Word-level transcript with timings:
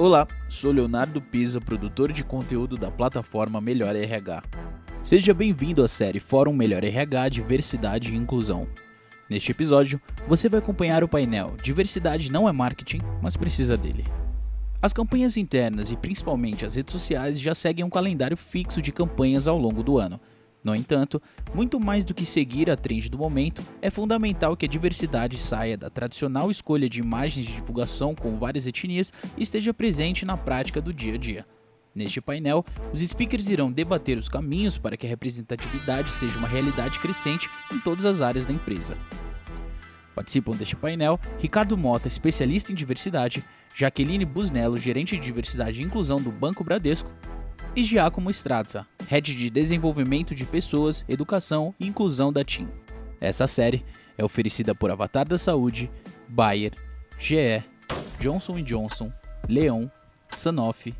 Olá, 0.00 0.26
sou 0.48 0.72
Leonardo 0.72 1.20
Pisa, 1.20 1.60
produtor 1.60 2.10
de 2.10 2.24
conteúdo 2.24 2.78
da 2.78 2.90
plataforma 2.90 3.60
Melhor 3.60 3.94
RH. 3.94 4.42
Seja 5.04 5.34
bem-vindo 5.34 5.84
à 5.84 5.88
série 5.88 6.18
Fórum 6.18 6.54
Melhor 6.54 6.82
RH 6.82 7.28
Diversidade 7.28 8.10
e 8.10 8.16
Inclusão. 8.16 8.66
Neste 9.28 9.50
episódio, 9.50 10.00
você 10.26 10.48
vai 10.48 10.58
acompanhar 10.58 11.04
o 11.04 11.08
painel 11.08 11.54
Diversidade 11.62 12.32
não 12.32 12.48
é 12.48 12.52
marketing, 12.52 13.02
mas 13.20 13.36
precisa 13.36 13.76
dele. 13.76 14.06
As 14.80 14.94
campanhas 14.94 15.36
internas 15.36 15.92
e 15.92 15.96
principalmente 15.98 16.64
as 16.64 16.76
redes 16.76 16.92
sociais 16.92 17.38
já 17.38 17.54
seguem 17.54 17.84
um 17.84 17.90
calendário 17.90 18.38
fixo 18.38 18.80
de 18.80 18.92
campanhas 18.92 19.46
ao 19.46 19.58
longo 19.58 19.82
do 19.82 19.98
ano, 19.98 20.18
no 20.62 20.74
entanto, 20.74 21.20
muito 21.54 21.80
mais 21.80 22.04
do 22.04 22.12
que 22.12 22.24
seguir 22.24 22.70
a 22.70 22.76
trend 22.76 23.08
do 23.08 23.16
momento, 23.16 23.62
é 23.80 23.88
fundamental 23.88 24.56
que 24.56 24.66
a 24.66 24.68
diversidade 24.68 25.38
saia 25.38 25.76
da 25.76 25.88
tradicional 25.88 26.50
escolha 26.50 26.88
de 26.88 27.00
imagens 27.00 27.46
de 27.46 27.54
divulgação 27.54 28.14
com 28.14 28.38
várias 28.38 28.66
etnias 28.66 29.10
e 29.38 29.42
esteja 29.42 29.72
presente 29.72 30.26
na 30.26 30.36
prática 30.36 30.80
do 30.80 30.92
dia 30.92 31.14
a 31.14 31.18
dia. 31.18 31.46
Neste 31.94 32.20
painel, 32.20 32.64
os 32.92 33.00
speakers 33.00 33.48
irão 33.48 33.72
debater 33.72 34.16
os 34.18 34.28
caminhos 34.28 34.78
para 34.78 34.96
que 34.96 35.06
a 35.06 35.10
representatividade 35.10 36.10
seja 36.10 36.38
uma 36.38 36.46
realidade 36.46 37.00
crescente 37.00 37.50
em 37.72 37.80
todas 37.80 38.04
as 38.04 38.20
áreas 38.20 38.46
da 38.46 38.52
empresa. 38.52 38.96
Participam 40.14 40.52
deste 40.52 40.76
painel 40.76 41.18
Ricardo 41.38 41.76
Mota, 41.76 42.06
especialista 42.06 42.70
em 42.70 42.74
diversidade, 42.74 43.42
Jaqueline 43.74 44.24
Busnello, 44.24 44.76
gerente 44.76 45.16
de 45.16 45.22
diversidade 45.22 45.80
e 45.80 45.84
inclusão 45.84 46.20
do 46.20 46.30
Banco 46.30 46.62
Bradesco, 46.62 47.10
e 47.74 47.84
Giacomo 47.84 48.30
Strazza, 48.30 48.86
Head 49.06 49.34
de 49.34 49.48
Desenvolvimento 49.48 50.34
de 50.34 50.44
Pessoas, 50.44 51.04
Educação 51.08 51.74
e 51.78 51.86
Inclusão 51.86 52.32
da 52.32 52.44
TIM. 52.44 52.68
Essa 53.20 53.46
série 53.46 53.84
é 54.18 54.24
oferecida 54.24 54.74
por 54.74 54.90
Avatar 54.90 55.26
da 55.26 55.38
Saúde, 55.38 55.90
Bayer, 56.28 56.72
GE, 57.18 57.62
Johnson 58.18 58.62
Johnson, 58.62 59.12
Leon, 59.48 59.86
Sanofi, 60.28 60.94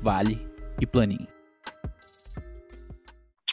Vale 0.00 0.46
e 0.80 0.86
Planin. 0.86 1.26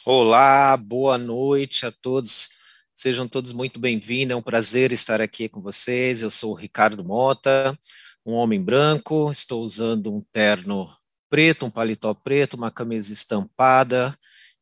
Olá, 0.06 0.78
boa 0.78 1.18
noite 1.18 1.86
a 1.86 1.92
todos. 1.92 2.50
Sejam 2.96 3.28
todos 3.28 3.52
muito 3.52 3.80
bem-vindos. 3.80 4.34
É 4.34 4.36
um 4.36 4.42
prazer 4.42 4.92
estar 4.92 5.22
aqui 5.22 5.48
com 5.48 5.62
vocês. 5.62 6.22
Eu 6.22 6.30
sou 6.30 6.52
o 6.52 6.56
Ricardo 6.56 7.04
Mota, 7.04 7.78
um 8.26 8.34
homem 8.34 8.62
branco. 8.62 9.32
Estou 9.32 9.62
usando 9.62 10.14
um 10.14 10.22
terno 10.32 10.90
preto, 11.30 11.66
um 11.66 11.70
paletó 11.70 12.14
preto, 12.14 12.56
uma 12.56 12.72
camisa 12.72 13.14
estampada 13.14 14.18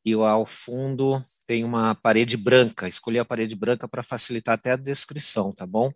e 0.05 0.13
ao 0.13 0.45
fundo 0.45 1.21
tem 1.45 1.63
uma 1.63 1.95
parede 1.95 2.35
branca. 2.37 2.87
Escolhi 2.87 3.19
a 3.19 3.25
parede 3.25 3.55
branca 3.55 3.87
para 3.87 4.03
facilitar 4.03 4.55
até 4.55 4.71
a 4.71 4.75
descrição, 4.75 5.53
tá 5.53 5.65
bom? 5.65 5.91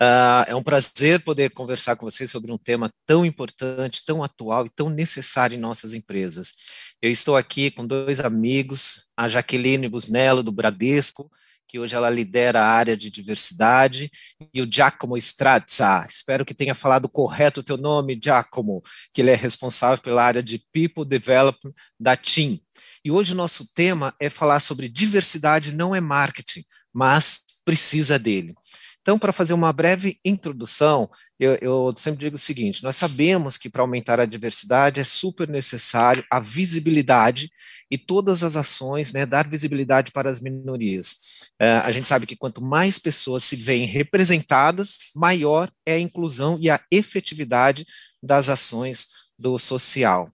Uh, 0.00 0.42
é 0.48 0.54
um 0.56 0.62
prazer 0.62 1.22
poder 1.22 1.50
conversar 1.50 1.94
com 1.94 2.04
vocês 2.04 2.28
sobre 2.28 2.50
um 2.50 2.58
tema 2.58 2.90
tão 3.06 3.24
importante, 3.24 4.04
tão 4.04 4.22
atual 4.22 4.66
e 4.66 4.70
tão 4.70 4.90
necessário 4.90 5.56
em 5.56 5.60
nossas 5.60 5.94
empresas. 5.94 6.52
Eu 7.00 7.10
estou 7.10 7.36
aqui 7.36 7.70
com 7.70 7.86
dois 7.86 8.18
amigos, 8.18 9.06
a 9.16 9.28
Jaqueline 9.28 9.88
Busnello, 9.88 10.42
do 10.42 10.50
Bradesco, 10.50 11.30
que 11.72 11.78
hoje 11.78 11.94
ela 11.94 12.10
lidera 12.10 12.60
a 12.60 12.68
área 12.68 12.94
de 12.94 13.10
diversidade, 13.10 14.10
e 14.52 14.60
o 14.60 14.70
Giacomo 14.70 15.16
Strazza, 15.16 16.04
espero 16.06 16.44
que 16.44 16.52
tenha 16.52 16.74
falado 16.74 17.08
correto 17.08 17.60
o 17.60 17.62
teu 17.62 17.78
nome, 17.78 18.20
Giacomo, 18.22 18.82
que 19.10 19.22
ele 19.22 19.30
é 19.30 19.34
responsável 19.34 19.96
pela 20.02 20.22
área 20.22 20.42
de 20.42 20.62
People 20.70 21.06
Development 21.06 21.72
da 21.98 22.14
TIM. 22.14 22.60
E 23.02 23.10
hoje 23.10 23.32
o 23.32 23.34
nosso 23.34 23.72
tema 23.74 24.14
é 24.20 24.28
falar 24.28 24.60
sobre 24.60 24.86
diversidade 24.86 25.72
não 25.72 25.94
é 25.94 26.00
marketing, 26.00 26.62
mas 26.92 27.42
precisa 27.64 28.18
dele. 28.18 28.54
Então, 29.00 29.18
para 29.18 29.32
fazer 29.32 29.54
uma 29.54 29.72
breve 29.72 30.20
introdução, 30.22 31.08
eu, 31.42 31.58
eu, 31.60 31.94
sempre 31.96 32.20
digo 32.20 32.36
o 32.36 32.38
seguinte: 32.38 32.82
nós 32.82 32.96
sabemos 32.96 33.58
que 33.58 33.68
para 33.68 33.82
aumentar 33.82 34.20
a 34.20 34.26
diversidade 34.26 35.00
é 35.00 35.04
super 35.04 35.48
necessário 35.48 36.24
a 36.30 36.38
visibilidade 36.38 37.50
e 37.90 37.98
todas 37.98 38.42
as 38.42 38.54
ações, 38.54 39.12
né, 39.12 39.26
dar 39.26 39.48
visibilidade 39.48 40.12
para 40.12 40.30
as 40.30 40.40
minorias. 40.40 41.50
É, 41.60 41.72
a 41.78 41.90
gente 41.90 42.08
sabe 42.08 42.26
que 42.26 42.36
quanto 42.36 42.62
mais 42.62 42.98
pessoas 42.98 43.42
se 43.44 43.56
veem 43.56 43.86
representadas, 43.86 45.10
maior 45.16 45.70
é 45.84 45.94
a 45.94 45.98
inclusão 45.98 46.58
e 46.60 46.70
a 46.70 46.80
efetividade 46.90 47.84
das 48.22 48.48
ações 48.48 49.08
do 49.36 49.58
social. 49.58 50.32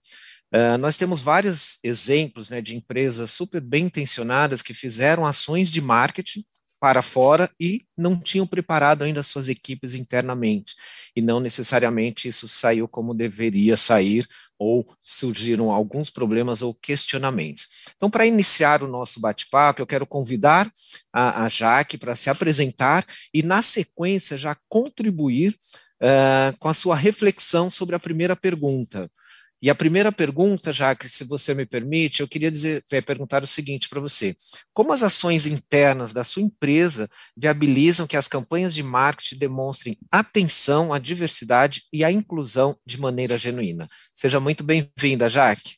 Uh, 0.54 0.78
nós 0.78 0.96
temos 0.96 1.20
vários 1.20 1.78
exemplos 1.82 2.48
né, 2.48 2.60
de 2.62 2.74
empresas 2.76 3.30
super 3.30 3.60
bem 3.60 3.86
intencionadas 3.86 4.62
que 4.62 4.72
fizeram 4.72 5.26
ações 5.26 5.70
de 5.70 5.80
marketing 5.80 6.44
para 6.80 7.02
fora 7.02 7.50
e 7.58 7.82
não 7.96 8.18
tinham 8.20 8.46
preparado 8.46 9.02
ainda 9.02 9.22
suas 9.22 9.48
equipes 9.48 9.94
internamente. 9.94 10.74
E 11.14 11.20
não 11.20 11.40
necessariamente 11.40 12.28
isso 12.28 12.46
saiu 12.46 12.86
como 12.86 13.14
deveria 13.14 13.76
sair, 13.76 14.26
ou 14.58 14.86
surgiram 15.00 15.70
alguns 15.70 16.10
problemas 16.10 16.62
ou 16.62 16.74
questionamentos. 16.74 17.86
Então, 17.96 18.10
para 18.10 18.26
iniciar 18.26 18.82
o 18.82 18.88
nosso 18.88 19.20
bate-papo, 19.20 19.80
eu 19.80 19.86
quero 19.86 20.06
convidar 20.06 20.70
a, 21.12 21.44
a 21.44 21.48
Jaque 21.48 21.96
para 21.96 22.16
se 22.16 22.28
apresentar 22.28 23.06
e, 23.32 23.42
na 23.42 23.62
sequência, 23.62 24.36
já 24.36 24.56
contribuir 24.68 25.56
uh, 26.02 26.56
com 26.58 26.68
a 26.68 26.74
sua 26.74 26.96
reflexão 26.96 27.70
sobre 27.70 27.94
a 27.94 28.00
primeira 28.00 28.34
pergunta. 28.34 29.10
E 29.60 29.68
a 29.68 29.74
primeira 29.74 30.12
pergunta, 30.12 30.72
já 30.72 30.94
que 30.94 31.08
se 31.08 31.24
você 31.24 31.52
me 31.52 31.66
permite, 31.66 32.20
eu 32.20 32.28
queria 32.28 32.50
dizer, 32.50 32.84
é, 32.92 33.00
perguntar 33.00 33.42
o 33.42 33.46
seguinte 33.46 33.88
para 33.88 34.00
você: 34.00 34.36
como 34.72 34.92
as 34.92 35.02
ações 35.02 35.46
internas 35.46 36.12
da 36.12 36.22
sua 36.22 36.42
empresa 36.42 37.08
viabilizam 37.36 38.06
que 38.06 38.16
as 38.16 38.28
campanhas 38.28 38.72
de 38.72 38.82
marketing 38.82 39.38
demonstrem 39.38 39.98
atenção 40.10 40.92
à 40.92 40.98
diversidade 40.98 41.82
e 41.92 42.04
à 42.04 42.12
inclusão 42.12 42.78
de 42.86 43.00
maneira 43.00 43.36
genuína? 43.36 43.88
Seja 44.14 44.38
muito 44.38 44.62
bem-vinda, 44.62 45.28
Jaque. 45.28 45.76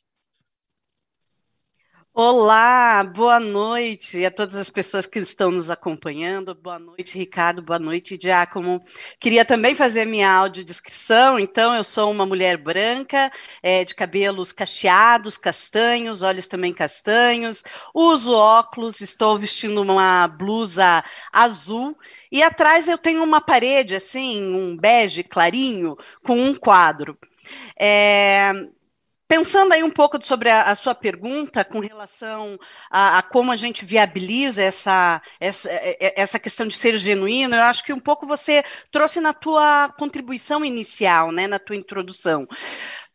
Olá, 2.13 3.05
boa 3.05 3.39
noite 3.39 4.25
a 4.25 4.29
todas 4.29 4.57
as 4.57 4.69
pessoas 4.69 5.05
que 5.05 5.19
estão 5.19 5.49
nos 5.49 5.69
acompanhando. 5.71 6.53
Boa 6.53 6.77
noite, 6.77 7.17
Ricardo. 7.17 7.61
Boa 7.61 7.79
noite, 7.79 8.19
Giacomo. 8.21 8.83
Queria 9.17 9.45
também 9.45 9.73
fazer 9.75 10.03
minha 10.05 10.29
audiodescrição. 10.29 11.39
Então, 11.39 11.73
eu 11.73 11.85
sou 11.85 12.11
uma 12.11 12.25
mulher 12.25 12.57
branca, 12.57 13.31
é, 13.63 13.85
de 13.85 13.95
cabelos 13.95 14.51
cacheados, 14.51 15.37
castanhos, 15.37 16.21
olhos 16.21 16.47
também 16.47 16.73
castanhos. 16.73 17.63
Uso 17.93 18.33
óculos, 18.33 18.99
estou 18.99 19.39
vestindo 19.39 19.81
uma 19.81 20.27
blusa 20.27 21.01
azul. 21.31 21.97
E 22.29 22.43
atrás 22.43 22.89
eu 22.89 22.97
tenho 22.97 23.23
uma 23.23 23.39
parede, 23.39 23.95
assim, 23.95 24.53
um 24.53 24.75
bege 24.75 25.23
clarinho, 25.23 25.95
com 26.25 26.37
um 26.37 26.53
quadro. 26.55 27.17
É, 27.79 28.51
Pensando 29.31 29.71
aí 29.71 29.81
um 29.81 29.89
pouco 29.89 30.21
sobre 30.21 30.49
a, 30.49 30.63
a 30.63 30.75
sua 30.75 30.93
pergunta 30.93 31.63
com 31.63 31.79
relação 31.79 32.59
a, 32.89 33.19
a, 33.19 33.21
como 33.21 33.49
a 33.49 33.55
gente 33.55 33.85
viabiliza 33.85 34.61
essa, 34.61 35.21
essa, 35.39 35.69
é, 35.69 35.97
é, 36.01 36.21
essa 36.21 36.37
questão 36.37 36.67
de 36.67 36.73
ser 36.73 36.97
genuíno, 36.97 37.55
eu 37.55 37.61
acho 37.61 37.81
que 37.85 37.93
um 37.93 37.99
pouco 37.99 38.27
você 38.27 38.61
trouxe 38.91 39.21
na 39.21 39.31
tua 39.31 39.87
contribuição 39.97 40.65
inicial, 40.65 41.31
né, 41.31 41.47
na 41.47 41.59
tua 41.59 41.77
introdução. 41.77 42.45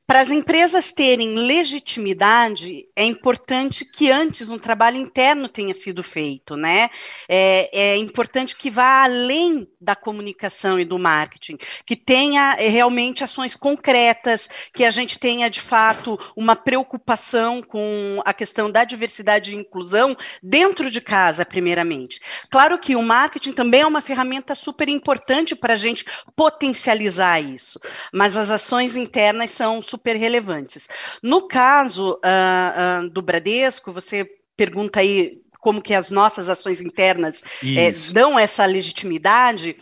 Para 0.06 0.20
as 0.20 0.30
empresas 0.30 0.92
terem 0.92 1.34
legitimidade, 1.34 2.86
é 2.94 3.04
importante 3.04 3.84
que 3.84 4.08
antes 4.08 4.50
um 4.50 4.58
trabalho 4.58 4.96
interno 4.96 5.48
tenha 5.48 5.74
sido 5.74 6.00
feito, 6.00 6.54
né? 6.54 6.88
É, 7.28 7.68
é, 7.72 7.96
importante 7.96 8.54
que 8.54 8.70
vá 8.70 9.02
além 9.02 9.66
da 9.80 9.96
comunicação 9.96 10.78
e 10.78 10.84
do 10.84 10.96
marketing, 10.96 11.58
que 11.84 11.96
tenha 11.96 12.54
é, 12.56 12.68
realmente 12.68 13.24
ações 13.24 13.56
concretas, 13.56 14.48
que 14.72 14.84
a 14.84 14.92
gente 14.92 15.18
tenha 15.18 15.50
de 15.50 15.60
fato 15.60 16.16
uma 16.36 16.54
preocupação 16.54 17.60
com 17.60 18.22
a 18.24 18.32
questão 18.32 18.70
da 18.70 18.84
diversidade 18.84 19.50
e 19.50 19.56
inclusão 19.56 20.16
dentro 20.40 20.88
de 20.88 21.00
casa, 21.00 21.44
primeiramente. 21.44 22.20
Claro 22.48 22.78
que 22.78 22.94
o 22.94 23.02
marketing 23.02 23.52
também 23.52 23.80
é 23.80 23.86
uma 23.86 24.00
ferramenta 24.00 24.54
super 24.54 24.88
importante 24.88 25.56
para 25.56 25.74
a 25.74 25.76
gente 25.76 26.04
potencializar 26.36 27.40
isso, 27.40 27.80
mas 28.12 28.36
as 28.36 28.50
ações 28.50 28.94
internas 28.94 29.50
são 29.50 29.82
super 29.82 29.95
super 29.96 30.16
relevantes. 30.16 30.88
No 31.22 31.48
caso 31.48 32.12
uh, 32.14 33.06
uh, 33.06 33.10
do 33.10 33.22
Bradesco, 33.22 33.92
você 33.92 34.28
pergunta 34.56 35.00
aí 35.00 35.40
como 35.58 35.82
que 35.82 35.94
as 35.94 36.10
nossas 36.10 36.48
ações 36.48 36.80
internas 36.80 37.42
é, 37.64 37.90
dão 38.12 38.38
essa 38.38 38.64
legitimidade. 38.66 39.76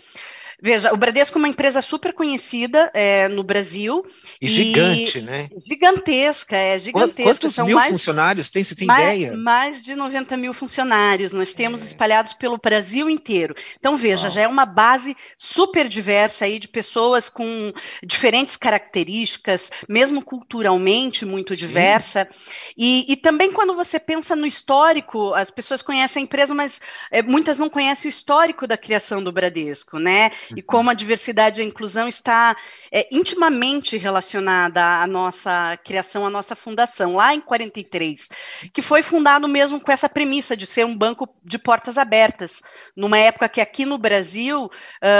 Veja, 0.67 0.95
o 0.95 0.97
Bradesco 0.97 1.37
é 1.37 1.41
uma 1.41 1.49
empresa 1.49 1.83
super 1.83 2.15
conhecida 2.15 2.91
é, 2.95 3.29
no 3.29 3.43
Brasil. 3.43 4.03
E, 4.41 4.47
e, 4.47 4.49
gigante, 4.49 5.21
né? 5.21 5.51
Gigantesca, 5.69 6.57
é 6.57 6.79
gigantesca. 6.79 7.23
Quantos 7.23 7.55
São 7.55 7.67
mil 7.67 7.77
mais, 7.77 7.91
funcionários 7.91 8.49
tem? 8.49 8.65
Você 8.65 8.75
tem 8.75 8.87
mais, 8.87 9.15
ideia? 9.15 9.37
Mais 9.37 9.85
de 9.85 9.95
90 9.95 10.39
mil 10.39 10.55
funcionários. 10.55 11.33
Nós 11.33 11.53
temos 11.53 11.83
é. 11.83 11.85
espalhados 11.85 12.33
pelo 12.33 12.57
Brasil 12.57 13.11
inteiro. 13.11 13.55
Então, 13.79 13.95
veja, 13.95 14.23
Uau. 14.23 14.31
já 14.31 14.41
é 14.41 14.49
uma 14.49 14.65
base 14.65 15.15
super 15.37 15.87
diversa 15.87 16.47
aí 16.47 16.59
de 16.59 16.67
pessoas 16.67 17.29
com 17.29 17.71
diferentes 18.03 18.57
características, 18.57 19.71
mesmo 19.87 20.25
culturalmente 20.25 21.27
muito 21.27 21.55
Sim. 21.55 21.67
diversa. 21.67 22.27
E, 22.75 23.05
e, 23.13 23.17
também 23.17 23.53
quando 23.53 23.75
você 23.75 24.01
pensa 24.01 24.35
no 24.35 24.47
histórico, 24.47 25.35
as 25.35 25.51
pessoas 25.51 25.83
conhecem 25.83 26.23
a 26.23 26.25
empresa, 26.25 26.55
mas 26.55 26.81
é, 27.11 27.21
muitas 27.21 27.59
não 27.59 27.69
conhecem 27.69 28.09
o 28.09 28.11
histórico 28.11 28.67
da 28.67 28.79
criação 28.79 29.23
do 29.23 29.31
Bradesco, 29.31 29.99
né? 29.99 30.31
E 30.57 30.61
uhum. 30.61 30.67
como 30.67 30.91
a 30.91 30.95
diversidade 30.95 31.61
e 31.61 31.65
a 31.65 31.67
inclusão 31.67 32.09
está 32.09 32.57
é, 32.93 33.09
intimamente 33.11 33.97
relacionada 33.97 35.03
à 35.03 35.07
nossa 35.07 35.79
criação, 35.85 36.27
à 36.27 36.31
nossa 36.31 36.55
fundação, 36.55 37.15
lá 37.15 37.35
em 37.35 37.41
43, 37.41 38.29
que 38.73 38.83
foi 38.83 39.03
fundado 39.03 39.47
mesmo 39.49 39.81
com 39.81 39.93
essa 39.93 40.09
premissa 40.09 40.57
de 40.57 40.67
ser 40.67 40.85
um 40.85 40.97
banco 40.97 41.29
de 41.45 41.59
portas 41.59 41.99
abertas, 41.99 42.63
numa 42.97 43.19
época 43.19 43.49
que 43.49 43.61
aqui 43.61 43.85
no 43.85 43.99
Brasil 43.99 44.65
uh, 44.65 44.71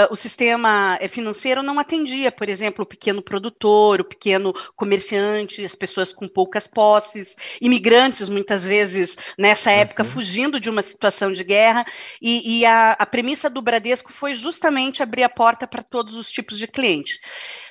o 0.09 0.15
sistema 0.15 0.97
financeiro 1.09 1.61
não 1.61 1.79
atendia, 1.79 2.31
por 2.31 2.49
exemplo, 2.49 2.83
o 2.83 2.87
pequeno 2.87 3.21
produtor, 3.21 4.01
o 4.01 4.05
pequeno 4.05 4.53
comerciante, 4.75 5.63
as 5.63 5.75
pessoas 5.75 6.13
com 6.13 6.27
poucas 6.27 6.67
posses, 6.67 7.35
imigrantes 7.61 8.29
muitas 8.29 8.65
vezes 8.65 9.15
nessa 9.37 9.71
época 9.71 10.03
uhum. 10.03 10.09
fugindo 10.09 10.59
de 10.59 10.69
uma 10.69 10.81
situação 10.81 11.31
de 11.31 11.43
guerra, 11.43 11.85
e, 12.21 12.59
e 12.59 12.65
a, 12.65 12.91
a 12.93 13.05
premissa 13.05 13.49
do 13.49 13.61
Bradesco 13.61 14.11
foi 14.11 14.35
justamente 14.35 15.03
abrir 15.15 15.23
a 15.23 15.29
porta 15.29 15.65
para 15.65 15.81
todos 15.81 16.13
os 16.13 16.29
tipos 16.29 16.57
de 16.57 16.67
clientes. 16.67 17.19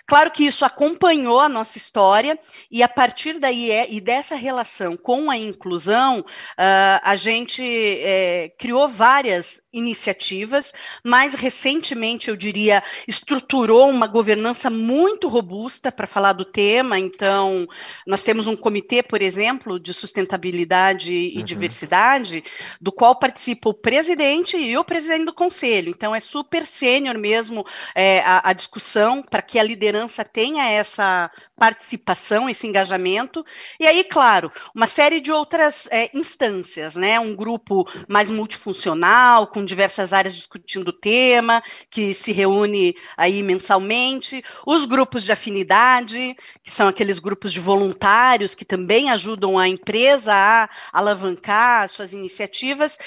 Claro 0.07 0.31
que 0.31 0.45
isso 0.45 0.65
acompanhou 0.65 1.41
a 1.41 1.49
nossa 1.49 1.79
história 1.79 2.39
e 2.71 2.83
a 2.83 2.89
partir 2.89 3.39
daí 3.39 3.71
é, 3.71 3.91
e 3.91 4.01
dessa 4.01 4.35
relação 4.35 4.97
com 4.97 5.31
a 5.31 5.37
inclusão, 5.37 6.21
uh, 6.21 7.01
a 7.03 7.17
gente 7.17 7.63
é, 7.63 8.51
criou 8.59 8.89
várias 8.89 9.63
iniciativas. 9.75 10.73
Mais 11.03 11.35
recentemente, 11.35 12.29
eu 12.29 12.37
diria, 12.37 12.83
estruturou 13.07 13.91
uma 13.91 14.07
governança 14.07 14.71
muito 14.71 15.29
robusta 15.29 15.91
para 15.91 16.07
falar 16.07 16.33
do 16.33 16.45
tema. 16.45 16.99
Então, 16.99 17.67
nós 18.07 18.23
temos 18.23 18.47
um 18.47 18.57
comitê, 18.57 19.03
por 19.03 19.21
exemplo, 19.21 19.79
de 19.81 19.93
sustentabilidade 19.93 21.13
e 21.13 21.39
uhum. 21.39 21.45
diversidade, 21.45 22.45
do 22.81 22.93
qual 22.93 23.17
participa 23.17 23.69
o 23.69 23.75
presidente 23.75 24.57
e 24.57 24.77
o 24.79 24.85
presidente 24.85 25.27
do 25.27 25.33
conselho. 25.33 25.91
Então, 25.91 26.15
é 26.15 26.21
super 26.21 26.67
sênior 26.67 27.19
mesmo 27.19 27.67
é, 27.95 28.21
a, 28.21 28.51
a 28.51 28.53
discussão 28.53 29.23
para 29.23 29.43
que 29.43 29.59
a 29.59 29.63
liderança 29.63 30.05
liderança 30.05 30.25
tenha 30.25 30.69
essa 30.71 31.31
participação, 31.57 32.49
esse 32.49 32.67
engajamento. 32.67 33.45
E 33.79 33.87
aí, 33.87 34.03
claro, 34.05 34.51
uma 34.75 34.87
série 34.87 35.21
de 35.21 35.31
outras 35.31 35.89
é, 35.91 36.11
instâncias, 36.13 36.95
né? 36.95 37.19
Um 37.21 37.35
grupo 37.35 37.89
mais 38.09 38.29
multifuncional, 38.29 39.47
com 39.47 39.65
diversas 39.65 40.13
áreas 40.13 40.35
discutindo 40.35 40.89
o 40.89 40.93
tema, 40.93 41.63
que 41.89 42.13
se 42.13 42.33
reúne 42.33 42.95
aí 43.17 43.43
mensalmente. 43.43 44.43
Os 44.67 44.85
grupos 44.85 45.23
de 45.25 45.33
afinidade, 45.33 46.37
que 46.63 46.71
são 46.71 46.89
aqueles 46.89 47.19
grupos 47.19 47.53
de 47.53 47.61
voluntários 47.61 48.55
que 48.55 48.65
também 48.65 49.11
ajudam 49.11 49.59
a 49.59 49.69
empresa 49.69 50.33
a 50.35 50.69
alavancar 50.93 51.89
suas 51.89 52.13
iniciativas. 52.13 52.99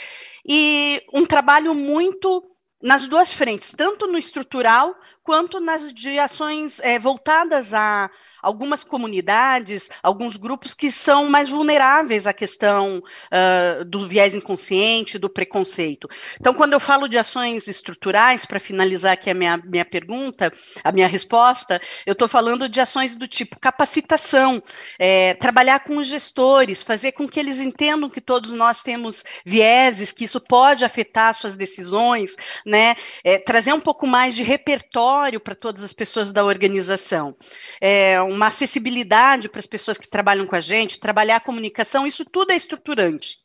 E 0.47 1.03
um 1.13 1.25
trabalho 1.25 1.75
muito 1.75 2.43
nas 2.81 3.07
duas 3.07 3.31
frentes, 3.31 3.73
tanto 3.75 4.07
no 4.07 4.17
estrutural 4.17 4.95
quanto 5.23 5.59
nas 5.59 5.91
de 5.91 6.17
ações 6.17 6.79
é, 6.79 6.97
voltadas 6.97 7.73
a 7.73 8.09
algumas 8.41 8.83
comunidades, 8.83 9.89
alguns 10.01 10.37
grupos 10.37 10.73
que 10.73 10.91
são 10.91 11.29
mais 11.29 11.49
vulneráveis 11.49 12.27
à 12.27 12.33
questão 12.33 13.01
uh, 13.01 13.85
do 13.85 14.07
viés 14.07 14.35
inconsciente, 14.35 15.17
do 15.17 15.29
preconceito. 15.29 16.07
Então, 16.39 16.53
quando 16.53 16.73
eu 16.73 16.79
falo 16.79 17.07
de 17.07 17.17
ações 17.17 17.67
estruturais, 17.67 18.45
para 18.45 18.59
finalizar 18.59 19.13
aqui 19.13 19.29
a 19.29 19.33
minha, 19.33 19.57
minha 19.57 19.85
pergunta, 19.85 20.51
a 20.83 20.91
minha 20.91 21.07
resposta, 21.07 21.79
eu 22.05 22.13
estou 22.13 22.27
falando 22.27 22.69
de 22.69 22.79
ações 22.79 23.15
do 23.15 23.27
tipo 23.27 23.59
capacitação, 23.59 24.61
é, 24.99 25.33
trabalhar 25.35 25.81
com 25.81 25.97
os 25.97 26.07
gestores, 26.07 26.81
fazer 26.81 27.11
com 27.13 27.27
que 27.27 27.39
eles 27.39 27.59
entendam 27.59 28.09
que 28.09 28.21
todos 28.21 28.51
nós 28.51 28.81
temos 28.81 29.23
vieses, 29.45 30.11
que 30.11 30.25
isso 30.25 30.39
pode 30.39 30.85
afetar 30.85 31.33
suas 31.33 31.57
decisões, 31.57 32.35
né? 32.65 32.95
É, 33.23 33.37
trazer 33.37 33.73
um 33.73 33.79
pouco 33.79 34.05
mais 34.07 34.35
de 34.35 34.43
repertório 34.43 35.39
para 35.39 35.55
todas 35.55 35.83
as 35.83 35.93
pessoas 35.93 36.31
da 36.31 36.43
organização. 36.43 37.35
É, 37.81 38.21
uma 38.27 38.47
acessibilidade 38.47 39.49
para 39.49 39.59
as 39.59 39.65
pessoas 39.65 39.97
que 39.97 40.07
trabalham 40.07 40.45
com 40.45 40.55
a 40.55 40.61
gente, 40.61 40.99
trabalhar 40.99 41.37
a 41.37 41.41
comunicação, 41.41 42.05
isso 42.05 42.25
tudo 42.25 42.51
é 42.51 42.55
estruturante. 42.55 43.37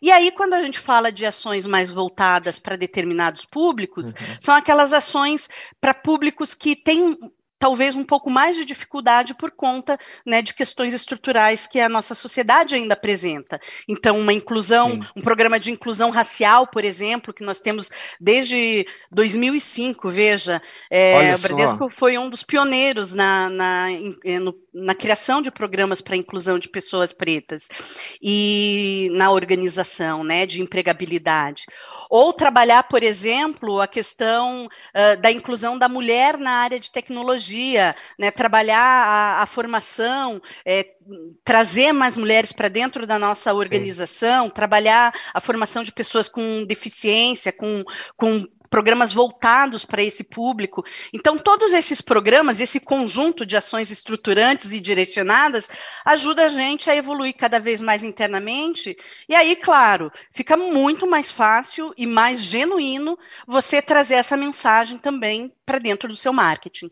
E 0.00 0.10
aí, 0.10 0.30
quando 0.30 0.54
a 0.54 0.62
gente 0.62 0.78
fala 0.78 1.12
de 1.12 1.26
ações 1.26 1.66
mais 1.66 1.90
voltadas 1.90 2.58
para 2.58 2.76
determinados 2.76 3.44
públicos, 3.44 4.08
uhum. 4.08 4.36
são 4.40 4.54
aquelas 4.54 4.92
ações 4.92 5.48
para 5.80 5.92
públicos 5.92 6.54
que 6.54 6.74
têm 6.74 7.18
talvez 7.58 7.96
um 7.96 8.04
pouco 8.04 8.30
mais 8.30 8.56
de 8.56 8.64
dificuldade 8.64 9.34
por 9.34 9.50
conta 9.50 9.98
né, 10.24 10.40
de 10.40 10.54
questões 10.54 10.94
estruturais 10.94 11.66
que 11.66 11.80
a 11.80 11.88
nossa 11.88 12.14
sociedade 12.14 12.74
ainda 12.74 12.94
apresenta. 12.94 13.60
Então, 13.88 14.18
uma 14.18 14.32
inclusão, 14.32 14.90
Sim. 14.92 15.04
um 15.16 15.22
programa 15.22 15.58
de 15.58 15.70
inclusão 15.70 16.10
racial, 16.10 16.66
por 16.66 16.84
exemplo, 16.84 17.34
que 17.34 17.44
nós 17.44 17.58
temos 17.58 17.90
desde 18.20 18.86
2005, 19.10 20.08
veja, 20.08 20.62
é, 20.90 21.34
o 21.34 21.40
Bradesco 21.40 21.90
foi 21.98 22.16
um 22.16 22.30
dos 22.30 22.42
pioneiros 22.42 23.12
na, 23.14 23.50
na, 23.50 23.86
eh, 24.24 24.38
no, 24.38 24.54
na 24.78 24.94
criação 24.94 25.42
de 25.42 25.50
programas 25.50 26.00
para 26.00 26.16
inclusão 26.16 26.58
de 26.58 26.68
pessoas 26.68 27.12
pretas 27.12 27.68
e 28.22 29.10
na 29.12 29.30
organização 29.30 30.22
né, 30.22 30.46
de 30.46 30.60
empregabilidade. 30.60 31.64
Ou 32.08 32.32
trabalhar, 32.32 32.84
por 32.84 33.02
exemplo, 33.02 33.80
a 33.80 33.86
questão 33.86 34.66
uh, 34.66 35.20
da 35.20 35.30
inclusão 35.30 35.78
da 35.78 35.88
mulher 35.88 36.38
na 36.38 36.52
área 36.52 36.80
de 36.80 36.90
tecnologia, 36.90 37.94
né, 38.18 38.30
trabalhar 38.30 38.78
a, 38.80 39.42
a 39.42 39.46
formação, 39.46 40.40
é, 40.64 40.86
trazer 41.44 41.92
mais 41.92 42.16
mulheres 42.16 42.52
para 42.52 42.68
dentro 42.68 43.06
da 43.06 43.18
nossa 43.18 43.52
organização, 43.54 44.46
Sim. 44.46 44.50
trabalhar 44.50 45.12
a 45.32 45.40
formação 45.40 45.82
de 45.82 45.92
pessoas 45.92 46.28
com 46.28 46.64
deficiência, 46.64 47.52
com, 47.52 47.84
com 48.16 48.46
programas 48.68 49.12
voltados 49.12 49.84
para 49.84 50.02
esse 50.02 50.22
público. 50.22 50.84
Então, 51.12 51.38
todos 51.38 51.72
esses 51.72 52.00
programas, 52.00 52.60
esse 52.60 52.80
conjunto 52.80 53.44
de 53.44 53.56
ações 53.56 53.90
estruturantes 53.90 54.72
e 54.72 54.80
direcionadas, 54.80 55.68
ajuda 56.04 56.46
a 56.46 56.48
gente 56.48 56.90
a 56.90 56.96
evoluir 56.96 57.34
cada 57.36 57.58
vez 57.58 57.80
mais 57.80 58.02
internamente. 58.02 58.96
E 59.28 59.34
aí, 59.34 59.56
claro, 59.56 60.10
fica 60.32 60.56
muito 60.56 61.06
mais 61.06 61.30
fácil 61.30 61.92
e 61.96 62.06
mais 62.06 62.42
genuíno 62.42 63.18
você 63.46 63.82
trazer 63.82 64.14
essa 64.14 64.36
mensagem 64.36 64.98
também 64.98 65.52
para 65.64 65.78
dentro 65.78 66.08
do 66.08 66.16
seu 66.16 66.32
marketing. 66.32 66.90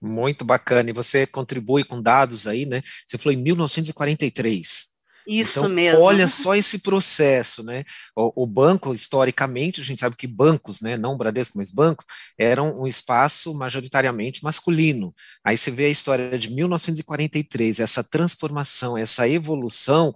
Muito 0.00 0.44
bacana. 0.44 0.90
E 0.90 0.92
você 0.92 1.26
contribui 1.26 1.84
com 1.84 2.02
dados 2.02 2.46
aí, 2.46 2.66
né? 2.66 2.82
Você 3.06 3.16
falou 3.16 3.38
em 3.38 3.42
1943. 3.42 4.91
Isso 5.26 5.60
então, 5.60 5.68
mesmo. 5.68 6.00
Olha 6.00 6.26
só 6.28 6.54
esse 6.54 6.80
processo, 6.80 7.62
né? 7.62 7.84
O, 8.16 8.42
o, 8.42 8.46
banco, 8.46 8.92
historicamente, 8.92 9.80
a 9.80 9.84
gente 9.84 10.00
sabe 10.00 10.16
que 10.16 10.26
bancos, 10.26 10.80
né, 10.80 10.96
não 10.96 11.16
Bradesco, 11.16 11.56
mas 11.56 11.70
bancos, 11.70 12.06
eram 12.38 12.80
um 12.80 12.86
espaço 12.86 13.54
majoritariamente 13.54 14.42
masculino. 14.42 15.14
Aí 15.44 15.56
você 15.56 15.70
vê 15.70 15.86
a 15.86 15.90
história 15.90 16.38
de 16.38 16.50
1943, 16.50 17.80
essa 17.80 18.02
transformação, 18.02 18.98
essa 18.98 19.28
evolução 19.28 20.14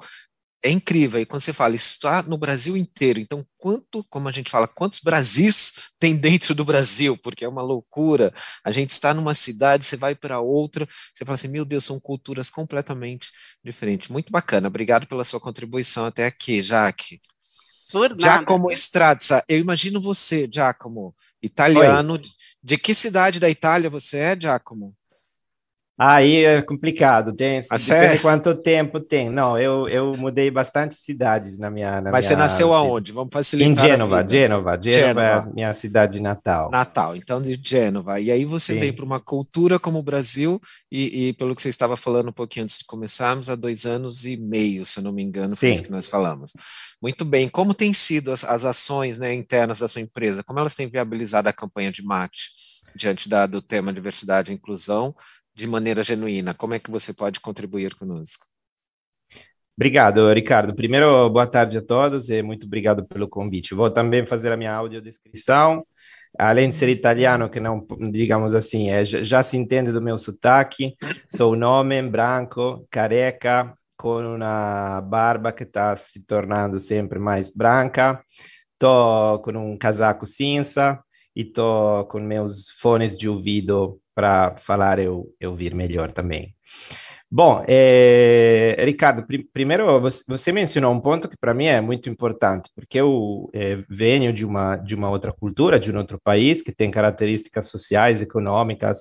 é 0.67 0.71
incrível. 0.71 1.21
E 1.21 1.27
quando 1.27 1.43
você 1.43 1.53
fala, 1.53 1.75
está 1.75 2.23
no 2.23 2.37
Brasil 2.37 2.77
inteiro. 2.77 3.21
Então, 3.21 3.47
quanto, 3.57 4.05
como 4.11 4.29
a 4.29 4.33
gente 4.33 4.51
fala, 4.51 4.67
quantos 4.67 5.01
Brasis 5.01 5.75
tem 5.99 6.17
dentro 6.17 6.55
do 6.55 6.65
Brasil? 6.65 7.17
Porque 7.17 7.45
é 7.45 7.49
uma 7.49 7.63
loucura. 7.63 8.35
A 8.65 8.73
gente 8.73 8.91
está 8.91 9.15
numa 9.15 9.35
cidade, 9.35 9.87
você 9.87 9.97
vai 9.97 10.15
para 10.15 10.41
outra, 10.41 10.87
você 11.15 11.25
fala 11.25 11.37
assim, 11.37 11.49
meu 11.49 11.65
Deus, 11.65 11.85
são 11.85 12.01
culturas 12.01 12.51
completamente 12.51 13.31
diferentes. 13.65 14.09
Muito 14.09 14.33
bacana. 14.33 14.69
Obrigado 14.69 15.07
pela 15.07 15.25
sua 15.25 15.41
contribuição 15.41 16.05
até 16.05 16.27
aqui, 16.27 16.61
Jaque. 16.63 17.21
Por 17.93 18.11
nada. 18.11 18.21
Giacomo 18.21 18.71
Strazza, 18.73 19.45
eu 19.49 19.59
imagino 19.59 20.03
você, 20.03 20.49
Giacomo, 20.53 21.15
italiano. 21.41 22.15
Oi. 22.15 22.23
De 22.61 22.77
que 22.77 22.93
cidade 22.93 23.39
da 23.39 23.49
Itália 23.49 23.89
você 23.89 24.19
é, 24.19 24.41
Giacomo? 24.41 24.93
Aí 25.99 26.45
é 26.45 26.61
complicado, 26.61 27.33
tem 27.33 27.65
ah, 27.71 27.77
depende 27.79 28.21
quanto 28.21 28.55
tempo 28.55 29.01
tem. 29.01 29.31
Não, 29.31 29.59
eu, 29.59 29.89
eu 29.89 30.15
mudei 30.15 30.51
bastante 30.51 30.95
cidades 30.95 31.59
na 31.59 31.71
minha. 31.71 32.03
Na 32.03 32.11
Mas 32.11 32.11
minha, 32.11 32.23
você 32.23 32.37
nasceu 32.37 32.75
aonde? 32.75 33.13
Vamos 33.13 33.31
facilitar. 33.33 33.87
Em 33.87 33.89
Gênova, 33.89 34.29
Gênova, 34.29 34.79
Gênova 34.79 35.23
é 35.23 35.33
a 35.33 35.47
minha 35.47 35.73
cidade 35.73 36.21
natal. 36.21 36.71
Natal, 36.71 37.17
então 37.17 37.41
de 37.41 37.59
Gênova. 37.63 38.21
E 38.21 38.31
aí 38.31 38.45
você 38.45 38.75
Sim. 38.75 38.81
veio 38.81 38.95
para 38.95 39.07
uma 39.07 39.19
cultura 39.21 39.79
como 39.79 39.99
o 39.99 40.03
Brasil, 40.03 40.61
e, 40.93 41.29
e, 41.29 41.33
pelo 41.33 41.55
que 41.55 41.63
você 41.63 41.71
estava 41.71 41.97
falando 41.97 42.29
um 42.29 42.33
pouquinho 42.33 42.65
antes 42.65 42.79
de 42.79 42.85
começarmos, 42.85 43.49
há 43.49 43.55
dois 43.55 43.87
anos 43.87 44.27
e 44.27 44.37
meio, 44.37 44.85
se 44.85 44.99
eu 44.99 45.03
não 45.03 45.13
me 45.13 45.23
engano, 45.23 45.57
foi 45.57 45.71
Sim. 45.71 45.75
isso 45.77 45.85
que 45.85 45.91
nós 45.91 46.09
falamos. 46.09 46.53
Muito 47.01 47.25
bem. 47.25 47.49
Como 47.49 47.73
têm 47.73 47.95
sido 47.95 48.33
as, 48.33 48.45
as 48.45 48.67
ações 48.67 49.19
né, 49.19 49.33
internas 49.33 49.79
da 49.79 49.89
sua 49.89 50.03
empresa? 50.03 50.45
Como 50.45 50.59
elas 50.59 50.75
têm 50.75 50.91
viabilizado 50.91 51.49
a 51.49 51.55
campanha 51.55 51.91
de 51.91 52.03
mate 52.03 52.51
diante 52.95 53.31
da, 53.31 53.47
do 53.47 53.63
tema 53.63 53.95
diversidade 53.95 54.53
e 54.53 54.55
inclusão? 54.55 55.15
De 55.57 55.67
maneira 55.67 56.03
genuína. 56.03 56.53
Como 56.53 56.75
é 56.75 56.79
que 56.79 56.91
você 56.91 57.15
pode 57.15 57.41
contribuir 57.41 57.95
conosco? 57.95 58.47
Obrigado, 59.77 60.33
Ricardo. 60.33 60.75
Primeiro, 60.75 61.29
boa 61.31 61.47
tarde 61.47 61.79
a 61.79 61.83
todos 61.83 62.29
e 62.29 62.43
muito 62.43 62.67
obrigado 62.67 63.07
pelo 63.07 63.29
convite. 63.29 63.75
Vou 63.75 63.91
também 63.91 64.27
fazer 64.27 64.53
a 64.53 64.57
minha 64.57 64.73
audiodescrição. 64.73 65.85
Além 66.39 66.71
de 66.71 66.77
ser 66.77 66.91
italiano, 66.91 67.49
que 67.49 67.59
não, 67.59 67.87
digamos 68.13 68.55
assim, 68.55 68.91
é, 68.91 69.05
já 69.05 69.43
se 69.43 69.57
entende 69.57 69.91
do 69.91 70.03
meu 70.03 70.19
sotaque, 70.19 70.95
sou 71.35 71.57
um 71.57 71.65
homem 71.65 72.07
branco, 72.07 72.87
careca, 72.91 73.73
com 73.97 74.35
uma 74.35 75.01
barba 75.01 75.51
que 75.51 75.63
está 75.63 75.97
se 75.97 76.21
tornando 76.21 76.79
sempre 76.79 77.19
mais 77.19 77.51
branca. 77.51 78.23
Estou 78.75 79.39
com 79.41 79.53
um 79.53 79.79
casaco 79.79 80.27
cinza, 80.27 81.03
e 81.37 81.45
tô 81.45 82.07
com 82.07 82.19
meus 82.19 82.71
fones 82.81 83.17
de 83.17 83.29
ouvido 83.29 84.01
para 84.17 84.57
falar 84.57 84.99
eu, 84.99 85.27
eu 85.39 85.51
ouvir 85.51 85.75
melhor 85.75 86.11
também. 86.11 86.55
Bom, 87.31 87.63
é, 87.69 88.77
Ricardo, 88.85 89.27
pr 89.27 89.43
primeiro 89.53 90.01
você 90.27 90.53
mencionou 90.53 90.93
um 90.93 91.01
ponto 91.01 91.29
que 91.29 91.37
para 91.37 91.53
mim 91.53 91.67
é 91.67 91.81
muito 91.81 92.09
importante, 92.09 92.71
porque 92.75 92.99
eu 92.99 93.51
é, 93.53 93.79
venho 93.91 94.33
de 94.33 94.47
uma, 94.47 94.77
de 94.77 94.95
uma 94.95 95.11
outra 95.11 95.33
cultura, 95.33 95.79
de 95.79 95.93
um 95.93 95.99
outro 95.99 96.19
país, 96.23 96.63
que 96.63 96.73
tem 96.73 96.91
características 96.91 97.69
sociais, 97.69 98.23
econômicas, 98.23 99.01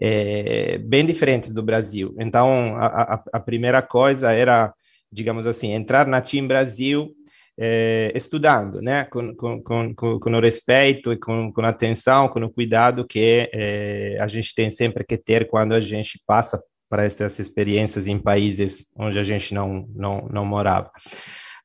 é, 0.00 0.78
bem 0.78 1.04
diferentes 1.04 1.52
do 1.52 1.62
Brasil. 1.62 2.14
Então, 2.18 2.76
a, 2.76 2.86
a, 2.86 3.24
a, 3.34 3.40
primeira 3.40 3.82
coisa 3.82 4.32
era, 4.32 4.72
digamos 5.12 5.46
assim, 5.46 5.72
entrar 5.72 6.06
na 6.06 6.20
Team 6.20 6.46
Brasil 6.46 7.12
é, 7.58 8.12
estudando, 8.14 8.80
né, 8.82 9.04
com, 9.04 9.34
com, 9.34 9.62
com, 9.62 9.94
com, 9.94 10.30
o 10.30 10.40
respeito 10.40 11.12
e 11.12 11.16
com, 11.16 11.52
com 11.52 11.62
atenção, 11.62 12.28
com 12.28 12.40
o 12.40 12.50
cuidado 12.50 13.06
que 13.06 13.48
é, 13.52 14.18
a 14.20 14.26
gente 14.26 14.54
tem 14.54 14.70
sempre 14.70 15.04
que 15.04 15.16
ter 15.16 15.48
quando 15.48 15.72
a 15.72 15.80
gente 15.80 16.20
passa 16.26 16.62
para 16.88 17.04
essas 17.04 17.38
experiências 17.38 18.06
em 18.06 18.18
países 18.18 18.86
onde 18.96 19.18
a 19.18 19.24
gente 19.24 19.54
não, 19.54 19.86
não, 19.94 20.28
não 20.30 20.44
morava. 20.44 20.90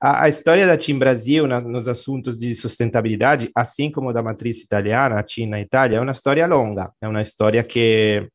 A, 0.02 0.26
a 0.26 0.30
história 0.30 0.66
da 0.66 0.78
TIM 0.78 0.98
Brasil 0.98 1.46
na, 1.46 1.60
nos 1.60 1.88
assuntos 1.88 2.40
de 2.40 2.56
sustentabilidade, 2.56 3.52
assim 3.54 3.92
como 3.92 4.14
da 4.14 4.24
matriz 4.24 4.62
italiana, 4.62 5.20
a 5.20 5.24
TIM 5.24 5.48
na 5.48 5.60
Itália, 5.60 5.98
é 5.98 6.02
uma 6.02 6.12
história 6.12 6.46
longa, 6.48 6.92
é 7.02 7.08
uma 7.08 7.22
história 7.22 7.64
que 7.64 8.28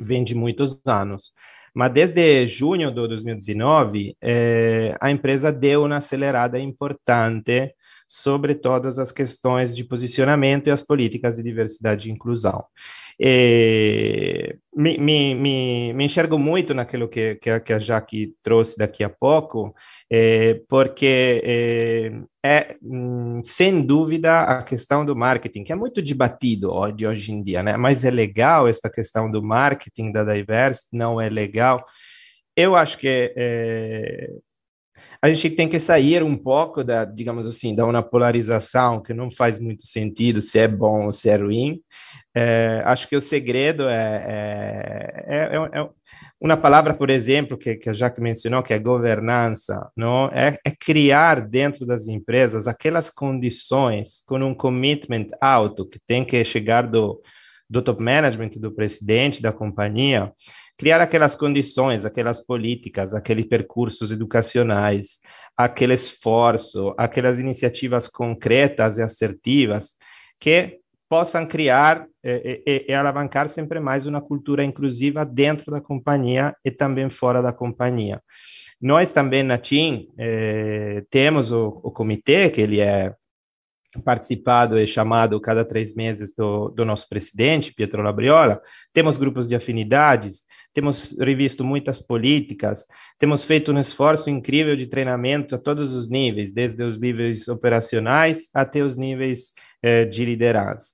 vem 0.00 0.24
de 0.24 0.34
muitos 0.34 0.80
anos. 0.86 1.32
Mas 1.74 1.92
desde 1.92 2.46
junho 2.46 2.90
de 2.90 3.08
2019, 3.08 4.16
eh, 4.20 4.96
a 5.00 5.10
empresa 5.10 5.50
deu 5.52 5.84
uma 5.84 5.96
acelerada 5.96 6.58
importante 6.58 7.74
sobre 8.12 8.54
todas 8.54 8.98
as 8.98 9.10
questões 9.10 9.74
de 9.74 9.82
posicionamento 9.84 10.66
e 10.66 10.70
as 10.70 10.82
políticas 10.82 11.36
de 11.36 11.42
diversidade 11.42 12.08
e 12.08 12.12
inclusão. 12.12 12.62
E, 13.18 14.54
me, 14.76 14.98
me, 14.98 15.34
me, 15.34 15.92
me, 15.94 16.04
enxergo 16.04 16.38
muito 16.38 16.74
naquilo 16.74 17.08
que, 17.08 17.36
que, 17.36 17.58
que 17.60 17.72
a 17.72 17.78
Jaque 17.78 18.34
trouxe 18.42 18.76
daqui 18.76 19.02
a 19.02 19.08
pouco, 19.08 19.74
é, 20.10 20.60
porque 20.68 21.40
é, 21.42 22.12
é, 22.44 22.76
sem 23.44 23.80
dúvida, 23.80 24.42
a 24.42 24.62
questão 24.62 25.06
do 25.06 25.16
marketing, 25.16 25.64
que 25.64 25.72
é 25.72 25.76
muito 25.76 26.02
debatido 26.02 26.70
hoje, 26.70 27.06
hoje 27.06 27.32
em 27.32 27.42
dia, 27.42 27.62
né? 27.62 27.78
Mas 27.78 28.04
é 28.04 28.10
legal 28.10 28.68
esta 28.68 28.90
questão 28.90 29.30
do 29.30 29.42
marketing 29.42 30.12
da 30.12 30.22
Diverse, 30.22 30.84
não 30.92 31.18
é 31.18 31.30
legal. 31.30 31.82
Eu 32.54 32.76
acho 32.76 32.98
que 32.98 33.08
é, 33.08 34.28
a 35.22 35.30
gente 35.30 35.50
tem 35.50 35.68
que 35.68 35.78
sair 35.78 36.20
um 36.24 36.36
pouco 36.36 36.82
da, 36.82 37.04
digamos 37.04 37.46
assim, 37.46 37.76
da 37.76 37.86
uma 37.86 38.02
polarização 38.02 39.00
que 39.00 39.14
não 39.14 39.30
faz 39.30 39.56
muito 39.56 39.86
sentido 39.86 40.42
se 40.42 40.58
é 40.58 40.66
bom 40.66 41.06
ou 41.06 41.12
se 41.12 41.28
é 41.28 41.36
ruim. 41.36 41.80
É, 42.34 42.82
acho 42.84 43.08
que 43.08 43.16
o 43.16 43.20
segredo 43.20 43.88
é, 43.88 45.14
é, 45.28 45.48
é, 45.52 45.80
é, 45.80 45.88
uma 46.40 46.56
palavra, 46.56 46.92
por 46.92 47.08
exemplo, 47.08 47.56
que, 47.56 47.76
que 47.76 47.88
a 47.88 47.92
Jaque 47.92 48.20
mencionou, 48.20 48.64
que 48.64 48.74
é 48.74 48.80
governança, 48.80 49.88
não? 49.96 50.26
É, 50.32 50.58
é, 50.66 50.70
criar 50.72 51.40
dentro 51.40 51.86
das 51.86 52.08
empresas 52.08 52.66
aquelas 52.66 53.08
condições 53.08 54.24
com 54.26 54.40
um 54.40 54.52
commitment 54.52 55.28
alto 55.40 55.88
que 55.88 56.00
tem 56.04 56.24
que 56.24 56.44
chegar 56.44 56.84
do, 56.88 57.22
do 57.70 57.80
top 57.80 58.02
management, 58.02 58.50
do 58.56 58.72
presidente 58.72 59.40
da 59.40 59.52
companhia, 59.52 60.32
criar 60.82 61.00
aquelas 61.00 61.36
condições, 61.36 62.04
aquelas 62.04 62.44
políticas, 62.44 63.14
aqueles 63.14 63.46
percursos 63.46 64.10
educacionais, 64.10 65.20
aquele 65.56 65.94
esforço, 65.94 66.92
aquelas 66.98 67.38
iniciativas 67.38 68.08
concretas 68.08 68.98
e 68.98 69.02
assertivas 69.02 69.90
que 70.40 70.80
possam 71.08 71.46
criar 71.46 72.04
e, 72.24 72.62
e, 72.66 72.86
e, 72.88 72.92
alavancar 72.92 73.48
sempre 73.48 73.78
mais 73.78 74.06
uma 74.06 74.20
cultura 74.20 74.64
inclusiva 74.64 75.24
dentro 75.24 75.70
da 75.70 75.80
companhia 75.80 76.52
e 76.64 76.70
também 76.72 77.08
fora 77.08 77.40
da 77.40 77.52
companhia. 77.52 78.20
Nós 78.80 79.12
também 79.12 79.44
na 79.44 79.58
TIM 79.58 80.08
eh, 80.18 81.04
temos 81.08 81.52
o, 81.52 81.80
o 81.84 81.92
comitê, 81.92 82.50
que 82.50 82.60
ele 82.60 82.80
é 82.80 83.14
participado 84.00 84.78
e 84.78 84.86
chamado 84.86 85.40
cada 85.40 85.64
três 85.64 85.94
meses 85.94 86.34
do, 86.34 86.70
do 86.70 86.84
nosso 86.84 87.08
presidente, 87.08 87.74
Pietro 87.74 88.02
Labriola, 88.02 88.60
temos 88.92 89.16
grupos 89.16 89.48
de 89.48 89.54
afinidades, 89.54 90.42
temos 90.72 91.16
revisto 91.18 91.62
muitas 91.64 92.00
políticas, 92.00 92.86
temos 93.18 93.44
feito 93.44 93.72
um 93.72 93.78
esforço 93.78 94.30
incrível 94.30 94.74
de 94.74 94.86
treinamento 94.86 95.54
a 95.54 95.58
todos 95.58 95.92
os 95.92 96.08
níveis, 96.08 96.52
desde 96.52 96.82
os 96.82 96.98
níveis 96.98 97.48
operacionais 97.48 98.48
até 98.54 98.82
os 98.82 98.96
níveis 98.96 99.52
eh, 99.82 100.04
de 100.06 100.24
liderança. 100.24 100.88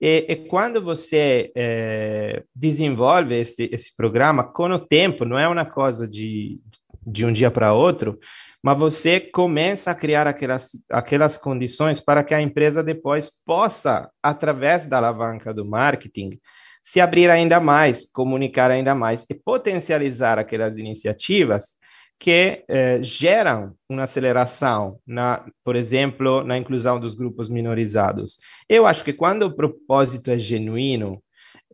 E, 0.00 0.26
e, 0.30 0.36
quando 0.48 0.82
você 0.82 1.52
eh, 1.54 2.42
desenvolve 2.54 3.38
esse, 3.38 3.68
esse 3.70 3.94
programa 3.94 4.42
com 4.42 4.70
o 4.70 4.78
tempo, 4.78 5.26
não 5.26 5.38
é 5.38 5.46
uma 5.46 5.66
coisa 5.66 6.08
de, 6.08 6.58
de 7.06 7.24
um 7.24 7.32
dia 7.32 7.50
para 7.50 7.72
outro, 7.72 8.18
mas 8.62 8.78
você 8.78 9.18
começa 9.20 9.90
a 9.90 9.94
criar 9.94 10.26
aquelas, 10.26 10.70
aquelas 10.90 11.38
condições 11.38 12.00
para 12.00 12.22
que 12.22 12.34
a 12.34 12.42
empresa 12.42 12.82
depois 12.82 13.30
possa, 13.44 14.10
através 14.22 14.86
da 14.86 14.98
alavanca 14.98 15.52
do 15.54 15.64
marketing, 15.64 16.38
se 16.82 17.00
abrir 17.00 17.30
ainda 17.30 17.60
mais, 17.60 18.10
comunicar 18.10 18.70
ainda 18.70 18.94
mais 18.94 19.24
e 19.30 19.34
potencializar 19.34 20.38
aquelas 20.38 20.76
iniciativas 20.76 21.76
que 22.18 22.64
eh, 22.68 22.98
geram 23.02 23.74
uma 23.88 24.02
aceleração, 24.02 24.98
na, 25.06 25.42
por 25.64 25.74
exemplo, 25.74 26.44
na 26.44 26.58
inclusão 26.58 27.00
dos 27.00 27.14
grupos 27.14 27.48
minorizados. 27.48 28.36
Eu 28.68 28.86
acho 28.86 29.02
que 29.02 29.14
quando 29.14 29.44
o 29.44 29.56
propósito 29.56 30.30
é 30.30 30.38
genuíno, 30.38 31.22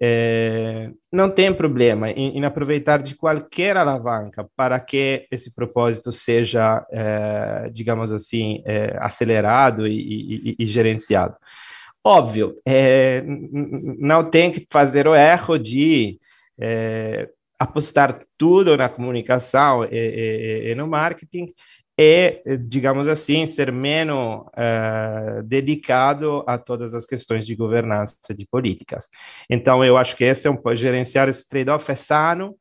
é, 0.00 0.90
não 1.10 1.30
tem 1.30 1.54
problema 1.54 2.10
em, 2.10 2.38
em, 2.38 2.44
aproveitar 2.44 3.02
de 3.02 3.14
qualquer 3.14 3.76
alavanca 3.76 4.46
para 4.54 4.78
que 4.78 5.26
esse 5.30 5.50
propósito 5.50 6.12
seja, 6.12 6.84
é, 6.90 7.70
digamos 7.72 8.12
assim, 8.12 8.62
é, 8.66 8.96
acelerado 9.00 9.86
e, 9.86 10.50
e, 10.50 10.56
e, 10.58 10.66
gerenciado. 10.66 11.34
Óbvio, 12.04 12.56
é, 12.64 13.22
não 13.26 14.28
tem 14.28 14.52
que 14.52 14.66
fazer 14.70 15.08
o 15.08 15.14
erro 15.14 15.58
de 15.58 16.20
é, 16.60 17.28
apostar 17.58 18.20
tudo 18.36 18.76
na 18.76 18.88
comunicação 18.88 19.84
e, 19.84 19.88
e, 19.96 20.70
e, 20.70 20.74
no 20.74 20.86
marketing 20.86 21.52
e, 21.98 22.42
digamos 22.68 23.08
assim, 23.08 23.46
ser 23.46 23.72
menos 23.72 24.42
uh, 24.48 25.42
dedicado 25.44 26.44
a 26.46 26.58
todas 26.58 26.92
as 26.92 27.06
questões 27.06 27.46
de 27.46 27.54
governança 27.56 28.16
de 28.36 28.46
políticas. 28.46 29.08
Então, 29.48 29.82
eu 29.84 29.96
acho 29.96 30.14
que 30.14 30.24
esse 30.24 30.46
é 30.46 30.50
um 30.50 30.60
gerenciar 30.74 31.28
esse 31.28 31.48
trade-off 31.48 31.90
é 31.90 31.94
sano 31.94 32.54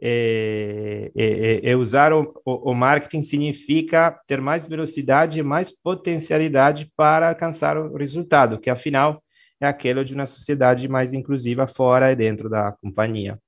e, 0.00 1.10
e, 1.14 1.60
e 1.68 1.74
usar 1.74 2.12
o, 2.12 2.32
o, 2.44 2.72
marketing 2.72 3.22
significa 3.22 4.18
ter 4.26 4.40
mais 4.40 4.66
velocidade 4.66 5.40
e 5.40 5.42
mais 5.42 5.70
potencialidade 5.70 6.90
para 6.96 7.28
alcançar 7.28 7.76
o 7.76 7.96
resultado, 7.96 8.58
que 8.58 8.70
afinal 8.70 9.22
é 9.60 9.66
aquele 9.66 10.02
de 10.04 10.14
uma 10.14 10.26
sociedade 10.26 10.88
mais 10.88 11.12
inclusiva 11.12 11.66
fora 11.66 12.12
e 12.12 12.16
dentro 12.16 12.48
da 12.48 12.72
companhia. 12.72 13.38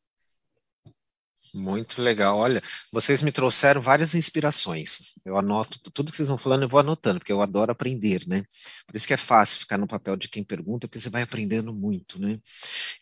Muito 1.55 2.01
legal. 2.01 2.39
Olha, 2.39 2.63
vocês 2.91 3.21
me 3.21 3.31
trouxeram 3.31 3.83
várias 3.83 4.15
inspirações. 4.15 5.15
Eu 5.23 5.37
anoto 5.37 5.79
tudo 5.91 6.11
que 6.11 6.17
vocês 6.17 6.29
vão 6.29 6.39
falando, 6.39 6.63
eu 6.63 6.69
vou 6.69 6.81
anotando, 6.81 7.19
porque 7.19 7.33
eu 7.33 7.43
adoro 7.43 7.71
aprender, 7.71 8.27
né? 8.27 8.43
Por 8.87 8.97
isso 8.97 9.07
que 9.07 9.13
é 9.13 9.19
fácil 9.19 9.59
ficar 9.59 9.77
no 9.77 9.87
papel 9.87 10.17
de 10.17 10.29
quem 10.29 10.43
pergunta, 10.43 10.89
porque 10.89 10.99
você 10.99 11.11
vai 11.11 11.23
aprendendo 11.23 11.73
muito, 11.75 12.19
né? 12.19 12.41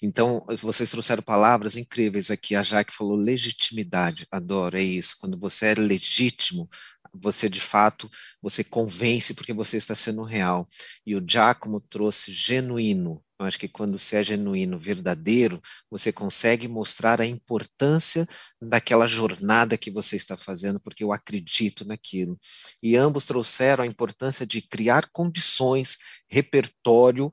Então, 0.03 0.45
vocês 0.61 0.91
trouxeram 0.91 1.23
palavras 1.23 1.77
incríveis 1.77 2.29
aqui. 2.29 2.57
A 2.57 2.63
Jaque 2.63 2.93
falou 2.93 3.15
legitimidade. 3.15 4.27
Adoro, 4.33 4.77
é 4.77 4.83
isso. 4.83 5.17
Quando 5.21 5.39
você 5.39 5.67
é 5.67 5.75
legítimo, 5.75 6.69
você 7.15 7.49
de 7.49 7.61
fato, 7.61 8.11
você 8.43 8.65
convence 8.65 9.33
porque 9.35 9.53
você 9.53 9.77
está 9.77 9.95
sendo 9.95 10.25
real. 10.25 10.69
E 11.07 11.15
o 11.15 11.25
Giacomo 11.27 11.81
trouxe 11.81 12.33
genuíno. 12.33 13.23
Eu 13.41 13.47
acho 13.47 13.59
que 13.59 13.69
quando 13.69 13.99
você 13.99 14.17
é 14.17 14.23
genuíno, 14.23 14.79
verdadeiro, 14.79 15.63
você 15.91 16.13
consegue 16.13 16.69
mostrar 16.69 17.23
a 17.23 17.27
importância 17.27 18.27
daquela 18.61 19.07
jornada 19.07 19.79
que 19.79 19.91
você 19.91 20.15
está 20.17 20.37
fazendo, 20.37 20.79
porque 20.79 21.03
eu 21.03 21.11
acredito 21.11 21.85
naquilo. 21.87 22.39
E 22.83 22.97
ambos 22.97 23.25
trouxeram 23.25 23.83
a 23.83 23.87
importância 23.87 24.47
de 24.47 24.61
criar 24.61 25.09
condições, 25.11 25.97
repertório, 26.29 27.29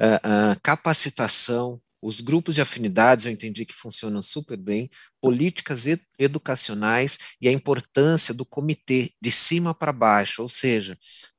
uh, 0.00 0.52
uh, 0.54 0.60
capacitação, 0.62 1.80
os 2.02 2.20
grupos 2.20 2.56
de 2.56 2.60
afinidades 2.60 3.26
eu 3.26 3.32
entendi 3.32 3.64
que 3.64 3.72
funcionam 3.72 4.20
super 4.20 4.56
bem, 4.56 4.90
políticas 5.20 5.86
ed 5.86 6.02
educacionais 6.18 7.16
e 7.40 7.46
a 7.48 7.52
importância 7.52 8.34
do 8.34 8.44
comitê 8.44 9.12
de 9.22 9.30
cima 9.30 9.72
para 9.72 9.92
baixo, 9.92 10.42
ou 10.42 10.48
seja, 10.48 10.98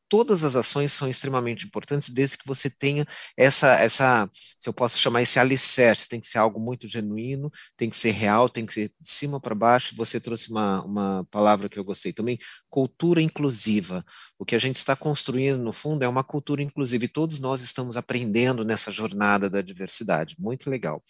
todas 0.09 0.43
as 0.43 0.55
ações 0.55 0.93
são 0.93 1.07
extremamente 1.07 1.65
importantes, 1.65 2.09
desde 2.09 2.37
que 2.37 2.47
você 2.47 2.69
tenha 2.69 3.05
essa, 3.37 3.73
essa, 3.75 4.29
se 4.59 4.67
eu 4.67 4.73
posso 4.73 4.97
chamar 4.97 5.21
esse 5.21 5.39
alicerce, 5.39 6.07
tem 6.07 6.19
que 6.19 6.27
ser 6.27 6.37
algo 6.37 6.59
muito 6.59 6.87
genuíno, 6.87 7.51
tem 7.77 7.89
que 7.89 7.97
ser 7.97 8.11
real, 8.11 8.49
tem 8.49 8.65
que 8.65 8.73
ser 8.73 8.91
de 8.99 9.11
cima 9.11 9.39
para 9.39 9.55
baixo. 9.55 9.95
Você 9.95 10.19
trouxe 10.19 10.49
uma, 10.49 10.83
uma 10.83 11.27
palavra 11.31 11.69
que 11.69 11.79
eu 11.79 11.83
gostei 11.83 12.13
também, 12.13 12.37
cultura 12.69 13.21
inclusiva. 13.21 14.05
O 14.37 14.45
que 14.45 14.55
a 14.55 14.59
gente 14.59 14.77
está 14.77 14.95
construindo, 14.95 15.57
no 15.57 15.73
fundo, 15.73 16.03
é 16.03 16.07
uma 16.07 16.23
cultura 16.23 16.61
inclusiva, 16.61 17.05
e 17.05 17.07
todos 17.07 17.39
nós 17.39 17.61
estamos 17.61 17.97
aprendendo 17.97 18.63
nessa 18.63 18.91
jornada 18.91 19.49
da 19.49 19.61
diversidade. 19.61 20.35
Muito 20.37 20.69
legal. 20.69 21.03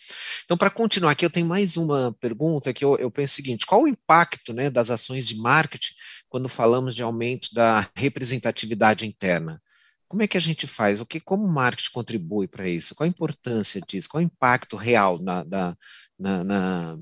Então, 0.43 0.57
para 0.57 0.69
continuar 0.69 1.12
aqui, 1.12 1.25
eu 1.25 1.29
tenho 1.29 1.47
mais 1.47 1.77
uma 1.77 2.15
pergunta 2.19 2.73
que 2.73 2.83
eu, 2.83 2.95
eu 2.97 3.09
penso 3.09 3.33
o 3.33 3.35
seguinte: 3.35 3.65
qual 3.65 3.83
o 3.83 3.88
impacto 3.88 4.53
né, 4.53 4.69
das 4.69 4.89
ações 4.89 5.25
de 5.25 5.35
marketing 5.35 5.93
quando 6.29 6.50
falamos 6.50 6.95
de 6.95 7.03
aumento 7.03 7.50
da 7.53 7.88
representatividade 7.95 8.92
interna? 9.01 9.62
Como 10.07 10.21
é 10.21 10.27
que 10.27 10.38
a 10.38 10.41
gente 10.41 10.67
faz? 10.67 11.01
O 11.01 11.05
que, 11.05 11.19
como 11.19 11.45
o 11.45 11.51
marketing 11.51 11.91
contribui 11.91 12.47
para 12.47 12.67
isso? 12.67 12.93
Qual 12.93 13.05
a 13.05 13.09
importância 13.09 13.81
disso? 13.81 14.07
Qual 14.09 14.21
o 14.21 14.25
impacto 14.25 14.75
real 14.75 15.19
na, 15.19 15.43
na, 15.43 16.43
na 16.43 16.97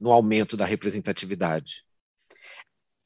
no 0.00 0.10
aumento 0.10 0.56
da 0.56 0.64
representatividade? 0.64 1.84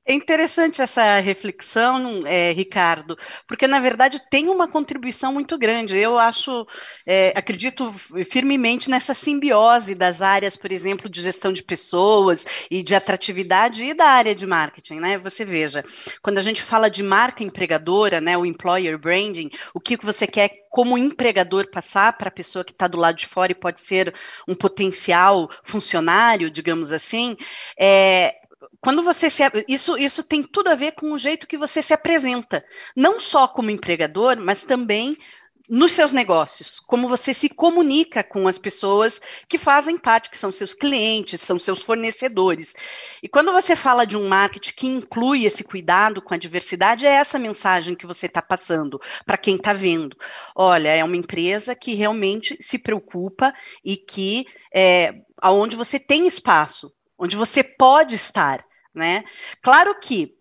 É 0.09 0.13
interessante 0.13 0.81
essa 0.81 1.19
reflexão, 1.19 2.25
é, 2.25 2.53
Ricardo, 2.53 3.19
porque 3.45 3.67
na 3.67 3.81
verdade 3.81 4.23
tem 4.31 4.49
uma 4.49 4.69
contribuição 4.69 5.33
muito 5.33 5.59
grande. 5.59 5.97
Eu 5.97 6.17
acho, 6.17 6.65
é, 7.05 7.33
acredito 7.35 7.93
firmemente 8.31 8.89
nessa 8.89 9.15
simbiose 9.15 9.97
das 9.97 10.23
áreas, 10.23 10.57
por 10.57 10.71
exemplo, 10.71 11.11
de 11.11 11.21
gestão 11.21 11.53
de 11.53 11.61
pessoas 11.61 12.47
e 12.71 12.85
de 12.85 12.95
atratividade 12.95 13.85
e 13.85 13.95
da 13.95 14.07
área 14.07 14.33
de 14.33 14.47
marketing, 14.47 15.01
né? 15.01 15.19
Você 15.19 15.45
veja, 15.45 15.83
quando 16.23 16.39
a 16.39 16.43
gente 16.43 16.63
fala 16.63 16.89
de 16.89 17.03
marca 17.03 17.43
empregadora, 17.43 18.21
né, 18.21 18.39
o 18.39 18.47
employer 18.47 18.97
branding, 18.97 19.51
o 19.75 19.81
que 19.81 19.97
você 19.97 20.25
quer 20.25 20.67
como 20.71 20.97
empregador 20.97 21.69
passar 21.69 22.17
para 22.17 22.29
a 22.29 22.31
pessoa 22.31 22.65
que 22.65 22.71
está 22.71 22.87
do 22.87 22.99
lado 22.99 23.17
de 23.17 23.27
fora 23.27 23.51
e 23.51 23.55
pode 23.57 23.81
ser 23.81 24.15
um 24.47 24.55
potencial 24.55 25.51
funcionário, 25.65 26.49
digamos 26.49 26.93
assim, 26.93 27.37
é, 27.77 28.37
quando 28.81 29.03
você 29.03 29.29
se 29.29 29.43
isso 29.69 29.97
isso 29.97 30.23
tem 30.23 30.43
tudo 30.43 30.69
a 30.69 30.75
ver 30.75 30.93
com 30.93 31.13
o 31.13 31.19
jeito 31.19 31.47
que 31.47 31.57
você 31.57 31.83
se 31.83 31.93
apresenta, 31.93 32.65
não 32.95 33.21
só 33.21 33.49
como 33.49 33.71
empregador, 33.71 34.37
mas 34.39 34.65
também 34.65 35.17
nos 35.69 35.93
seus 35.93 36.13
negócios, 36.13 36.79
como 36.79 37.09
você 37.09 37.35
se 37.35 37.49
comunica 37.49 38.23
com 38.23 38.47
as 38.47 38.57
pessoas 38.57 39.21
que 39.49 39.59
fazem 39.59 39.99
parte, 39.99 40.31
que 40.31 40.39
são 40.39 40.53
seus 40.53 40.75
clientes, 40.75 41.41
são 41.41 41.59
seus 41.59 41.83
fornecedores. 41.83 42.75
E 43.23 43.29
quando 43.29 43.53
você 43.53 43.75
fala 43.75 44.07
de 44.07 44.17
um 44.17 44.29
marketing 44.29 44.75
que 44.75 44.87
inclui 44.87 45.45
esse 45.45 45.65
cuidado 45.65 46.23
com 46.23 46.35
a 46.35 46.39
diversidade, 46.39 47.07
é 47.07 47.11
essa 47.11 47.39
mensagem 47.39 47.97
que 47.97 48.07
você 48.07 48.27
está 48.27 48.41
passando 48.41 49.01
para 49.25 49.37
quem 49.37 49.57
está 49.57 49.73
vendo. 49.73 50.17
Olha, 50.55 50.89
é 50.89 51.03
uma 51.03 51.17
empresa 51.17 51.75
que 51.75 51.95
realmente 51.95 52.57
se 52.61 52.79
preocupa 52.79 53.53
e 53.85 53.97
que 53.97 54.47
é, 54.73 55.15
aonde 55.43 55.75
você 55.75 55.99
tem 55.99 56.27
espaço 56.27 56.93
onde 57.19 57.37
você 57.37 57.63
pode 57.63 58.15
estar, 58.15 58.65
né? 58.95 59.25
Claro 59.63 59.99
que 60.01 60.37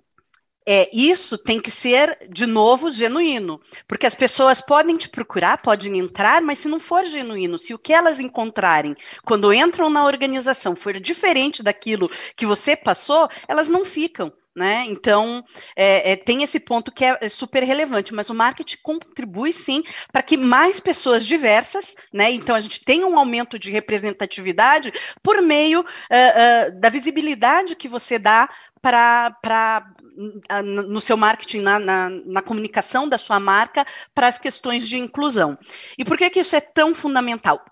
é, 0.67 0.89
isso 0.91 1.37
tem 1.37 1.61
que 1.61 1.69
ser, 1.69 2.17
de 2.27 2.47
novo, 2.47 2.89
genuíno, 2.89 3.61
porque 3.87 4.07
as 4.07 4.15
pessoas 4.15 4.59
podem 4.59 4.97
te 4.97 5.07
procurar, 5.07 5.61
podem 5.61 5.99
entrar, 5.99 6.41
mas 6.41 6.59
se 6.59 6.67
não 6.67 6.79
for 6.79 7.05
genuíno, 7.05 7.59
se 7.59 7.73
o 7.73 7.77
que 7.77 7.93
elas 7.93 8.19
encontrarem 8.19 8.95
quando 9.23 9.53
entram 9.53 9.91
na 9.91 10.05
organização 10.05 10.75
for 10.75 10.99
diferente 10.99 11.61
daquilo 11.61 12.09
que 12.35 12.47
você 12.47 12.75
passou, 12.75 13.29
elas 13.47 13.69
não 13.69 13.85
ficam. 13.85 14.33
Né? 14.55 14.85
Então, 14.87 15.43
é, 15.75 16.13
é, 16.13 16.15
tem 16.15 16.41
esse 16.41 16.61
ponto 16.61 16.89
que 16.89 17.03
é, 17.03 17.17
é, 17.19 17.27
super 17.27 17.61
relevante, 17.61 18.13
mas 18.13 18.29
o 18.29 18.33
marketing 18.33 18.77
contribui 18.81 19.51
sim 19.51 19.83
para 20.13 20.23
que 20.23 20.37
mais 20.37 20.79
pessoas 20.79 21.25
diversas, 21.25 21.93
né? 22.13 22.31
Então, 22.31 22.55
a 22.55 22.61
gente 22.61 22.79
tenha 22.85 23.05
um 23.05 23.19
aumento 23.19 23.59
de 23.59 23.69
representatividade 23.69 24.93
por 25.21 25.41
meio 25.41 25.81
uh, 25.81 25.83
uh, 25.83 26.79
da 26.79 26.87
visibilidade 26.87 27.75
que 27.75 27.89
você 27.89 28.17
dá 28.17 28.49
para 28.81 29.85
no 30.63 31.01
seu 31.01 31.17
marketing, 31.17 31.59
na, 31.59 31.79
na, 31.79 32.09
na, 32.09 32.41
comunicação 32.41 33.09
da 33.09 33.17
sua 33.17 33.39
marca, 33.39 33.85
para 34.13 34.27
as 34.27 34.37
questões 34.37 34.87
de 34.87 34.95
inclusão. 34.95 35.57
E 35.97 36.05
por 36.05 36.17
que, 36.17 36.29
que 36.29 36.39
isso 36.39 36.55
é 36.55 36.61
tão 36.61 36.93
fundamental? 36.93 37.65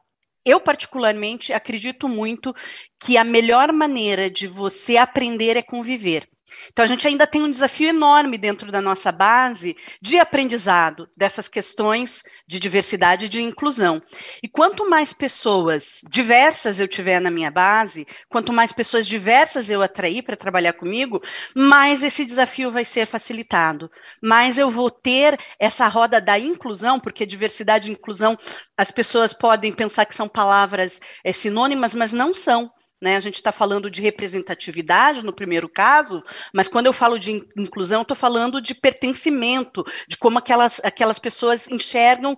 Eu, 0.46 0.60
particularmente, 0.60 1.54
acredito 1.54 2.10
muito 2.10 2.54
que 3.00 3.16
a 3.18 3.24
melhor 3.24 3.72
maneira 3.72 4.30
de 4.30 4.48
você 4.48 4.98
aprender 4.98 5.56
é 5.56 5.62
conviver. 5.62 6.28
Então, 6.72 6.84
a 6.84 6.88
gente 6.88 7.08
ainda 7.08 7.26
tem 7.26 7.42
um 7.42 7.52
desafio 7.52 7.90
enorme 7.90 8.38
dentro 8.38 8.72
da 8.72 8.82
nossa 8.82 9.12
base 9.12 9.76
de 10.02 10.20
aprendizado 10.20 11.08
dessas 11.16 11.48
questões 11.48 12.24
de 12.48 12.60
diversidade 12.60 13.26
e 13.26 13.30
de 13.30 13.42
inclusão. 13.42 14.02
E 14.42 14.48
quanto 14.48 14.90
mais 14.90 15.14
pessoas 15.14 16.02
diversas 16.10 16.80
eu 16.80 16.88
tiver 16.88 17.20
na 17.20 17.32
minha 17.32 17.52
base, 17.52 18.06
quanto 18.30 18.52
mais 18.52 18.72
pessoas 18.72 19.08
diversas 19.08 19.70
eu 19.70 19.82
atrair 19.82 20.24
para 20.24 20.36
trabalhar 20.36 20.74
comigo, 20.74 21.22
mais 21.56 22.04
esse 22.04 22.26
desafio 22.26 22.72
vai 22.72 22.86
ser 22.86 23.06
facilitado. 23.06 23.90
Mais 24.22 24.58
eu 24.58 24.70
vou 24.70 24.90
ter 24.90 25.40
essa 25.60 25.88
roda 25.88 26.20
da 26.20 26.38
inclusão, 26.38 27.00
porque 27.00 27.26
diversidade 27.26 27.90
e 27.90 27.94
inclusão, 27.94 28.38
as 28.78 28.92
pessoas 28.92 29.34
podem 29.34 29.72
pensar 29.72 30.06
que 30.06 30.16
são 30.16 30.28
palavras 30.28 31.00
é, 31.24 31.32
sinônimas, 31.32 31.96
mas 31.96 32.12
não 32.12 32.34
são. 32.34 32.72
Né? 33.04 33.18
A 33.18 33.20
gente 33.20 33.36
está 33.36 33.52
falando 33.52 33.92
de 33.92 34.02
representatividade 34.02 35.26
no 35.26 35.34
primeiro 35.34 35.68
caso, 35.68 36.24
mas 36.54 36.70
quando 36.70 36.86
eu 36.86 36.94
falo 36.94 37.20
de 37.20 37.46
inclusão, 37.58 38.02
estou 38.02 38.16
falando 38.16 38.62
de 38.62 38.74
pertencimento, 38.74 39.84
de 40.08 40.16
como 40.16 40.38
aquelas, 40.38 40.80
aquelas 40.86 41.20
pessoas 41.20 41.68
enxergam 41.68 42.38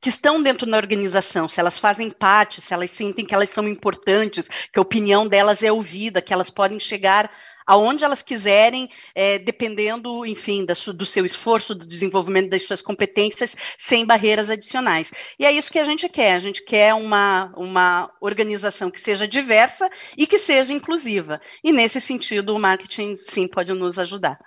que 0.00 0.08
estão 0.08 0.40
dentro 0.40 0.70
da 0.70 0.76
organização, 0.76 1.48
se 1.48 1.58
elas 1.58 1.80
fazem 1.80 2.10
parte, 2.10 2.60
se 2.60 2.72
elas 2.72 2.92
sentem 2.92 3.24
que 3.24 3.34
elas 3.34 3.50
são 3.50 3.66
importantes, 3.66 4.48
que 4.72 4.78
a 4.78 4.82
opinião 4.82 5.26
delas 5.26 5.64
é 5.64 5.72
ouvida, 5.72 6.22
que 6.22 6.32
elas 6.32 6.48
podem 6.48 6.78
chegar 6.78 7.28
aonde 7.66 8.04
elas 8.04 8.22
quiserem, 8.22 8.88
é, 9.14 9.38
dependendo, 9.38 10.24
enfim, 10.26 10.64
da, 10.64 10.74
do 10.92 11.06
seu 11.06 11.24
esforço, 11.24 11.74
do 11.74 11.86
desenvolvimento 11.86 12.50
das 12.50 12.62
suas 12.62 12.82
competências, 12.82 13.56
sem 13.78 14.04
barreiras 14.06 14.50
adicionais. 14.50 15.12
E 15.38 15.46
é 15.46 15.52
isso 15.52 15.72
que 15.72 15.78
a 15.78 15.84
gente 15.84 16.08
quer. 16.08 16.34
A 16.34 16.40
gente 16.40 16.64
quer 16.64 16.94
uma, 16.94 17.52
uma 17.56 18.12
organização 18.20 18.90
que 18.90 19.00
seja 19.00 19.26
diversa 19.26 19.88
e 20.16 20.26
que 20.26 20.38
seja 20.38 20.72
inclusiva. 20.72 21.40
E 21.62 21.72
nesse 21.72 22.00
sentido, 22.00 22.54
o 22.54 22.58
marketing, 22.58 23.16
sim, 23.16 23.48
pode 23.48 23.72
nos 23.72 23.98
ajudar. 23.98 24.38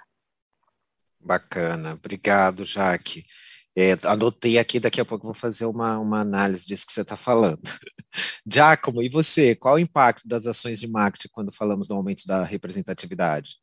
Bacana. 1.19 1.93
Obrigado, 1.93 2.63
Jaque. 2.63 3.23
É, 3.79 3.91
anotei 4.07 4.57
aqui, 4.57 4.79
daqui 4.79 4.99
a 4.99 5.05
pouco 5.05 5.25
vou 5.25 5.35
fazer 5.35 5.65
uma, 5.65 5.99
uma 5.99 6.19
análise 6.21 6.65
disso 6.65 6.87
que 6.87 6.91
você 6.91 7.01
está 7.01 7.15
falando. 7.15 7.61
Giacomo, 8.43 9.03
e 9.03 9.09
você? 9.09 9.55
Qual 9.55 9.75
o 9.75 9.79
impacto 9.79 10.27
das 10.27 10.47
ações 10.47 10.79
de 10.79 10.87
marketing 10.87 11.27
quando 11.31 11.51
falamos 11.51 11.87
do 11.87 11.93
aumento 11.93 12.25
da 12.25 12.43
representatividade? 12.43 13.57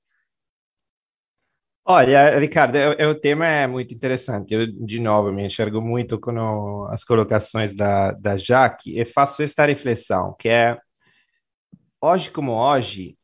Olha, 1.85 2.39
Ricardo, 2.39 2.79
o 3.11 3.15
tema 3.17 3.45
é 3.45 3.67
muito 3.67 3.93
interessante. 3.93 4.55
Eu, 4.55 4.67
de 4.87 5.01
novo, 5.01 5.33
me 5.33 5.47
enxergo 5.47 5.81
muito 5.81 6.19
com 6.21 6.85
as 6.85 7.03
colocações 7.03 7.75
da, 7.75 8.13
da 8.13 8.37
Jaque 8.37 8.97
e 8.97 9.05
faço 9.05 9.43
esta 9.43 9.67
reflexão, 9.67 10.33
que 10.39 10.49
é, 10.49 10.79
hoje 12.01 12.31
como 12.31 12.53
hoje, 12.53 13.19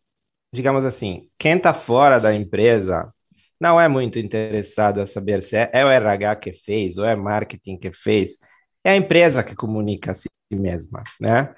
digamos 0.53 0.85
assim, 0.85 1.31
quem 1.38 1.57
está 1.57 1.72
fora 1.72 2.18
da 2.18 2.35
empresa 2.35 3.14
não 3.61 3.81
é 3.81 3.88
muito 3.88 4.18
interessado 4.18 5.01
a 5.01 5.07
saber 5.07 5.42
se 5.42 5.57
é, 5.57 5.70
é, 5.73 5.85
o 5.85 5.90
RH 5.90 6.37
que 6.37 6.53
fez 6.53 6.96
ou 6.96 7.05
é 7.05 7.14
marketing 7.14 7.77
que 7.77 7.92
fez. 7.92 8.38
É 8.83 8.92
a 8.92 8.96
empresa 8.96 9.42
que 9.42 9.55
comunica 9.55 10.12
a 10.12 10.14
si 10.14 10.29
mesma, 10.51 11.05
né? 11.20 11.55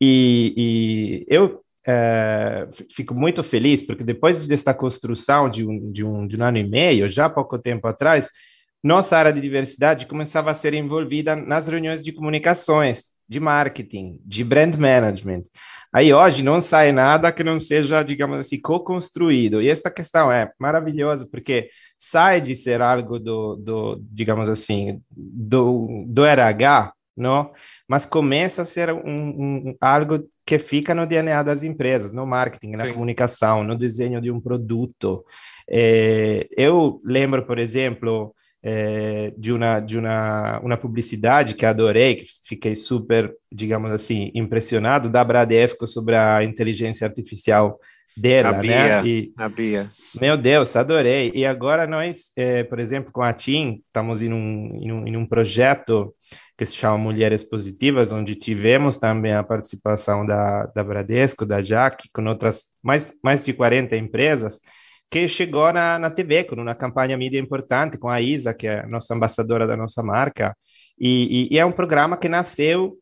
E, 0.00 0.54
e 0.56 1.26
eu 1.28 1.62
é, 1.86 2.68
fico 2.90 3.14
muito 3.14 3.42
feliz 3.42 3.82
porque 3.82 4.02
depois 4.02 4.46
desta 4.46 4.72
construção 4.72 5.48
de 5.50 5.66
um, 5.66 5.84
de, 5.84 6.02
um, 6.02 6.26
de 6.26 6.36
um 6.36 6.44
ano 6.44 6.58
e 6.58 6.68
meio, 6.68 7.08
já 7.10 7.28
pouco 7.28 7.58
tempo 7.58 7.86
atrás, 7.86 8.28
nossa 8.82 9.16
área 9.16 9.32
de 9.32 9.40
diversidade 9.40 10.06
começava 10.06 10.50
a 10.50 10.54
ser 10.54 10.74
envolvida 10.74 11.36
nas 11.36 11.68
reuniões 11.68 12.02
de 12.02 12.12
comunicações, 12.12 13.11
de 13.32 13.40
marketing, 13.40 14.20
de 14.24 14.44
brand 14.44 14.76
management. 14.76 15.44
Aí 15.92 16.12
hoje 16.12 16.42
não 16.42 16.60
sai 16.60 16.92
nada 16.92 17.32
que 17.32 17.42
não 17.44 17.58
seja, 17.58 18.02
digamos 18.02 18.38
assim, 18.38 18.60
co-construído. 18.60 19.60
E 19.60 19.68
esta 19.68 19.90
questão 19.90 20.30
é 20.30 20.50
maravilhosa, 20.58 21.26
porque 21.30 21.68
sai 21.98 22.40
de 22.40 22.54
ser 22.54 22.80
algo 22.80 23.18
do, 23.18 23.56
do 23.56 24.02
digamos 24.10 24.48
assim, 24.48 25.02
do, 25.10 26.04
do 26.06 26.24
RH, 26.24 26.92
não? 27.16 27.52
mas 27.86 28.06
começa 28.06 28.62
a 28.62 28.66
ser 28.66 28.90
um, 28.90 29.00
um, 29.04 29.76
algo 29.80 30.24
que 30.46 30.58
fica 30.58 30.94
no 30.94 31.06
DNA 31.06 31.42
das 31.42 31.62
empresas, 31.62 32.12
no 32.12 32.26
marketing, 32.26 32.72
na 32.72 32.84
Sim. 32.84 32.94
comunicação, 32.94 33.62
no 33.62 33.76
desenho 33.76 34.20
de 34.20 34.30
um 34.30 34.40
produto. 34.40 35.24
É, 35.68 36.48
eu 36.56 37.00
lembro, 37.04 37.44
por 37.44 37.58
exemplo, 37.58 38.34
é, 38.62 39.32
de 39.36 39.52
uma 39.52 39.80
de 39.80 39.98
uma, 39.98 40.60
uma 40.60 40.76
publicidade 40.76 41.54
que 41.54 41.66
adorei, 41.66 42.16
que 42.16 42.26
fiquei 42.44 42.76
super, 42.76 43.32
digamos 43.50 43.90
assim, 43.90 44.30
impressionado 44.34 45.08
da 45.08 45.24
Bradesco 45.24 45.86
sobre 45.86 46.14
a 46.14 46.44
inteligência 46.44 47.06
artificial 47.06 47.78
dela, 48.16 48.50
a 48.50 48.52
né? 48.52 48.60
Bia, 48.60 49.06
E, 49.06 49.32
a 49.36 49.48
Bia. 49.48 49.88
meu 50.20 50.36
Deus, 50.36 50.76
adorei. 50.76 51.32
E 51.34 51.44
agora 51.44 51.86
nós, 51.86 52.30
eh, 52.36 52.62
por 52.64 52.78
exemplo, 52.78 53.10
com 53.10 53.22
a 53.22 53.32
TIM, 53.32 53.82
estamos 53.86 54.22
em 54.22 54.32
um, 54.32 54.78
em 54.80 54.92
um, 54.92 55.08
em 55.08 55.16
um 55.16 55.26
projeto 55.26 56.14
que 56.56 56.66
se 56.66 56.76
chama 56.76 56.98
Mulheres 56.98 57.42
Positivas, 57.42 58.12
onde 58.12 58.34
tivemos 58.36 58.98
também 58.98 59.32
a 59.32 59.42
participação 59.42 60.24
da, 60.24 60.66
da 60.66 60.84
Bradesco, 60.84 61.46
da 61.46 61.60
Jack, 61.60 62.08
com 62.12 62.24
outras 62.26 62.66
mais, 62.82 63.12
mais 63.24 63.44
de 63.44 63.52
40 63.52 63.96
empresas, 63.96 64.60
que 65.12 65.28
chegou 65.28 65.70
na, 65.74 65.98
na 65.98 66.10
TV, 66.10 66.44
com 66.44 66.56
uma 66.56 66.74
campanha 66.74 67.18
mídia 67.18 67.38
importante, 67.38 67.98
com 67.98 68.08
a 68.08 68.18
Isa, 68.22 68.54
que 68.54 68.66
é 68.66 68.80
a 68.80 68.86
nossa 68.86 69.14
ambassadora 69.14 69.66
da 69.66 69.76
nossa 69.76 70.02
marca, 70.02 70.56
e, 70.98 71.48
e, 71.50 71.54
e 71.54 71.58
é 71.58 71.66
um 71.66 71.70
programa 71.70 72.16
que 72.16 72.30
nasceu, 72.30 72.96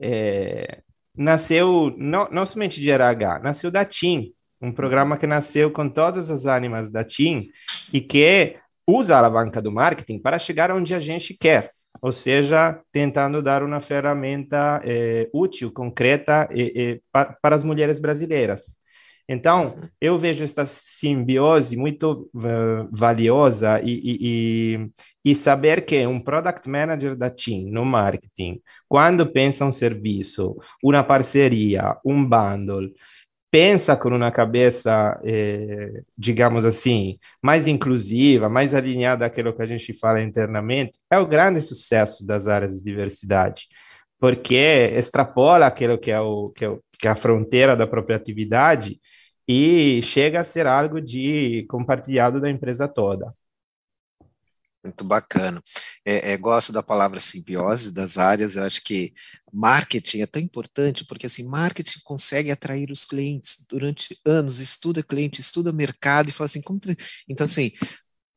é, 0.00 0.80
nasceu 1.16 1.94
não, 1.96 2.28
não 2.32 2.44
somente 2.44 2.80
de 2.80 2.90
RH, 2.90 3.38
nasceu 3.38 3.70
da 3.70 3.84
TIM, 3.84 4.32
um 4.60 4.72
programa 4.72 5.16
que 5.16 5.24
nasceu 5.24 5.70
com 5.70 5.88
todas 5.88 6.32
as 6.32 6.46
ánimas 6.46 6.90
da 6.90 7.04
TIM 7.04 7.38
e 7.92 8.00
que 8.00 8.56
usa 8.84 9.14
a 9.14 9.18
alavanca 9.18 9.62
do 9.62 9.70
marketing 9.70 10.18
para 10.18 10.40
chegar 10.40 10.72
onde 10.72 10.92
a 10.96 10.98
gente 10.98 11.32
quer, 11.32 11.70
ou 12.00 12.10
seja, 12.10 12.80
tentando 12.90 13.40
dar 13.40 13.62
uma 13.62 13.80
ferramenta 13.80 14.80
é, 14.84 15.30
útil, 15.32 15.70
concreta 15.70 16.48
e, 16.52 16.62
e, 16.62 17.02
para, 17.12 17.36
para 17.40 17.54
as 17.54 17.62
mulheres 17.62 18.00
brasileiras. 18.00 18.64
Então, 19.32 19.74
eu 19.98 20.18
vejo 20.18 20.44
esta 20.44 20.66
simbiose 20.66 21.74
muito 21.74 22.30
uh, 22.34 22.86
valiosa 22.92 23.80
e, 23.80 23.92
e, 23.94 24.76
e, 25.24 25.30
e, 25.32 25.34
saber 25.34 25.86
que 25.86 26.06
um 26.06 26.20
product 26.20 26.68
manager 26.68 27.16
da 27.16 27.30
TIM 27.30 27.70
no 27.70 27.82
marketing, 27.82 28.60
quando 28.86 29.26
pensa 29.26 29.64
um 29.64 29.72
serviço, 29.72 30.54
uma 30.84 31.02
parceria, 31.02 31.96
um 32.04 32.22
bundle, 32.28 32.92
pensa 33.50 33.96
com 33.96 34.10
uma 34.10 34.30
cabeça, 34.30 35.18
eh, 35.24 36.02
digamos 36.16 36.66
assim, 36.66 37.18
mais 37.42 37.66
inclusiva, 37.66 38.50
mais 38.50 38.74
alinhada 38.74 39.24
àquilo 39.24 39.54
que 39.54 39.62
a 39.62 39.66
gente 39.66 39.94
fala 39.94 40.22
internamente, 40.22 40.92
é 41.10 41.18
o 41.18 41.26
grande 41.26 41.62
sucesso 41.62 42.26
das 42.26 42.46
áreas 42.46 42.74
de 42.74 42.84
diversidade, 42.84 43.66
porque 44.20 44.54
extrapola 44.94 45.66
aquilo 45.66 45.98
que 45.98 46.10
é, 46.10 46.20
o, 46.20 46.50
que 46.50 46.64
é, 46.64 46.68
o, 46.68 46.80
que 46.98 47.08
é 47.08 47.10
a 47.10 47.16
fronteira 47.16 47.74
da 47.76 47.86
própria 47.86 48.16
atividade 48.16 49.00
e 49.46 50.02
chega 50.02 50.40
a 50.40 50.44
ser 50.44 50.66
algo 50.66 51.00
de 51.00 51.66
compartilhado 51.68 52.40
da 52.40 52.50
empresa 52.50 52.88
toda. 52.88 53.34
Muito 54.84 55.04
bacana. 55.04 55.62
É, 56.04 56.32
é, 56.32 56.36
gosto 56.36 56.72
da 56.72 56.82
palavra 56.82 57.20
simbiose 57.20 57.92
das 57.92 58.18
áreas. 58.18 58.56
Eu 58.56 58.64
acho 58.64 58.82
que 58.82 59.12
marketing 59.52 60.22
é 60.22 60.26
tão 60.26 60.42
importante 60.42 61.04
porque 61.06 61.26
assim 61.26 61.44
marketing 61.44 62.00
consegue 62.02 62.50
atrair 62.50 62.90
os 62.90 63.04
clientes 63.04 63.64
durante 63.68 64.18
anos. 64.26 64.58
Estuda 64.58 65.02
cliente, 65.02 65.40
estuda 65.40 65.72
mercado 65.72 66.28
e 66.28 66.32
fala 66.32 66.46
assim 66.46 66.60
como 66.60 66.80
então 67.28 67.44
assim 67.44 67.70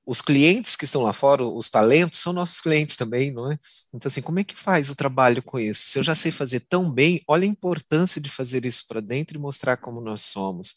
os 0.06 0.22
clientes 0.22 0.76
que 0.76 0.86
estão 0.86 1.02
lá 1.02 1.14
fora, 1.14 1.44
os 1.44 1.70
talentos, 1.70 2.20
são 2.20 2.32
nossos 2.32 2.62
clientes 2.62 2.96
também, 2.96 3.32
não 3.32 3.52
é? 3.52 3.58
Então, 3.94 4.08
assim, 4.10 4.22
como 4.22 4.40
é 4.40 4.44
que 4.44 4.56
faz 4.56 4.90
o 4.90 4.96
trabalho 4.96 5.42
com 5.42 5.60
isso? 5.60 5.88
Se 5.88 5.98
eu 5.98 6.04
já 6.04 6.14
sei 6.16 6.32
fazer 6.32 6.60
tão 6.62 6.92
bem, 6.92 7.24
olha 7.28 7.44
a 7.44 7.48
importância 7.48 8.22
de 8.22 8.30
fazer 8.30 8.66
isso 8.66 8.86
para 8.88 9.02
dentro 9.02 9.38
e 9.38 9.42
mostrar 9.42 9.78
como 9.78 10.00
nós 10.02 10.22
somos. 10.22 10.74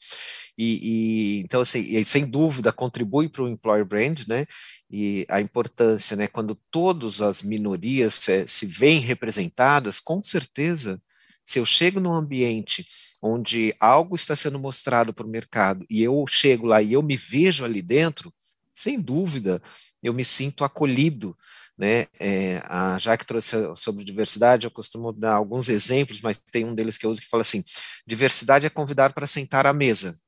E, 0.56 1.38
e 1.38 1.40
então, 1.40 1.60
assim, 1.60 1.80
e, 1.80 2.04
sem 2.04 2.26
dúvida, 2.26 2.72
contribui 2.72 3.28
para 3.28 3.42
o 3.42 3.48
employer 3.48 3.84
brand, 3.84 4.26
né? 4.26 4.46
E 4.90 5.26
a 5.28 5.40
importância, 5.40 6.16
né? 6.16 6.26
Quando 6.26 6.58
todas 6.70 7.20
as 7.20 7.42
minorias 7.42 8.14
se, 8.14 8.46
se 8.48 8.66
veem 8.66 9.00
representadas, 9.00 10.00
com 10.00 10.22
certeza, 10.24 11.00
se 11.44 11.58
eu 11.58 11.64
chego 11.64 12.00
num 12.00 12.12
ambiente 12.12 12.86
onde 13.22 13.74
algo 13.80 14.14
está 14.16 14.36
sendo 14.36 14.58
mostrado 14.58 15.12
para 15.12 15.26
o 15.26 15.30
mercado 15.30 15.84
e 15.90 16.02
eu 16.02 16.24
chego 16.28 16.66
lá 16.66 16.82
e 16.82 16.92
eu 16.92 17.02
me 17.02 17.16
vejo 17.16 17.64
ali 17.64 17.82
dentro, 17.82 18.32
sem 18.78 19.00
dúvida, 19.00 19.60
eu 20.02 20.14
me 20.14 20.24
sinto 20.24 20.64
acolhido, 20.64 21.36
né? 21.76 22.06
É, 22.18 22.60
a 22.64 22.98
trouxe 23.26 23.56
sobre 23.76 24.04
diversidade, 24.04 24.66
eu 24.66 24.70
costumo 24.70 25.12
dar 25.12 25.34
alguns 25.34 25.68
exemplos, 25.68 26.20
mas 26.20 26.40
tem 26.52 26.64
um 26.64 26.74
deles 26.74 26.96
que 26.96 27.04
eu 27.04 27.10
uso 27.10 27.20
que 27.20 27.28
fala 27.28 27.42
assim: 27.42 27.62
diversidade 28.06 28.66
é 28.66 28.70
convidar 28.70 29.12
para 29.12 29.26
sentar 29.26 29.66
à 29.66 29.72
mesa. 29.72 30.18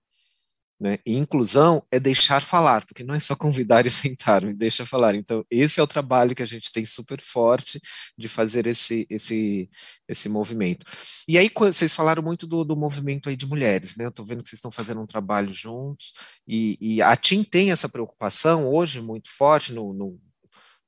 Né? 0.80 0.98
E 1.04 1.14
inclusão 1.14 1.86
é 1.90 2.00
deixar 2.00 2.40
falar, 2.40 2.86
porque 2.86 3.04
não 3.04 3.14
é 3.14 3.20
só 3.20 3.36
convidar 3.36 3.84
e 3.86 3.90
sentar, 3.90 4.42
me 4.42 4.54
deixa 4.54 4.86
falar. 4.86 5.14
Então, 5.14 5.44
esse 5.50 5.78
é 5.78 5.82
o 5.82 5.86
trabalho 5.86 6.34
que 6.34 6.42
a 6.42 6.46
gente 6.46 6.72
tem 6.72 6.86
super 6.86 7.20
forte 7.20 7.78
de 8.16 8.28
fazer 8.28 8.66
esse, 8.66 9.06
esse, 9.10 9.68
esse 10.08 10.28
movimento. 10.30 10.86
E 11.28 11.36
aí, 11.36 11.50
vocês 11.54 11.94
falaram 11.94 12.22
muito 12.22 12.46
do, 12.46 12.64
do 12.64 12.74
movimento 12.74 13.28
aí 13.28 13.36
de 13.36 13.46
mulheres, 13.46 13.94
né? 13.94 14.06
Eu 14.06 14.08
estou 14.08 14.24
vendo 14.24 14.42
que 14.42 14.48
vocês 14.48 14.56
estão 14.56 14.70
fazendo 14.70 15.02
um 15.02 15.06
trabalho 15.06 15.52
juntos, 15.52 16.14
e, 16.48 16.78
e 16.80 17.02
a 17.02 17.14
TIM 17.14 17.44
tem 17.44 17.72
essa 17.72 17.88
preocupação 17.88 18.66
hoje 18.72 19.02
muito 19.02 19.28
forte 19.28 19.74
no, 19.74 19.92
no, 19.92 20.18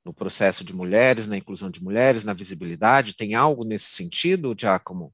no 0.03 0.11
processo 0.11 0.63
de 0.63 0.73
mulheres, 0.73 1.27
na 1.27 1.37
inclusão 1.37 1.69
de 1.69 1.83
mulheres, 1.83 2.23
na 2.23 2.33
visibilidade. 2.33 3.15
Tem 3.15 3.35
algo 3.35 3.63
nesse 3.63 3.91
sentido, 3.91 4.55
Giacomo? 4.59 5.13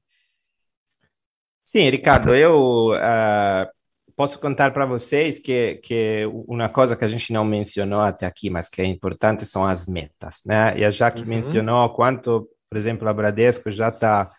Sim, 1.66 1.90
Ricardo, 1.90 2.34
eu. 2.34 2.92
Uh 2.92 3.79
posso 4.20 4.38
contar 4.38 4.70
para 4.74 4.84
vocês 4.84 5.38
que, 5.38 5.76
que 5.76 6.26
uma 6.46 6.68
coisa 6.68 6.94
que 6.94 7.02
a 7.02 7.08
gente 7.08 7.32
não 7.32 7.42
mencionou 7.42 8.02
até 8.02 8.26
aqui, 8.26 8.50
mas 8.50 8.68
que 8.68 8.82
é 8.82 8.84
importante, 8.84 9.46
são 9.46 9.64
as 9.64 9.86
metas, 9.86 10.42
né? 10.44 10.78
E 10.78 10.84
a 10.84 10.90
Jaque 10.90 11.22
uhum. 11.22 11.28
mencionou 11.28 11.88
quanto, 11.94 12.46
por 12.68 12.76
exemplo, 12.76 13.08
a 13.08 13.14
Bradesco 13.14 13.72
já 13.72 13.88
está 13.88 14.30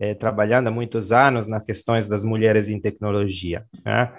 é, 0.00 0.14
trabalhando 0.14 0.68
há 0.68 0.70
muitos 0.70 1.12
anos 1.12 1.46
nas 1.46 1.62
questões 1.62 2.06
das 2.06 2.24
mulheres 2.24 2.70
em 2.70 2.80
tecnologia, 2.80 3.66
né? 3.84 4.10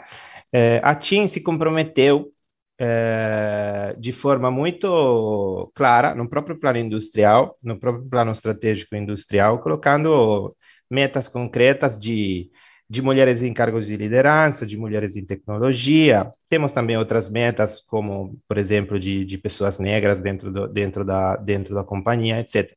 É, 0.53 0.79
a 0.83 0.93
TIM 0.93 1.27
se 1.27 1.41
comprometeu 1.41 2.31
é, 2.77 3.95
de 3.97 4.13
forma 4.13 4.51
muito 4.51 5.71
clara 5.73 6.13
no 6.13 6.29
próprio 6.29 6.59
plano 6.59 6.77
industrial, 6.77 7.57
no 7.63 7.79
próprio 7.79 8.07
plano 8.07 8.31
estratégico 8.33 8.95
industrial, 8.95 9.63
colocando 9.63 10.55
metas 10.87 11.27
concretas 11.27 11.99
de 11.99 12.51
de 12.89 13.01
mulheres 13.01 13.41
em 13.41 13.53
cargos 13.53 13.85
de 13.85 13.97
liderança, 13.97 14.65
de 14.65 14.77
mulheres 14.77 15.15
em 15.15 15.25
tecnologia. 15.25 16.29
Temos 16.49 16.71
também 16.71 16.97
outras 16.97 17.29
metas, 17.29 17.81
como, 17.87 18.39
por 18.47 18.57
exemplo, 18.57 18.99
de, 18.99 19.25
de 19.25 19.37
pessoas 19.37 19.77
negras 19.77 20.21
dentro, 20.21 20.51
do, 20.51 20.67
dentro, 20.67 21.03
da, 21.03 21.35
dentro 21.35 21.75
da 21.75 21.83
companhia, 21.83 22.39
etc. 22.39 22.73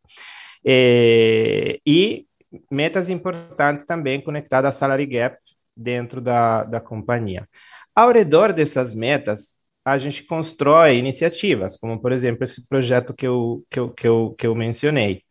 E, 0.65 1.81
e 1.87 2.27
metas 2.71 3.09
importantes 3.09 3.87
também 3.87 4.21
conectadas 4.21 4.75
ao 4.75 4.79
salary 4.79 5.07
gap 5.07 5.39
dentro 5.77 6.21
da, 6.21 6.65
da 6.65 6.81
companhia. 6.81 7.49
Ao 7.95 8.11
redor 8.13 8.53
dessas 8.53 8.95
metas, 8.95 9.55
a 9.85 9.97
gente 9.99 10.23
constrói 10.25 10.97
iniciativas, 10.97 11.77
como, 11.77 12.01
por 12.01 12.13
exemplo, 12.13 12.45
esse 12.45 12.67
projeto 12.69 13.15
que 13.15 13.27
eu, 13.27 13.65
que 13.71 13.79
eu, 13.79 13.91
que 13.91 14.09
eu, 14.09 14.35
que 14.39 14.47
eu 14.47 14.55
mencionei. 14.55 15.23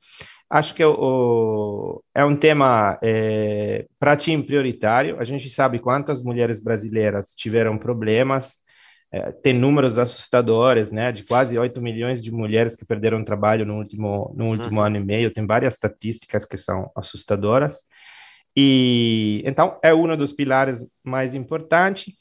Acho 0.50 0.74
que 0.74 0.82
é, 0.82 0.88
o, 0.88 2.04
é 2.14 2.26
um 2.26 2.36
tema 2.36 2.98
é, 3.04 3.86
para 4.00 4.18
time 4.18 4.42
prioritário. 4.42 5.20
A 5.20 5.24
gente 5.24 5.48
sabe 5.50 5.78
quantas 5.78 6.24
mulheres 6.24 6.60
brasileiras 6.60 7.34
tiveram 7.36 7.78
problemas. 7.78 8.58
É, 9.12 9.32
tem 9.32 9.54
números 9.54 10.00
assustadores, 10.00 10.92
né? 10.92 11.12
De 11.12 11.24
quase 11.24 11.58
8 11.58 11.80
milhões 11.80 12.24
de 12.24 12.32
mulheres 12.32 12.76
que 12.76 12.86
perderam 12.86 13.24
trabalho 13.24 13.64
no 13.64 13.78
último, 13.78 14.34
no 14.36 14.48
último 14.48 14.80
uhum. 14.80 14.86
ano 14.86 14.98
e 14.98 15.04
meio. 15.04 15.32
Tem 15.32 15.46
várias 15.46 15.76
estatísticas 15.76 16.46
que 16.46 16.58
são 16.58 16.92
assustadoras. 16.96 17.78
E 18.56 19.44
então 19.46 19.78
é 19.84 19.94
um 19.94 20.18
dos 20.18 20.34
pilares 20.34 20.84
mais 21.04 21.36
importantes. 21.36 22.14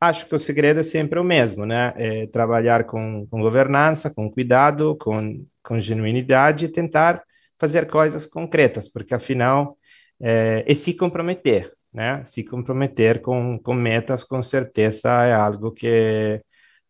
Acho 0.00 0.26
que 0.26 0.34
o 0.34 0.38
segredo 0.38 0.80
é 0.80 0.82
sempre 0.82 1.18
o 1.20 1.24
mesmo, 1.24 1.64
né? 1.64 1.92
É 1.96 2.26
trabalhar 2.26 2.84
com, 2.84 3.26
com 3.30 3.40
governança, 3.40 4.10
com 4.10 4.30
cuidado, 4.30 4.96
com, 5.00 5.46
com 5.62 5.78
genuinidade 5.78 6.66
e 6.66 6.68
tentar 6.68 7.22
fazer 7.58 7.88
coisas 7.90 8.26
concretas, 8.26 8.88
porque 8.88 9.14
afinal 9.14 9.78
é, 10.20 10.64
e 10.66 10.74
se 10.74 10.94
comprometer, 10.94 11.72
né? 11.92 12.24
Se 12.26 12.44
comprometer 12.44 13.20
com, 13.22 13.58
com 13.58 13.74
metas, 13.74 14.24
com 14.24 14.42
certeza 14.42 15.08
é 15.24 15.34
algo 15.34 15.72
que 15.72 16.42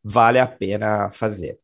vale 0.03 0.39
a 0.39 0.47
pena 0.47 1.11
fazer. 1.13 1.59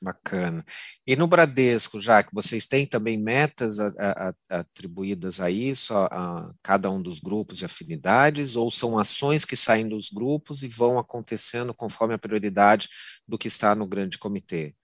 Bacana. 0.00 0.62
E 1.06 1.16
no 1.16 1.26
Bradesco, 1.26 1.98
já 1.98 2.22
que 2.22 2.34
vocês 2.34 2.66
têm 2.66 2.86
também 2.86 3.16
metas 3.16 3.80
a, 3.80 3.88
a, 3.98 4.28
a, 4.50 4.58
atribuídas 4.58 5.40
a 5.40 5.50
isso, 5.50 5.94
a, 5.94 6.52
cada 6.62 6.90
um 6.90 7.00
dos 7.00 7.20
grupos 7.20 7.56
de 7.56 7.64
afinidades, 7.64 8.54
ou 8.54 8.70
são 8.70 8.98
ações 8.98 9.46
que 9.46 9.56
saem 9.56 9.88
dos 9.88 10.10
grupos 10.10 10.62
e 10.62 10.68
vão 10.68 10.98
acontecendo 10.98 11.72
conforme 11.72 12.12
a 12.14 12.18
prioridade 12.18 12.88
do 13.26 13.38
que 13.38 13.48
está 13.48 13.74
no 13.74 13.86
grande 13.86 14.18
comitê? 14.18 14.74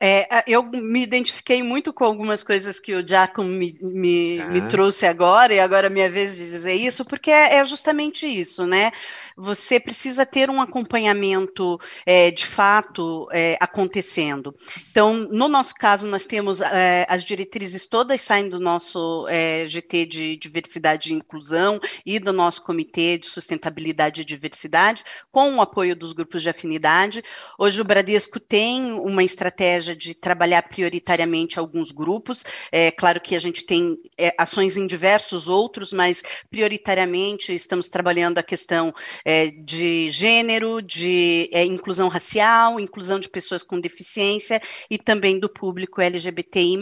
É, 0.00 0.44
eu 0.46 0.62
me 0.62 1.02
identifiquei 1.02 1.60
muito 1.60 1.92
com 1.92 2.04
algumas 2.04 2.44
coisas 2.44 2.78
que 2.78 2.94
o 2.94 3.06
Giacomo 3.06 3.48
me, 3.48 3.76
me, 3.82 4.40
ah. 4.40 4.46
me, 4.46 4.68
trouxe 4.68 5.04
agora, 5.06 5.52
e 5.52 5.58
agora 5.58 5.88
é 5.88 5.90
minha 5.90 6.08
vez 6.08 6.36
de 6.36 6.44
dizer 6.44 6.74
isso, 6.74 7.04
porque 7.04 7.32
é, 7.32 7.56
é 7.56 7.66
justamente 7.66 8.26
isso, 8.26 8.64
né? 8.64 8.92
Você 9.36 9.80
precisa 9.80 10.24
ter 10.24 10.50
um 10.50 10.60
acompanhamento 10.60 11.80
é, 12.06 12.30
de 12.30 12.46
fato 12.46 13.28
é, 13.32 13.56
acontecendo. 13.60 14.54
Então, 14.90 15.14
no 15.14 15.48
nosso 15.48 15.74
caso, 15.74 16.06
nós 16.06 16.26
temos 16.26 16.60
é, 16.60 17.04
as 17.08 17.24
diretrizes 17.24 17.86
todas 17.86 18.20
saindo 18.20 18.58
do 18.58 18.62
nosso 18.62 19.26
é, 19.28 19.66
GT 19.66 20.06
de 20.06 20.36
diversidade 20.36 21.12
e 21.12 21.16
inclusão 21.16 21.80
e 22.06 22.20
do 22.20 22.32
nosso 22.32 22.62
comitê 22.62 23.18
de 23.18 23.26
sustentabilidade 23.26 24.20
e 24.20 24.24
diversidade, 24.24 25.04
com 25.30 25.56
o 25.56 25.60
apoio 25.60 25.96
dos 25.96 26.12
grupos 26.12 26.42
de 26.42 26.50
afinidade. 26.50 27.22
Hoje 27.58 27.80
o 27.80 27.84
Bradesco 27.84 28.38
tem 28.38 28.92
uma 28.92 29.24
estratégia 29.24 29.87
estratégia 29.88 29.96
de 29.96 30.14
trabalhar 30.14 30.62
prioritariamente 30.62 31.58
alguns 31.58 31.90
grupos. 31.90 32.44
É 32.72 32.90
claro 32.90 33.20
que 33.20 33.34
a 33.34 33.38
gente 33.38 33.64
tem 33.64 33.96
é, 34.16 34.34
ações 34.38 34.76
em 34.76 34.86
diversos 34.86 35.48
outros, 35.48 35.92
mas 35.92 36.22
prioritariamente 36.50 37.54
estamos 37.54 37.88
trabalhando 37.88 38.38
a 38.38 38.42
questão 38.42 38.92
é, 39.24 39.46
de 39.46 40.10
gênero, 40.10 40.82
de 40.82 41.48
é, 41.52 41.64
inclusão 41.64 42.08
racial, 42.08 42.80
inclusão 42.80 43.18
de 43.18 43.28
pessoas 43.28 43.62
com 43.62 43.80
deficiência 43.80 44.60
e 44.90 44.98
também 44.98 45.38
do 45.38 45.48
público 45.48 46.00
LGBTI+. 46.00 46.78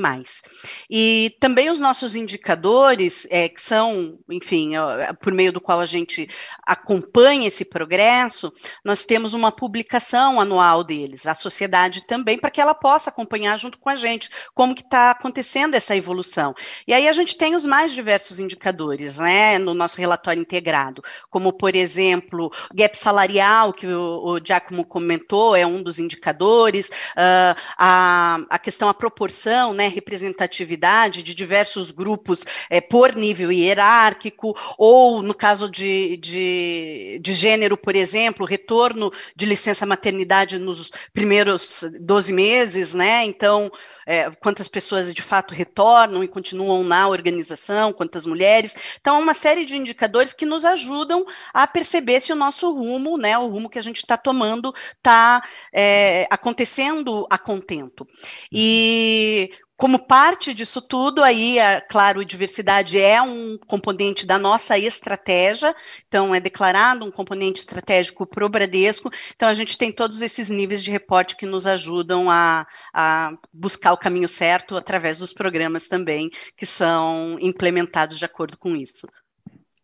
E 0.90 1.36
também 1.40 1.70
os 1.70 1.78
nossos 1.78 2.14
indicadores, 2.14 3.26
é, 3.30 3.48
que 3.48 3.60
são, 3.60 4.18
enfim, 4.30 4.72
por 5.20 5.32
meio 5.32 5.52
do 5.52 5.60
qual 5.60 5.80
a 5.80 5.86
gente 5.86 6.28
acompanha 6.66 7.48
esse 7.48 7.64
progresso, 7.64 8.52
nós 8.84 9.04
temos 9.04 9.34
uma 9.34 9.52
publicação 9.52 10.40
anual 10.40 10.82
deles, 10.82 11.26
a 11.26 11.34
sociedade 11.34 12.06
também, 12.06 12.38
para 12.38 12.50
que 12.50 12.60
ela 12.60 12.74
possa 12.74 12.95
possa 12.96 13.10
acompanhar 13.10 13.58
junto 13.58 13.78
com 13.78 13.90
a 13.90 13.96
gente 13.96 14.30
como 14.54 14.74
que 14.74 14.80
está 14.80 15.10
acontecendo 15.10 15.74
essa 15.74 15.94
evolução. 15.94 16.54
E 16.86 16.94
aí 16.94 17.06
a 17.06 17.12
gente 17.12 17.36
tem 17.36 17.54
os 17.54 17.66
mais 17.66 17.92
diversos 17.92 18.40
indicadores, 18.40 19.18
né, 19.18 19.58
no 19.58 19.74
nosso 19.74 19.98
relatório 19.98 20.40
integrado, 20.40 21.02
como 21.28 21.52
por 21.52 21.76
exemplo, 21.76 22.50
gap 22.74 22.96
salarial 22.96 23.74
que 23.74 23.86
o, 23.86 24.24
o 24.24 24.40
Giacomo 24.42 24.82
comentou 24.82 25.54
é 25.54 25.66
um 25.66 25.82
dos 25.82 25.98
indicadores, 25.98 26.88
uh, 26.88 27.54
a, 27.76 28.38
a 28.48 28.58
questão 28.58 28.88
a 28.88 28.94
proporção, 28.94 29.74
né, 29.74 29.88
representatividade 29.88 31.22
de 31.22 31.34
diversos 31.34 31.90
grupos 31.90 32.46
é, 32.70 32.80
por 32.80 33.14
nível 33.14 33.52
hierárquico, 33.52 34.56
ou 34.78 35.20
no 35.20 35.34
caso 35.34 35.68
de, 35.68 36.16
de, 36.16 37.20
de 37.20 37.34
gênero, 37.34 37.76
por 37.76 37.94
exemplo, 37.94 38.46
retorno 38.46 39.12
de 39.34 39.44
licença 39.44 39.84
maternidade 39.84 40.58
nos 40.58 40.90
primeiros 41.12 41.84
12 42.00 42.32
meses, 42.32 42.85
né? 42.94 43.24
Então, 43.24 43.70
é, 44.06 44.30
quantas 44.30 44.68
pessoas 44.68 45.12
de 45.12 45.20
fato 45.20 45.52
retornam 45.52 46.22
e 46.22 46.28
continuam 46.28 46.84
na 46.84 47.08
organização, 47.08 47.92
quantas 47.92 48.24
mulheres. 48.24 48.76
Então, 49.00 49.20
uma 49.20 49.34
série 49.34 49.64
de 49.64 49.76
indicadores 49.76 50.32
que 50.32 50.46
nos 50.46 50.64
ajudam 50.64 51.26
a 51.52 51.66
perceber 51.66 52.20
se 52.20 52.32
o 52.32 52.36
nosso 52.36 52.72
rumo, 52.72 53.18
né, 53.18 53.36
o 53.36 53.48
rumo 53.48 53.68
que 53.68 53.78
a 53.78 53.82
gente 53.82 53.98
está 53.98 54.16
tomando, 54.16 54.72
está 54.96 55.42
é, 55.72 56.26
acontecendo 56.30 57.26
a 57.28 57.36
contento. 57.36 58.06
E 58.52 59.50
como 59.76 59.98
parte 59.98 60.54
disso 60.54 60.80
tudo, 60.80 61.22
aí, 61.22 61.58
é, 61.58 61.82
claro, 61.82 62.24
diversidade 62.24 62.98
é 62.98 63.20
um 63.20 63.58
componente 63.66 64.24
da 64.24 64.38
nossa 64.38 64.78
estratégia, 64.78 65.76
então 66.08 66.34
é 66.34 66.40
declarado 66.40 67.04
um 67.04 67.10
componente 67.10 67.60
estratégico 67.60 68.26
para 68.26 68.44
o 68.44 68.48
Bradesco, 68.48 69.10
então 69.34 69.46
a 69.46 69.52
gente 69.52 69.76
tem 69.76 69.92
todos 69.92 70.22
esses 70.22 70.48
níveis 70.48 70.82
de 70.82 70.90
reporte 70.90 71.36
que 71.36 71.44
nos 71.44 71.66
ajudam 71.66 72.30
a, 72.30 72.66
a 72.92 73.36
buscar 73.52 73.92
o 73.96 74.00
caminho 74.00 74.28
certo 74.28 74.76
através 74.76 75.18
dos 75.18 75.32
programas 75.32 75.88
também, 75.88 76.30
que 76.56 76.64
são 76.64 77.36
implementados 77.40 78.18
de 78.18 78.24
acordo 78.24 78.56
com 78.56 78.76
isso. 78.76 79.06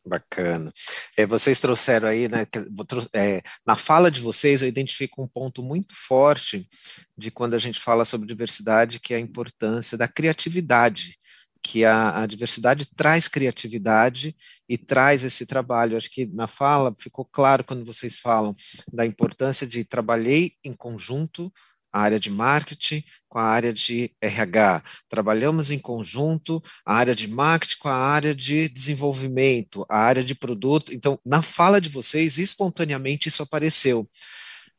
Bacana. 0.04 0.72
É, 1.16 1.24
vocês 1.24 1.60
trouxeram 1.60 2.08
aí, 2.08 2.28
né? 2.28 2.44
É, 3.14 3.40
na 3.64 3.76
fala 3.76 4.10
de 4.10 4.20
vocês, 4.20 4.60
eu 4.60 4.68
identifico 4.68 5.22
um 5.22 5.28
ponto 5.28 5.62
muito 5.62 5.94
forte 5.94 6.66
de 7.16 7.30
quando 7.30 7.54
a 7.54 7.58
gente 7.58 7.80
fala 7.80 8.04
sobre 8.04 8.26
diversidade, 8.26 8.98
que 8.98 9.14
é 9.14 9.16
a 9.16 9.20
importância 9.20 9.96
da 9.96 10.08
criatividade, 10.08 11.16
que 11.62 11.84
a, 11.84 12.22
a 12.22 12.26
diversidade 12.26 12.86
traz 12.96 13.28
criatividade 13.28 14.34
e 14.68 14.76
traz 14.76 15.22
esse 15.22 15.46
trabalho. 15.46 15.96
Acho 15.96 16.10
que 16.10 16.26
na 16.26 16.48
fala 16.48 16.94
ficou 16.98 17.24
claro 17.24 17.62
quando 17.62 17.84
vocês 17.84 18.18
falam 18.18 18.56
da 18.92 19.06
importância 19.06 19.64
de 19.64 19.84
trabalhei 19.84 20.54
em 20.64 20.72
conjunto 20.72 21.52
a 21.92 22.00
área 22.00 22.18
de 22.18 22.30
marketing 22.30 23.04
com 23.28 23.38
a 23.38 23.44
área 23.44 23.72
de 23.72 24.10
RH. 24.20 24.82
Trabalhamos 25.08 25.70
em 25.70 25.78
conjunto 25.78 26.62
a 26.84 26.94
área 26.94 27.14
de 27.14 27.28
marketing 27.28 27.78
com 27.78 27.88
a 27.88 27.94
área 27.96 28.34
de 28.34 28.68
desenvolvimento, 28.68 29.84
a 29.88 29.98
área 29.98 30.24
de 30.24 30.34
produto. 30.34 30.92
Então, 30.94 31.18
na 31.24 31.42
fala 31.42 31.80
de 31.80 31.88
vocês, 31.88 32.38
espontaneamente 32.38 33.28
isso 33.28 33.42
apareceu. 33.42 34.08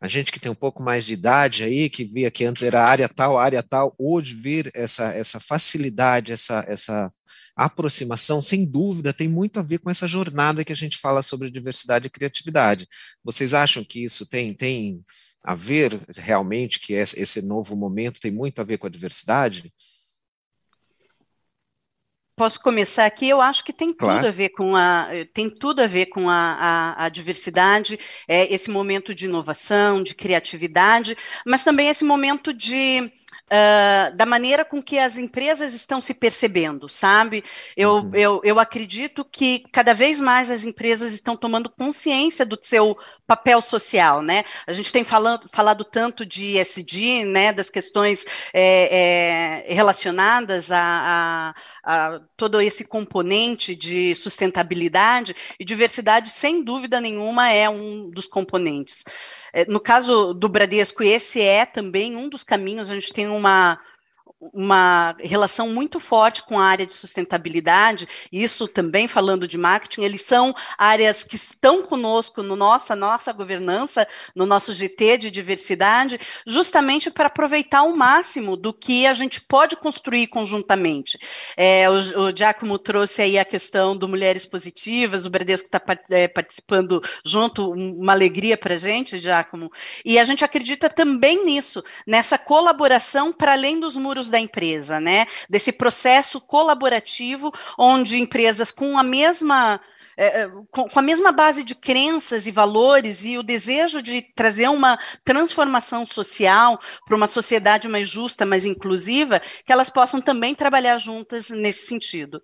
A 0.02 0.08
gente 0.08 0.32
que 0.34 0.40
tem 0.40 0.52
um 0.52 0.56
pouco 0.56 0.84
mais 0.84 1.06
de 1.06 1.14
idade 1.14 1.64
aí, 1.64 1.90
que 1.90 2.04
via 2.04 2.30
que 2.30 2.44
antes 2.44 2.62
era 2.62 2.84
área 2.84 3.08
tal, 3.08 3.38
área 3.38 3.64
tal, 3.64 3.96
hoje 3.98 4.36
vir 4.36 4.70
essa, 4.76 5.06
essa 5.14 5.40
facilidade, 5.40 6.34
essa, 6.34 6.66
essa 6.68 7.12
aproximação, 7.56 8.42
sem 8.42 8.66
dúvida, 8.66 9.14
tem 9.14 9.28
muito 9.28 9.60
a 9.60 9.64
ver 9.64 9.80
com 9.80 9.90
essa 9.90 10.08
jornada 10.08 10.64
que 10.64 10.74
a 10.74 10.76
gente 10.76 10.98
fala 10.98 11.22
sobre 11.22 11.52
diversidade 11.52 12.08
e 12.08 12.10
criatividade. 12.10 12.88
Vocês 13.24 13.54
acham 13.54 13.84
que 13.84 14.04
isso 14.04 14.26
tem, 14.26 14.54
tem 14.54 15.04
a 15.44 15.56
ver 15.56 16.00
realmente 16.18 16.80
que 16.80 16.94
esse 16.94 17.42
novo 17.42 17.76
momento 17.76 18.20
tem 18.20 18.32
muito 18.32 18.60
a 18.60 18.64
ver 18.64 18.78
com 18.78 18.88
a 18.88 18.90
diversidade? 18.90 19.72
Posso 22.36 22.60
começar 22.60 23.06
aqui? 23.06 23.30
Eu 23.30 23.40
acho 23.40 23.64
que 23.64 23.72
tem 23.72 23.94
claro. 23.94 24.18
tudo 24.18 24.28
a 24.28 24.32
ver 24.32 24.50
com 24.50 24.76
a 24.76 25.08
tem 25.36 25.52
tudo 25.52 25.84
a 25.84 25.88
ver 25.88 26.08
com 26.08 26.28
a, 26.28 26.54
a, 26.98 27.06
a 27.06 27.10
diversidade, 27.10 28.00
é, 28.28 28.52
esse 28.52 28.72
momento 28.72 29.14
de 29.14 29.26
inovação, 29.26 30.02
de 30.02 30.16
criatividade, 30.16 31.16
mas 31.46 31.64
também 31.64 31.90
esse 31.90 32.04
momento 32.04 32.52
de 32.52 33.12
uh, 33.54 34.16
da 34.16 34.26
maneira 34.26 34.66
com 34.66 34.82
que 34.82 34.98
as 34.98 35.18
empresas 35.18 35.74
estão 35.76 36.02
se 36.02 36.14
percebendo, 36.14 36.90
sabe? 36.90 37.44
Eu, 37.78 37.98
uhum. 37.98 38.12
eu, 38.14 38.42
eu 38.44 38.60
acredito 38.60 39.24
que 39.24 39.64
cada 39.72 39.94
vez 39.94 40.20
mais 40.20 40.50
as 40.50 40.66
empresas 40.66 41.14
estão 41.14 41.38
tomando 41.38 41.70
consciência 41.70 42.46
do 42.46 42.58
seu 42.62 42.98
papel 43.28 43.62
social, 43.62 44.22
né? 44.22 44.44
A 44.68 44.74
gente 44.74 44.92
tem 44.92 45.04
falando, 45.04 45.48
falado 45.52 45.86
tanto 45.86 46.26
de 46.26 46.58
ESG, 46.58 47.24
né, 47.24 47.54
das 47.54 47.70
questões 47.70 48.26
é, 48.54 48.90
é, 48.92 49.43
relacionadas 49.68 50.72
a, 50.72 51.54
a, 51.84 52.16
a, 52.16 52.20
todo 52.36 52.62
esse 52.62 52.84
componente 52.84 53.76
de 53.76 54.14
sustentabilidade 54.16 55.36
e 55.60 55.66
diversidade, 55.66 56.30
sem 56.30 56.64
dúvida 56.64 57.00
nenhuma, 57.00 57.52
é 57.52 57.70
um 57.70 58.10
dos 58.10 58.28
componentes. 58.28 59.04
É, 59.54 59.66
no 59.66 59.80
caso 59.80 60.34
do 60.34 60.50
Bradesco, 60.50 61.04
esse 61.04 61.40
é 61.40 61.66
também 61.66 62.16
um 62.16 62.28
dos 62.28 62.44
caminhos, 62.44 62.90
a 62.90 62.96
gente 62.96 63.14
tem 63.14 63.28
uma 63.28 63.80
uma 64.54 65.16
relação 65.20 65.70
muito 65.70 66.00
forte 66.00 66.44
com 66.44 66.60
a 66.60 66.66
área 66.66 66.86
de 66.86 66.94
sustentabilidade, 66.94 68.08
isso 68.32 68.68
também 68.68 69.08
falando 69.08 69.48
de 69.48 69.58
marketing, 69.58 70.04
eles 70.04 70.22
são 70.22 70.54
áreas 70.78 71.24
que 71.24 71.36
estão 71.36 71.84
conosco 71.84 72.42
no 72.42 72.56
nossa 72.56 72.96
nossa 72.96 73.32
governança, 73.32 74.08
no 74.36 74.46
nosso 74.46 74.74
GT 74.74 75.18
de 75.18 75.32
diversidade, 75.32 76.20
justamente 76.46 77.10
para 77.12 77.28
aproveitar 77.28 77.84
o 77.84 77.96
máximo 77.96 78.56
do 78.58 78.74
que 78.74 79.06
a 79.06 79.14
gente 79.14 79.40
pode 79.40 79.76
construir 79.76 80.28
conjuntamente. 80.28 81.18
É, 81.56 81.90
o, 81.90 81.94
o 82.24 82.36
Giacomo 82.36 82.78
trouxe 82.80 83.22
aí 83.22 83.38
a 83.38 83.46
questão 83.46 83.96
do 83.96 84.08
Mulheres 84.08 84.46
Positivas, 84.46 85.26
o 85.26 85.30
Bradesco 85.30 85.68
está 85.68 85.82
é, 86.10 86.28
participando 86.28 87.02
junto, 87.26 87.72
uma 87.72 88.14
alegria 88.14 88.58
para 88.58 88.74
a 88.74 88.78
gente, 88.78 89.20
Giacomo, 89.20 89.72
e 90.04 90.18
a 90.18 90.24
gente 90.24 90.44
acredita 90.44 90.90
também 90.90 91.46
nisso, 91.46 91.84
nessa 92.08 92.38
colaboração 92.38 93.32
para 93.32 93.54
além 93.54 93.80
dos 93.80 93.96
muros 93.96 94.30
da 94.34 94.40
empresa, 94.40 95.00
né? 95.00 95.28
Desse 95.48 95.72
processo 95.72 96.42
colaborativo, 96.42 97.52
onde 97.78 98.20
empresas 98.20 98.72
com 98.72 98.98
a 98.98 99.04
mesma 99.04 99.80
é, 100.16 100.48
com, 100.72 100.88
com, 100.88 101.00
a 101.00 101.02
mesma 101.02 101.32
base 101.32 101.64
de 101.64 101.74
crenças 101.74 102.46
e 102.46 102.52
valores 102.52 103.26
e 103.26 103.38
o 103.38 103.44
desejo 103.44 104.02
de 104.02 104.22
trazer 104.36 104.68
uma 104.70 104.98
transformação 105.24 106.06
social 106.06 106.80
para 107.06 107.16
uma 107.16 107.28
sociedade 107.28 107.88
mais 107.88 108.08
justa, 108.08 108.46
mais 108.46 108.64
inclusiva, 108.66 109.42
que 109.66 109.72
elas 109.72 109.90
possam 109.90 110.22
também 110.22 110.54
trabalhar 110.54 111.00
juntas 111.00 111.50
nesse 111.50 111.88
sentido. 111.88 112.42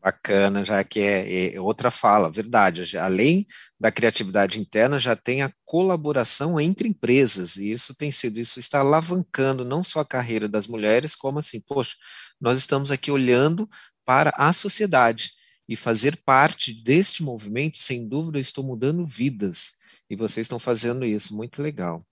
Bacana, 0.00 0.64
já 0.64 0.84
que 0.84 1.00
é, 1.00 1.54
é, 1.54 1.60
outra 1.60 1.90
fala, 1.90 2.30
verdade. 2.30 2.96
Além 2.96 3.44
da 3.78 3.90
criatividade 3.90 4.58
interna, 4.60 5.00
já 5.00 5.16
tem 5.16 5.42
a 5.42 5.52
colaboração 5.64 6.60
entre 6.60 6.88
empresas, 6.88 7.56
e 7.56 7.70
isso 7.72 7.94
tem 7.94 8.12
sido, 8.12 8.38
isso 8.38 8.60
está 8.60 8.80
alavancando 8.80 9.64
não 9.64 9.82
só 9.82 10.00
a 10.00 10.06
carreira 10.06 10.48
das 10.48 10.66
mulheres, 10.68 11.16
como 11.16 11.40
assim, 11.40 11.60
poxa, 11.60 11.96
nós 12.40 12.58
estamos 12.58 12.92
aqui 12.92 13.10
olhando 13.10 13.68
para 14.04 14.32
a 14.36 14.52
sociedade 14.52 15.32
e 15.68 15.74
fazer 15.74 16.16
parte 16.24 16.72
deste 16.72 17.22
movimento, 17.24 17.78
sem 17.78 18.08
dúvida, 18.08 18.38
estou 18.38 18.62
mudando 18.62 19.04
vidas, 19.04 19.72
e 20.08 20.14
vocês 20.14 20.44
estão 20.44 20.58
fazendo 20.58 21.04
isso, 21.04 21.34
muito 21.34 21.60
legal. 21.60 22.06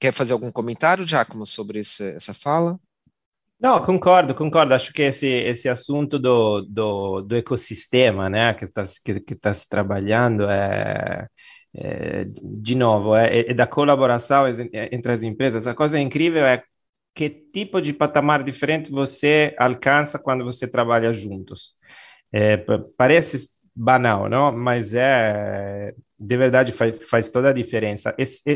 quer 0.00 0.12
fazer 0.12 0.32
algum 0.32 0.52
comentário, 0.52 1.06
Giacomo, 1.06 1.46
sobre 1.46 1.80
esse, 1.80 2.04
essa 2.16 2.34
fala? 2.34 2.78
Não, 3.58 3.82
concordo, 3.84 4.34
concordo. 4.34 4.74
Acho 4.74 4.92
que 4.92 5.02
esse, 5.02 5.26
esse 5.26 5.68
assunto 5.68 6.18
do, 6.18 6.60
do, 6.62 7.22
do 7.22 7.36
ecossistema, 7.36 8.28
né, 8.28 8.52
que 8.54 8.66
está 8.66 8.84
que, 9.04 9.20
que 9.20 9.34
tá 9.34 9.54
se 9.54 9.66
trabalhando, 9.68 10.48
é, 10.48 11.26
é 11.74 12.26
de 12.26 12.74
novo, 12.74 13.16
é, 13.16 13.40
é, 13.50 13.54
da 13.54 13.66
colaboração 13.66 14.44
entre 14.72 15.12
as 15.12 15.22
empresas. 15.22 15.66
A 15.66 15.74
coisa 15.74 15.98
incrível 15.98 16.44
é 16.44 16.62
que 17.14 17.30
tipo 17.30 17.80
de 17.80 17.92
patamar 17.94 18.44
diferente 18.44 18.90
você 18.90 19.54
alcança 19.58 20.18
quando 20.18 20.44
você 20.44 20.68
trabalha 20.68 21.14
juntos. 21.14 21.74
É, 22.32 22.58
parece 22.96 23.48
banal, 23.74 24.28
não? 24.28 24.52
Mas 24.52 24.94
é 24.94 25.94
de 26.18 26.36
verdade 26.36 26.72
faz, 26.72 26.94
faz 27.08 27.28
toda 27.30 27.50
a 27.50 27.52
diferença. 27.52 28.14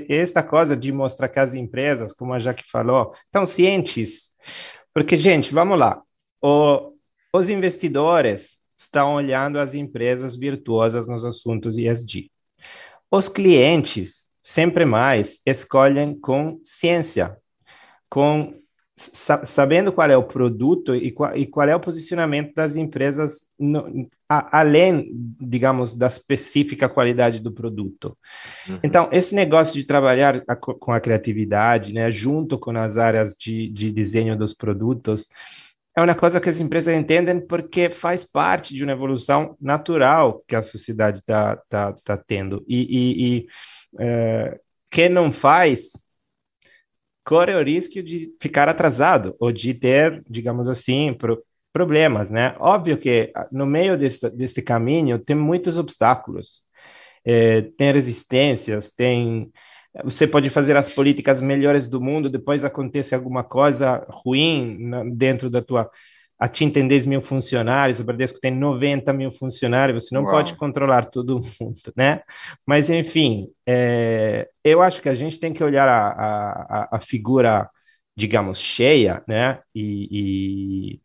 Esta 0.08 0.42
coisa 0.42 0.76
de 0.76 0.92
mostrar 0.92 1.28
que 1.28 1.38
as 1.38 1.54
empresas, 1.54 2.14
como 2.14 2.32
a 2.32 2.38
Jaque 2.38 2.64
falou, 2.70 3.12
estão 3.26 3.44
cientes 3.46 4.30
porque, 4.94 5.16
gente, 5.16 5.53
vamos 5.53 5.79
lá. 5.79 6.03
O, 6.42 6.92
os 7.33 7.48
investidores 7.48 8.59
estão 8.76 9.14
olhando 9.14 9.59
as 9.59 9.74
empresas 9.74 10.35
virtuosas 10.35 11.07
nos 11.07 11.24
assuntos 11.24 11.76
ESG. 11.76 12.31
Os 13.11 13.29
clientes, 13.29 14.29
sempre 14.42 14.85
mais, 14.85 15.40
escolhem 15.44 16.18
com 16.18 16.61
ciência, 16.64 17.37
com 18.09 18.55
sabendo 18.96 19.92
qual 19.92 20.11
é 20.11 20.16
o 20.16 20.26
produto 20.26 20.94
e 20.94 21.11
qual, 21.11 21.35
e 21.35 21.46
qual 21.46 21.68
é 21.68 21.74
o 21.74 21.81
posicionamento 21.81 22.55
das 22.55 22.76
empresas, 22.76 23.46
no, 23.59 24.09
a, 24.32 24.60
além, 24.60 25.10
digamos, 25.40 25.92
da 25.98 26.06
específica 26.06 26.88
qualidade 26.88 27.40
do 27.40 27.50
produto. 27.50 28.16
Uhum. 28.68 28.78
Então, 28.84 29.08
esse 29.10 29.34
negócio 29.34 29.74
de 29.74 29.84
trabalhar 29.84 30.44
a, 30.46 30.54
com 30.54 30.92
a 30.92 31.00
criatividade, 31.00 31.92
né, 31.92 32.12
junto 32.12 32.56
com 32.56 32.70
as 32.78 32.96
áreas 32.96 33.34
de, 33.34 33.68
de 33.70 33.90
desenho 33.90 34.38
dos 34.38 34.54
produtos, 34.54 35.28
é 35.96 36.00
uma 36.00 36.14
coisa 36.14 36.40
que 36.40 36.48
as 36.48 36.60
empresas 36.60 36.94
entendem 36.94 37.44
porque 37.44 37.90
faz 37.90 38.22
parte 38.22 38.72
de 38.72 38.84
uma 38.84 38.92
evolução 38.92 39.56
natural 39.60 40.44
que 40.46 40.54
a 40.54 40.62
sociedade 40.62 41.18
está 41.18 41.56
tá, 41.68 41.92
tá 41.92 42.16
tendo. 42.16 42.64
E, 42.68 42.82
e, 42.82 43.26
e 43.26 43.46
é, 43.98 44.60
quem 44.88 45.08
não 45.08 45.32
faz 45.32 45.90
corre 47.24 47.52
o 47.52 47.64
risco 47.64 48.00
de 48.00 48.32
ficar 48.40 48.68
atrasado 48.68 49.34
ou 49.40 49.50
de 49.50 49.74
ter, 49.74 50.22
digamos 50.30 50.68
assim, 50.68 51.12
pro, 51.14 51.42
problemas, 51.72 52.30
né? 52.30 52.54
Óbvio 52.59 52.98
que 52.98 53.30
ah, 53.35 53.48
no 53.52 53.66
meio 53.66 53.96
desse, 53.98 54.28
desse 54.30 54.62
caminho 54.62 55.18
tem 55.18 55.37
muitos 55.37 55.76
obstáculos, 55.76 56.62
é, 57.24 57.62
tem 57.76 57.92
resistências, 57.92 58.92
tem 58.92 59.50
você 60.04 60.26
pode 60.26 60.48
fazer 60.50 60.76
as 60.76 60.94
políticas 60.94 61.40
melhores 61.40 61.88
do 61.88 62.00
mundo, 62.00 62.30
depois 62.30 62.64
acontece 62.64 63.14
alguma 63.14 63.42
coisa 63.42 64.06
ruim 64.09 64.78
na, 64.78 65.02
dentro 65.04 65.50
da 65.50 65.61
tua 65.61 65.90
a 66.40 66.48
TIM 66.48 66.70
tem 66.70 66.88
10 66.88 67.06
mil 67.06 67.20
funcionários, 67.20 68.00
o 68.00 68.04
Bradesco 68.04 68.40
tem 68.40 68.50
90 68.50 69.12
mil 69.12 69.30
funcionários, 69.30 70.02
você 70.06 70.14
não 70.14 70.22
Uau. 70.22 70.33
pode 70.33 70.56
controlar 70.56 71.04
todo 71.04 71.38
mundo, 71.61 71.92
né? 71.94 72.22
Mas, 72.66 72.88
enfim, 72.88 73.48
é, 73.68 74.48
eu 74.64 74.80
acho 74.80 75.02
que 75.02 75.11
a 75.11 75.14
gente 75.14 75.38
tem 75.38 75.52
que 75.52 75.62
olhar 75.62 75.87
a, 75.87 76.09
a, 76.09 76.96
a 76.96 77.00
figura, 77.00 77.68
digamos, 78.16 78.59
cheia, 78.59 79.22
né? 79.28 79.61
E, 79.74 80.09
e 80.11 81.00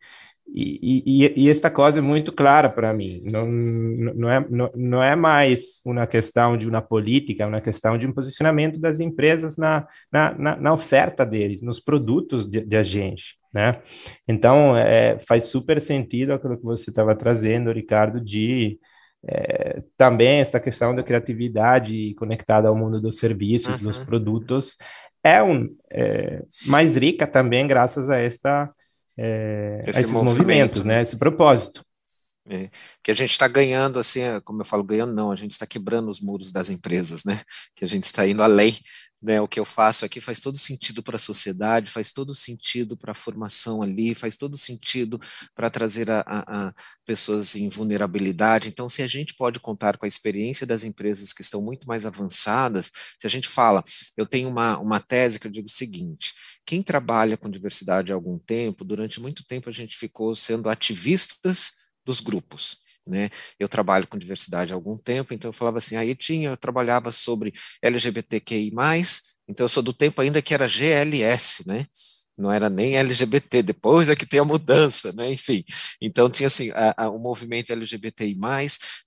e, 0.48 1.02
e, 1.04 1.44
e, 1.44 1.50
esta 1.50 1.70
coisa 1.70 1.98
é 1.98 2.02
muito 2.02 2.32
clara 2.32 2.68
para 2.68 2.92
mim. 2.92 3.20
Não, 3.24 3.46
não, 3.46 4.30
é, 4.30 4.46
não, 4.48 4.70
não 4.74 5.02
é 5.02 5.14
mais 5.16 5.82
uma 5.84 6.06
questão 6.06 6.56
de 6.56 6.68
uma 6.68 6.80
política, 6.80 7.42
é 7.42 7.46
uma 7.46 7.60
questão 7.60 7.98
de 7.98 8.06
um 8.06 8.12
posicionamento 8.12 8.78
das 8.78 9.00
empresas 9.00 9.56
na, 9.56 9.86
na, 10.10 10.34
na, 10.38 10.56
na 10.56 10.72
oferta 10.72 11.26
deles, 11.26 11.62
nos 11.62 11.80
produtos 11.80 12.48
de, 12.48 12.60
de 12.60 12.76
a 12.76 12.82
gente. 12.82 13.36
Né? 13.52 13.80
Então, 14.26 14.76
é, 14.76 15.18
faz 15.18 15.44
super 15.44 15.80
sentido 15.80 16.32
aquilo 16.32 16.56
que 16.56 16.64
você 16.64 16.90
estava 16.90 17.14
trazendo, 17.14 17.72
Ricardo, 17.72 18.20
de 18.20 18.78
é, 19.26 19.82
também 19.96 20.40
essa 20.40 20.60
questão 20.60 20.94
da 20.94 21.02
criatividade 21.02 22.14
conectada 22.14 22.68
ao 22.68 22.76
mundo 22.76 23.00
dos 23.00 23.18
serviços, 23.18 23.82
uhum. 23.82 23.88
dos 23.88 23.98
produtos, 23.98 24.76
é, 25.24 25.42
um, 25.42 25.68
é, 25.90 26.42
mais 26.68 26.96
rica 26.96 27.26
também 27.26 27.66
graças 27.66 28.08
a 28.08 28.16
esta 28.18 28.70
é, 29.18 29.80
esses 29.86 30.10
movimentos, 30.10 30.84
né? 30.84 31.02
Esse 31.02 31.16
propósito. 31.16 31.85
É, 32.48 32.70
que 33.02 33.10
a 33.10 33.14
gente 33.14 33.32
está 33.32 33.48
ganhando, 33.48 33.98
assim, 33.98 34.20
é, 34.20 34.40
como 34.40 34.60
eu 34.60 34.64
falo, 34.64 34.84
ganhando 34.84 35.12
não, 35.12 35.32
a 35.32 35.36
gente 35.36 35.52
está 35.52 35.66
quebrando 35.66 36.08
os 36.08 36.20
muros 36.20 36.52
das 36.52 36.70
empresas, 36.70 37.24
né? 37.24 37.40
Que 37.74 37.84
a 37.84 37.88
gente 37.88 38.04
está 38.04 38.26
indo 38.26 38.40
além, 38.40 38.78
né? 39.20 39.40
O 39.40 39.48
que 39.48 39.58
eu 39.58 39.64
faço 39.64 40.04
aqui 40.04 40.20
faz 40.20 40.38
todo 40.38 40.56
sentido 40.56 41.02
para 41.02 41.16
a 41.16 41.18
sociedade, 41.18 41.90
faz 41.90 42.12
todo 42.12 42.32
sentido 42.34 42.96
para 42.96 43.12
a 43.12 43.14
formação 43.14 43.82
ali, 43.82 44.14
faz 44.14 44.36
todo 44.36 44.56
sentido 44.56 45.18
para 45.56 45.68
trazer 45.68 46.08
a, 46.08 46.20
a, 46.20 46.68
a, 46.68 46.74
pessoas 47.04 47.56
em 47.56 47.68
vulnerabilidade. 47.68 48.68
Então, 48.68 48.88
se 48.88 49.02
a 49.02 49.08
gente 49.08 49.34
pode 49.34 49.58
contar 49.58 49.98
com 49.98 50.04
a 50.04 50.08
experiência 50.08 50.64
das 50.64 50.84
empresas 50.84 51.32
que 51.32 51.42
estão 51.42 51.60
muito 51.60 51.88
mais 51.88 52.06
avançadas, 52.06 52.92
se 53.18 53.26
a 53.26 53.30
gente 53.30 53.48
fala, 53.48 53.82
eu 54.16 54.26
tenho 54.26 54.48
uma, 54.48 54.78
uma 54.78 55.00
tese 55.00 55.40
que 55.40 55.48
eu 55.48 55.50
digo 55.50 55.66
o 55.66 55.70
seguinte: 55.70 56.32
quem 56.64 56.80
trabalha 56.80 57.36
com 57.36 57.50
diversidade 57.50 58.12
há 58.12 58.14
algum 58.14 58.38
tempo, 58.38 58.84
durante 58.84 59.20
muito 59.20 59.44
tempo 59.44 59.68
a 59.68 59.72
gente 59.72 59.96
ficou 59.96 60.36
sendo 60.36 60.68
ativistas 60.68 61.85
dos 62.06 62.20
grupos. 62.20 62.78
Né? 63.06 63.30
Eu 63.58 63.68
trabalho 63.68 64.06
com 64.06 64.16
diversidade 64.16 64.72
há 64.72 64.76
algum 64.76 64.96
tempo, 64.96 65.34
então 65.34 65.48
eu 65.48 65.52
falava 65.52 65.78
assim, 65.78 65.96
aí 65.96 66.14
tinha, 66.14 66.50
eu 66.50 66.56
trabalhava 66.56 67.12
sobre 67.12 67.52
LGBTQI+, 67.82 68.72
então 69.48 69.64
eu 69.64 69.68
sou 69.68 69.82
do 69.82 69.92
tempo 69.92 70.20
ainda 70.20 70.40
que 70.40 70.54
era 70.54 70.66
GLS, 70.66 71.66
né? 71.66 71.86
Não 72.36 72.52
era 72.52 72.68
nem 72.68 72.96
LGBT, 72.96 73.62
depois 73.62 74.10
é 74.10 74.16
que 74.16 74.26
tem 74.26 74.38
a 74.38 74.44
mudança, 74.44 75.12
né? 75.12 75.32
Enfim, 75.32 75.64
então 76.00 76.28
tinha 76.28 76.48
assim 76.48 76.70
a, 76.70 76.94
a, 77.04 77.08
o 77.08 77.18
movimento 77.18 77.72
LGBTI+, 77.72 78.36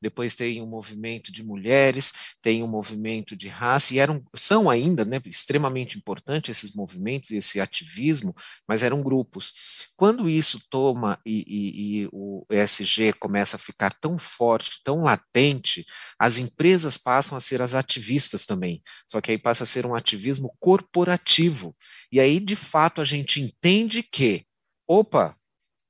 depois 0.01 0.33
tem 0.33 0.61
um 0.61 0.67
movimento 0.67 1.31
de 1.31 1.43
mulheres, 1.43 2.11
tem 2.41 2.63
um 2.63 2.67
movimento 2.67 3.35
de 3.35 3.47
raça, 3.47 3.93
e 3.93 3.99
eram, 3.99 4.23
são 4.35 4.69
ainda 4.69 5.05
né, 5.05 5.21
extremamente 5.25 5.97
importantes 5.97 6.57
esses 6.57 6.75
movimentos, 6.75 7.31
esse 7.31 7.59
ativismo, 7.61 8.33
mas 8.67 8.81
eram 8.81 9.03
grupos. 9.03 9.89
Quando 9.95 10.29
isso 10.29 10.59
toma 10.69 11.19
e, 11.25 11.43
e, 11.47 12.03
e 12.03 12.09
o 12.11 12.45
ESG 12.49 13.13
começa 13.19 13.57
a 13.57 13.59
ficar 13.59 13.93
tão 13.93 14.17
forte, 14.17 14.81
tão 14.83 15.01
latente, 15.01 15.85
as 16.17 16.39
empresas 16.39 16.97
passam 16.97 17.37
a 17.37 17.41
ser 17.41 17.61
as 17.61 17.75
ativistas 17.75 18.45
também, 18.45 18.81
só 19.07 19.21
que 19.21 19.31
aí 19.31 19.37
passa 19.37 19.63
a 19.63 19.67
ser 19.67 19.85
um 19.85 19.93
ativismo 19.93 20.55
corporativo, 20.59 21.75
e 22.11 22.19
aí 22.19 22.39
de 22.39 22.55
fato 22.55 23.01
a 23.01 23.05
gente 23.05 23.18
gente 23.19 23.41
entende 23.41 24.03
que, 24.03 24.45
opa, 24.87 25.35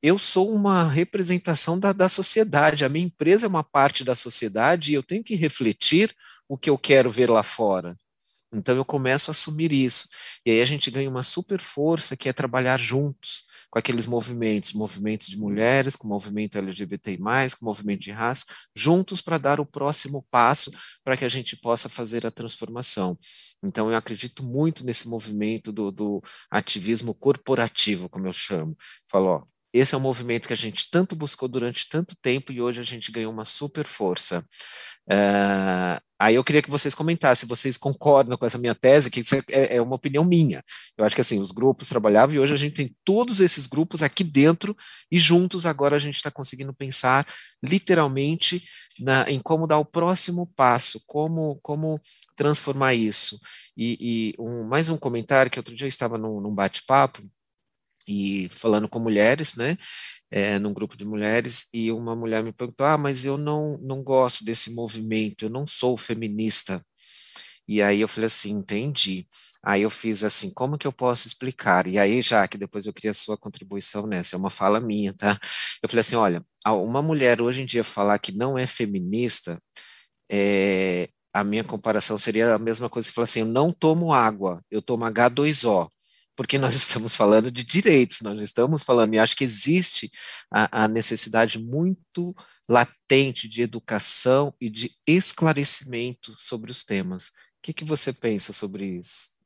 eu 0.02 0.18
sou 0.18 0.52
uma 0.54 0.88
representação 0.88 1.80
da, 1.80 1.92
da 1.92 2.08
sociedade, 2.08 2.86
a 2.86 2.90
minha 2.90 3.06
empresa 3.06 3.46
é 3.46 3.50
uma 3.50 3.64
parte 3.64 4.04
da 4.04 4.16
sociedade 4.16 4.92
e 4.92 4.96
eu 4.96 5.04
tenho 5.04 5.24
que 5.24 5.36
refletir 5.36 6.16
o 6.48 6.58
que 6.58 6.70
eu 6.70 6.78
quero 6.78 7.12
ver 7.12 7.30
lá 7.30 7.44
fora. 7.44 7.98
Então 8.54 8.76
eu 8.76 8.86
começo 8.86 9.30
a 9.30 9.34
assumir 9.34 9.72
isso. 9.72 10.10
E 10.46 10.52
aí 10.52 10.62
a 10.62 10.66
gente 10.66 10.90
ganha 10.90 11.10
uma 11.10 11.22
super 11.22 11.60
força 11.60 12.18
que 12.18 12.28
é 12.28 12.34
trabalhar 12.34 12.80
juntos 12.80 13.44
com 13.70 13.80
aqueles 13.80 14.06
movimentos, 14.06 14.74
movimentos 14.74 15.28
de 15.28 15.38
mulheres, 15.38 15.96
com 15.96 16.08
o 16.08 16.10
movimento 16.10 16.58
LGBTI+, 16.58 17.18
com 17.18 17.66
o 17.66 17.66
movimento 17.66 18.02
de 18.02 18.12
raça, 18.12 18.46
juntos 18.76 19.22
para 19.22 19.38
dar 19.38 19.60
o 19.60 19.66
próximo 19.66 20.26
passo 20.32 20.72
para 21.04 21.16
que 21.16 21.26
a 21.26 21.30
gente 21.30 21.56
possa 21.56 21.88
fazer 21.88 22.26
a 22.26 22.32
transformação. 22.32 23.18
Então 23.64 23.90
eu 23.90 23.98
acredito 23.98 24.44
muito 24.44 24.84
nesse 24.84 25.08
movimento 25.08 25.72
do, 25.72 25.92
do 25.92 26.22
ativismo 26.50 27.14
corporativo, 27.14 28.10
como 28.10 28.28
eu 28.28 28.34
chamo. 28.34 28.76
Falo, 29.10 29.28
ó, 29.28 29.44
esse 29.74 29.94
é 29.94 29.98
um 29.98 30.02
movimento 30.02 30.48
que 30.48 30.54
a 30.54 30.58
gente 30.58 30.90
tanto 30.90 31.16
buscou 31.16 31.48
durante 31.48 31.88
tanto 31.88 32.16
tempo 32.22 32.52
e 32.52 32.62
hoje 32.62 32.80
a 32.80 32.84
gente 32.84 33.12
ganhou 33.12 33.32
uma 33.32 33.46
super 33.46 33.86
força. 33.86 34.44
Uh, 35.10 36.00
aí 36.20 36.36
eu 36.36 36.44
queria 36.44 36.62
que 36.62 36.70
vocês 36.70 36.94
comentassem, 36.94 37.42
se 37.42 37.50
vocês 37.50 37.78
concordam 37.78 38.38
com 38.38 38.46
essa 38.46 38.60
minha 38.60 38.76
tese, 38.76 39.10
que 39.10 39.22
isso 39.22 39.36
é, 39.36 39.76
é, 39.76 39.82
uma 39.82 39.96
opinião 39.96 40.24
minha. 40.24 40.64
Eu 40.96 41.04
acho 41.04 41.16
que 41.16 41.22
assim, 41.22 41.40
os 41.40 41.52
grupos 41.52 41.90
trabalhavam 41.90 42.36
e 42.36 42.40
hoje 42.40 42.54
a 42.54 42.58
gente 42.58 42.76
tem 42.76 42.96
todos 43.04 43.40
esses 43.40 43.66
grupos 43.66 44.04
aqui 44.04 44.24
dentro 44.24 44.76
e 45.12 45.20
juntos 45.20 45.66
agora 45.66 45.96
a 45.96 46.00
gente 46.00 46.16
está 46.16 46.30
conseguindo 46.30 46.74
pensar 46.74 47.28
literalmente 47.64 48.64
na, 49.00 49.30
em 49.30 49.40
como 49.40 49.66
dar 49.66 49.80
o 49.80 49.86
próximo 49.86 50.46
passo, 50.56 51.02
como, 51.08 51.60
como 51.64 52.00
transformar 52.36 52.94
isso. 52.94 53.40
E, 53.76 54.36
e 54.38 54.42
um, 54.42 54.64
mais 54.64 54.90
um 54.90 54.98
comentário 54.98 55.50
que 55.50 55.58
outro 55.58 55.76
dia 55.76 55.86
eu 55.86 55.90
estava 55.90 56.18
num, 56.18 56.40
num 56.40 56.54
bate-papo 56.54 57.24
e 58.10 58.50
falando 58.50 58.90
com 58.90 59.00
mulheres, 59.00 59.56
né? 59.56 59.78
É, 60.32 60.60
num 60.60 60.74
grupo 60.74 60.98
de 60.98 61.06
mulheres, 61.06 61.68
e 61.74 61.92
uma 61.92 62.16
mulher 62.16 62.44
me 62.44 62.52
perguntou: 62.54 62.86
Ah, 62.86 62.98
mas 62.98 63.26
eu 63.26 63.38
não, 63.38 63.78
não 63.82 64.04
gosto 64.04 64.44
desse 64.44 64.72
movimento, 64.72 65.46
eu 65.46 65.50
não 65.50 65.68
sou 65.68 65.98
feminista. 65.98 66.84
E 67.68 67.82
aí 67.84 68.02
eu 68.02 68.08
falei 68.08 68.28
assim: 68.28 68.52
entendi. 68.52 69.28
Aí 69.64 69.84
eu 69.84 69.90
fiz 69.92 70.24
assim: 70.24 70.52
como 70.52 70.78
que 70.78 70.88
eu 70.88 70.94
posso 70.94 71.28
explicar? 71.28 71.88
E 71.88 72.00
aí, 72.00 72.22
já 72.22 72.48
que 72.48 72.58
depois 72.58 72.86
eu 72.86 72.94
queria 72.94 73.12
a 73.12 73.14
sua 73.14 73.38
contribuição 73.38 74.08
nessa, 74.08 74.36
é 74.36 74.40
uma 74.40 74.50
fala 74.50 74.80
minha, 74.80 75.14
tá? 75.14 75.40
Eu 75.84 75.90
falei 75.90 76.02
assim: 76.02 76.16
olha, 76.16 76.44
uma 76.66 77.02
mulher 77.02 77.42
hoje 77.42 77.62
em 77.62 77.66
dia 77.66 77.84
falar 77.84 78.18
que 78.20 78.32
não 78.32 78.58
é 78.58 78.66
feminista, 78.68 79.62
é, 80.32 81.10
a 81.34 81.44
minha 81.44 81.64
comparação 81.64 82.18
seria 82.18 82.56
a 82.56 82.60
mesma 82.60 82.90
coisa 82.90 83.08
que 83.10 83.16
falar 83.16 83.26
assim: 83.26 83.42
eu 83.42 83.46
não 83.46 83.72
tomo 83.74 84.14
água, 84.14 84.64
eu 84.72 84.82
tomo 84.82 85.06
H2O, 85.06 85.90
porque 86.40 86.58
nós 86.58 86.74
estamos 86.74 87.18
falando 87.18 87.52
de 87.52 87.66
direitos, 87.66 88.22
nós 88.22 88.42
estamos 88.42 88.82
falando, 88.82 89.14
e 89.14 89.20
acho 89.20 89.36
que 89.36 89.44
existe 89.44 90.10
a, 90.50 90.86
a 90.86 90.88
necessidade 90.88 91.60
muito 91.60 92.34
latente 92.70 93.46
de 93.46 93.62
educação 93.62 94.56
e 94.62 94.70
de 94.70 94.90
esclarecimento 95.06 96.34
sobre 96.40 96.72
os 96.72 96.86
temas. 96.86 97.26
O 97.26 97.32
que, 97.62 97.74
que 97.74 97.84
você 97.84 98.14
pensa 98.14 98.54
sobre 98.54 98.86
isso? 98.86 99.39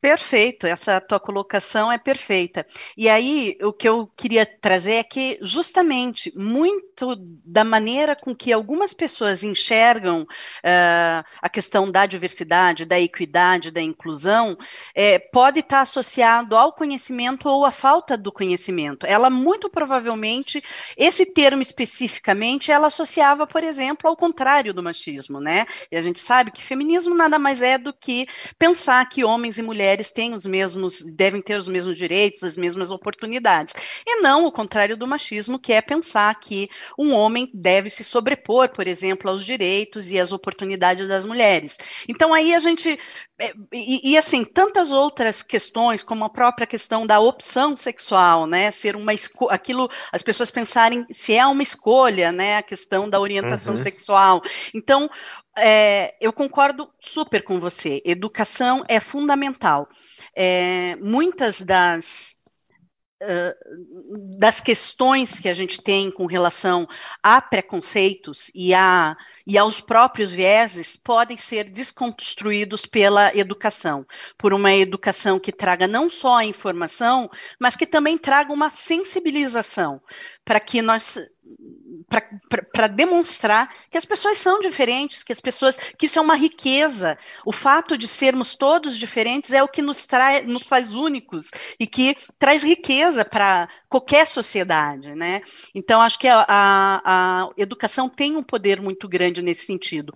Perfeito, 0.00 0.64
essa 0.64 1.00
tua 1.00 1.18
colocação 1.18 1.90
é 1.90 1.98
perfeita. 1.98 2.64
E 2.96 3.08
aí, 3.08 3.58
o 3.60 3.72
que 3.72 3.88
eu 3.88 4.06
queria 4.16 4.46
trazer 4.46 4.92
é 4.92 5.02
que, 5.02 5.36
justamente, 5.42 6.32
muito 6.36 7.16
da 7.44 7.64
maneira 7.64 8.14
com 8.14 8.32
que 8.32 8.52
algumas 8.52 8.92
pessoas 8.92 9.42
enxergam 9.42 10.22
uh, 10.22 11.24
a 11.42 11.48
questão 11.48 11.90
da 11.90 12.06
diversidade, 12.06 12.84
da 12.84 13.00
equidade, 13.00 13.72
da 13.72 13.82
inclusão, 13.82 14.56
é, 14.94 15.18
pode 15.18 15.60
estar 15.60 15.80
associado 15.80 16.56
ao 16.56 16.72
conhecimento 16.72 17.48
ou 17.48 17.64
à 17.64 17.72
falta 17.72 18.16
do 18.16 18.30
conhecimento. 18.30 19.04
Ela, 19.04 19.28
muito 19.28 19.68
provavelmente, 19.68 20.62
esse 20.96 21.26
termo 21.26 21.60
especificamente, 21.60 22.70
ela 22.70 22.86
associava, 22.86 23.48
por 23.48 23.64
exemplo, 23.64 24.08
ao 24.08 24.16
contrário 24.16 24.72
do 24.72 24.82
machismo, 24.82 25.40
né? 25.40 25.66
E 25.90 25.96
a 25.96 26.00
gente 26.00 26.20
sabe 26.20 26.52
que 26.52 26.62
feminismo 26.62 27.16
nada 27.16 27.36
mais 27.36 27.60
é 27.60 27.76
do 27.76 27.92
que 27.92 28.28
pensar 28.56 29.04
que 29.08 29.24
homens 29.24 29.58
e 29.58 29.62
mulheres 29.62 29.87
mulheres 29.88 30.10
têm 30.10 30.34
os 30.34 30.44
mesmos, 30.44 31.02
devem 31.02 31.40
ter 31.40 31.56
os 31.56 31.66
mesmos 31.66 31.96
direitos, 31.96 32.42
as 32.42 32.56
mesmas 32.56 32.90
oportunidades. 32.90 33.74
E 34.06 34.20
não 34.20 34.44
o 34.44 34.52
contrário 34.52 34.96
do 34.96 35.06
machismo, 35.06 35.58
que 35.58 35.72
é 35.72 35.80
pensar 35.80 36.38
que 36.38 36.68
um 36.98 37.14
homem 37.14 37.50
deve 37.54 37.88
se 37.88 38.04
sobrepor, 38.04 38.68
por 38.68 38.86
exemplo, 38.86 39.30
aos 39.30 39.42
direitos 39.42 40.10
e 40.10 40.18
às 40.18 40.30
oportunidades 40.30 41.08
das 41.08 41.24
mulheres. 41.24 41.78
Então 42.06 42.34
aí 42.34 42.54
a 42.54 42.58
gente 42.58 42.98
é, 43.40 43.52
e, 43.72 44.12
e, 44.12 44.18
assim, 44.18 44.44
tantas 44.44 44.90
outras 44.90 45.44
questões, 45.44 46.02
como 46.02 46.24
a 46.24 46.28
própria 46.28 46.66
questão 46.66 47.06
da 47.06 47.20
opção 47.20 47.76
sexual, 47.76 48.46
né? 48.46 48.68
Ser 48.72 48.96
uma 48.96 49.14
escolha, 49.14 49.54
aquilo, 49.54 49.88
as 50.10 50.22
pessoas 50.22 50.50
pensarem 50.50 51.06
se 51.12 51.34
é 51.34 51.46
uma 51.46 51.62
escolha, 51.62 52.32
né? 52.32 52.56
A 52.56 52.62
questão 52.64 53.08
da 53.08 53.20
orientação 53.20 53.76
uhum. 53.76 53.82
sexual. 53.82 54.42
Então, 54.74 55.08
é, 55.60 56.16
eu 56.20 56.32
concordo 56.32 56.90
super 57.00 57.42
com 57.42 57.60
você. 57.60 58.02
Educação 58.04 58.84
é 58.88 59.00
fundamental. 59.00 59.88
É, 60.34 60.96
muitas 60.96 61.60
das 61.60 62.38
das 64.38 64.60
questões 64.60 65.40
que 65.40 65.48
a 65.48 65.54
gente 65.54 65.82
tem 65.82 66.08
com 66.10 66.24
relação 66.24 66.86
a 67.20 67.42
preconceitos 67.42 68.48
e, 68.54 68.72
a, 68.72 69.16
e 69.44 69.58
aos 69.58 69.80
próprios 69.80 70.30
vieses 70.30 70.96
podem 70.96 71.36
ser 71.36 71.64
desconstruídos 71.68 72.86
pela 72.86 73.34
educação, 73.36 74.06
por 74.36 74.54
uma 74.54 74.72
educação 74.72 75.40
que 75.40 75.50
traga 75.50 75.88
não 75.88 76.08
só 76.08 76.36
a 76.38 76.44
informação, 76.44 77.28
mas 77.58 77.74
que 77.74 77.86
também 77.86 78.16
traga 78.16 78.52
uma 78.52 78.70
sensibilização 78.70 80.00
para 80.44 80.60
que 80.60 80.80
nós 80.80 81.18
para 82.72 82.86
demonstrar 82.86 83.74
que 83.90 83.98
as 83.98 84.04
pessoas 84.04 84.38
são 84.38 84.60
diferentes, 84.60 85.22
que 85.22 85.32
as 85.32 85.40
pessoas, 85.40 85.76
que 85.76 86.06
isso 86.06 86.18
é 86.18 86.22
uma 86.22 86.34
riqueza. 86.34 87.18
O 87.44 87.52
fato 87.52 87.96
de 87.96 88.06
sermos 88.06 88.54
todos 88.54 88.96
diferentes 88.96 89.52
é 89.52 89.62
o 89.62 89.68
que 89.68 89.82
nos 89.82 90.06
nos 90.46 90.62
faz 90.62 90.92
únicos 90.92 91.50
e 91.78 91.86
que 91.86 92.16
traz 92.38 92.62
riqueza 92.62 93.24
para 93.24 93.68
qualquer 93.88 94.26
sociedade, 94.26 95.14
né? 95.14 95.40
Então 95.74 96.00
acho 96.00 96.18
que 96.18 96.28
a, 96.28 96.44
a, 96.48 97.44
a 97.44 97.48
educação 97.56 98.08
tem 98.08 98.36
um 98.36 98.42
poder 98.42 98.80
muito 98.80 99.08
grande 99.08 99.42
nesse 99.42 99.66
sentido. 99.66 100.12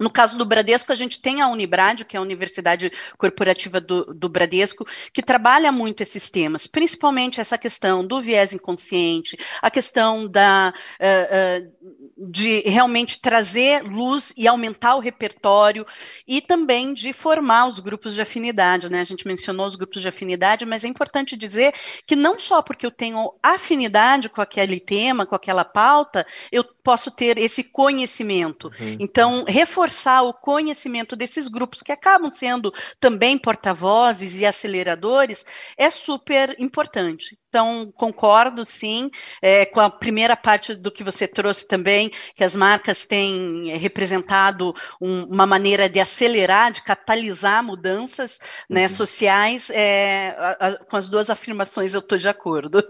No 0.00 0.08
caso 0.08 0.38
do 0.38 0.46
Bradesco, 0.46 0.90
a 0.90 0.96
gente 0.96 1.20
tem 1.20 1.42
a 1.42 1.48
Unibrad, 1.48 2.04
que 2.04 2.16
é 2.16 2.18
a 2.18 2.22
Universidade 2.22 2.90
Corporativa 3.18 3.78
do, 3.78 4.06
do, 4.14 4.30
Bradesco, 4.30 4.86
que 5.12 5.22
trabalha 5.22 5.70
muito 5.70 6.02
esses 6.02 6.30
temas, 6.30 6.66
principalmente 6.66 7.38
essa 7.38 7.58
questão 7.58 8.02
do 8.02 8.22
viés 8.22 8.54
inconsciente, 8.54 9.36
a 9.60 9.70
questão 9.70 10.26
da, 10.26 10.72
uh, 10.98 11.66
uh, 11.66 12.30
de 12.30 12.60
realmente 12.60 13.20
trazer 13.20 13.82
luz 13.82 14.32
e 14.38 14.48
aumentar 14.48 14.96
o 14.96 15.00
repertório, 15.00 15.86
e 16.26 16.40
também 16.40 16.94
de 16.94 17.12
formar 17.12 17.68
os 17.68 17.78
grupos 17.78 18.14
de 18.14 18.22
afinidade. 18.22 18.88
Né? 18.88 19.02
A 19.02 19.04
gente 19.04 19.26
mencionou 19.26 19.66
os 19.66 19.76
grupos 19.76 20.00
de 20.00 20.08
afinidade, 20.08 20.64
mas 20.64 20.82
é 20.82 20.88
importante 20.88 21.36
dizer 21.36 21.74
que 22.06 22.16
não 22.16 22.38
só 22.38 22.62
porque 22.62 22.86
eu 22.86 22.90
tenho 22.90 23.34
afinidade 23.42 24.30
com 24.30 24.40
aquele 24.40 24.80
tema, 24.80 25.26
com 25.26 25.34
aquela 25.34 25.64
pauta, 25.64 26.26
eu 26.50 26.64
posso 26.64 27.10
ter 27.10 27.36
esse 27.36 27.64
conhecimento. 27.64 28.68
Uhum. 28.80 28.96
Então, 28.98 29.44
reforçar 29.46 29.89
o 30.22 30.32
conhecimento 30.34 31.16
desses 31.16 31.48
grupos 31.48 31.82
que 31.82 31.92
acabam 31.92 32.30
sendo 32.30 32.72
também 32.98 33.38
porta-vozes 33.38 34.36
e 34.36 34.46
aceleradores 34.46 35.44
é 35.76 35.90
super 35.90 36.54
importante. 36.58 37.38
Então, 37.50 37.92
concordo, 37.96 38.64
sim, 38.64 39.10
é, 39.42 39.66
com 39.66 39.80
a 39.80 39.90
primeira 39.90 40.36
parte 40.36 40.72
do 40.72 40.88
que 40.88 41.02
você 41.02 41.26
trouxe 41.26 41.66
também, 41.66 42.08
que 42.36 42.44
as 42.44 42.54
marcas 42.54 43.04
têm 43.04 43.76
representado 43.76 44.72
um, 45.00 45.24
uma 45.24 45.46
maneira 45.46 45.88
de 45.88 45.98
acelerar, 45.98 46.70
de 46.70 46.80
catalisar 46.80 47.64
mudanças 47.64 48.38
né, 48.68 48.84
uhum. 48.84 48.88
sociais. 48.88 49.68
É, 49.70 50.28
a, 50.38 50.68
a, 50.68 50.84
com 50.84 50.96
as 50.96 51.08
duas 51.08 51.28
afirmações 51.28 51.92
eu 51.92 51.98
estou 51.98 52.16
de 52.16 52.28
acordo. 52.28 52.84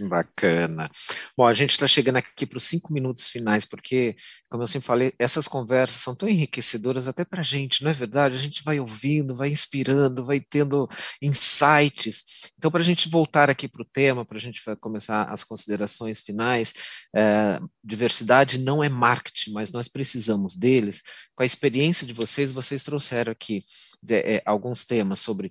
Bacana. 0.00 0.90
Bom, 1.36 1.46
a 1.46 1.52
gente 1.52 1.72
está 1.72 1.86
chegando 1.86 2.16
aqui 2.16 2.46
para 2.46 2.56
os 2.56 2.64
cinco 2.64 2.90
minutos 2.90 3.28
finais, 3.28 3.66
porque, 3.66 4.16
como 4.48 4.62
eu 4.62 4.66
sempre 4.66 4.86
falei, 4.86 5.12
essas 5.18 5.46
conversas 5.46 6.00
são 6.00 6.14
tão 6.14 6.26
enriquecedoras 6.26 7.06
até 7.06 7.26
para 7.26 7.40
a 7.40 7.44
gente, 7.44 7.84
não 7.84 7.90
é 7.90 7.94
verdade? 7.94 8.36
A 8.36 8.38
gente 8.38 8.64
vai 8.64 8.80
ouvindo, 8.80 9.36
vai 9.36 9.50
inspirando, 9.50 10.24
vai 10.24 10.40
tendo 10.40 10.88
insights. 11.20 12.50
Então, 12.56 12.70
para 12.70 12.80
a 12.80 12.84
gente 12.84 13.10
voltar 13.10 13.50
aqui 13.50 13.68
para 13.68 13.82
o 13.82 13.84
tema, 13.98 14.24
para 14.24 14.38
a 14.38 14.40
gente 14.40 14.62
começar 14.80 15.24
as 15.24 15.42
considerações 15.42 16.20
finais. 16.20 16.72
É, 17.12 17.58
diversidade 17.82 18.56
não 18.56 18.84
é 18.84 18.88
marketing, 18.88 19.50
mas 19.50 19.72
nós 19.72 19.88
precisamos 19.88 20.54
deles. 20.54 21.02
Com 21.34 21.42
a 21.42 21.46
experiência 21.46 22.06
de 22.06 22.12
vocês, 22.12 22.52
vocês 22.52 22.84
trouxeram 22.84 23.32
aqui 23.32 23.60
de, 24.00 24.14
é, 24.14 24.42
alguns 24.46 24.84
temas 24.84 25.18
sobre 25.18 25.50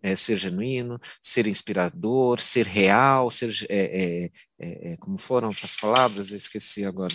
é, 0.00 0.14
ser 0.14 0.36
genuíno, 0.36 1.00
ser 1.20 1.48
inspirador, 1.48 2.38
ser 2.38 2.68
real, 2.68 3.32
ser 3.32 3.50
como 5.00 5.18
foram 5.18 5.50
as 5.60 5.74
palavras? 5.74 6.30
Eu 6.30 6.36
esqueci 6.36 6.84
agora 6.84 7.14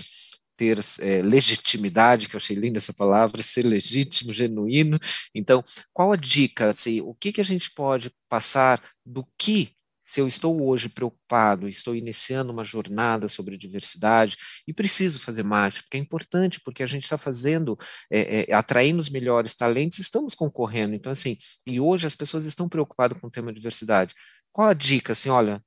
ter 0.57 0.79
é, 0.99 1.21
legitimidade, 1.21 2.27
que 2.27 2.35
eu 2.35 2.39
achei 2.39 2.57
linda 2.57 2.77
essa 2.77 2.93
palavra, 2.93 3.41
ser 3.41 3.65
legítimo, 3.65 4.33
genuíno. 4.33 4.99
Então, 5.33 5.63
qual 5.93 6.11
a 6.11 6.17
dica? 6.17 6.67
Assim, 6.67 6.99
o 6.99 7.13
que, 7.13 7.31
que 7.31 7.41
a 7.41 7.45
gente 7.45 7.71
pode 7.71 8.11
passar 8.27 8.83
do 9.05 9.25
que 9.37 9.73
se 10.03 10.19
eu 10.19 10.27
estou 10.27 10.61
hoje 10.67 10.89
preocupado, 10.89 11.67
estou 11.67 11.95
iniciando 11.95 12.51
uma 12.51 12.65
jornada 12.65 13.29
sobre 13.29 13.57
diversidade 13.57 14.37
e 14.67 14.73
preciso 14.73 15.19
fazer 15.21 15.43
marketing, 15.43 15.83
porque 15.83 15.97
é 15.97 15.99
importante, 15.99 16.59
porque 16.59 16.83
a 16.83 16.87
gente 16.87 17.03
está 17.03 17.17
fazendo, 17.17 17.77
é, 18.11 18.45
é, 18.49 18.53
atraindo 18.53 18.99
os 18.99 19.09
melhores 19.09 19.55
talentos, 19.55 19.99
estamos 19.99 20.35
concorrendo. 20.35 20.93
Então, 20.93 21.11
assim, 21.11 21.37
e 21.65 21.79
hoje 21.79 22.05
as 22.05 22.15
pessoas 22.15 22.45
estão 22.45 22.67
preocupadas 22.67 23.17
com 23.19 23.27
o 23.27 23.31
tema 23.31 23.53
diversidade. 23.53 24.13
Qual 24.51 24.67
a 24.67 24.73
dica? 24.73 25.13
Assim, 25.13 25.29
olha, 25.29 25.63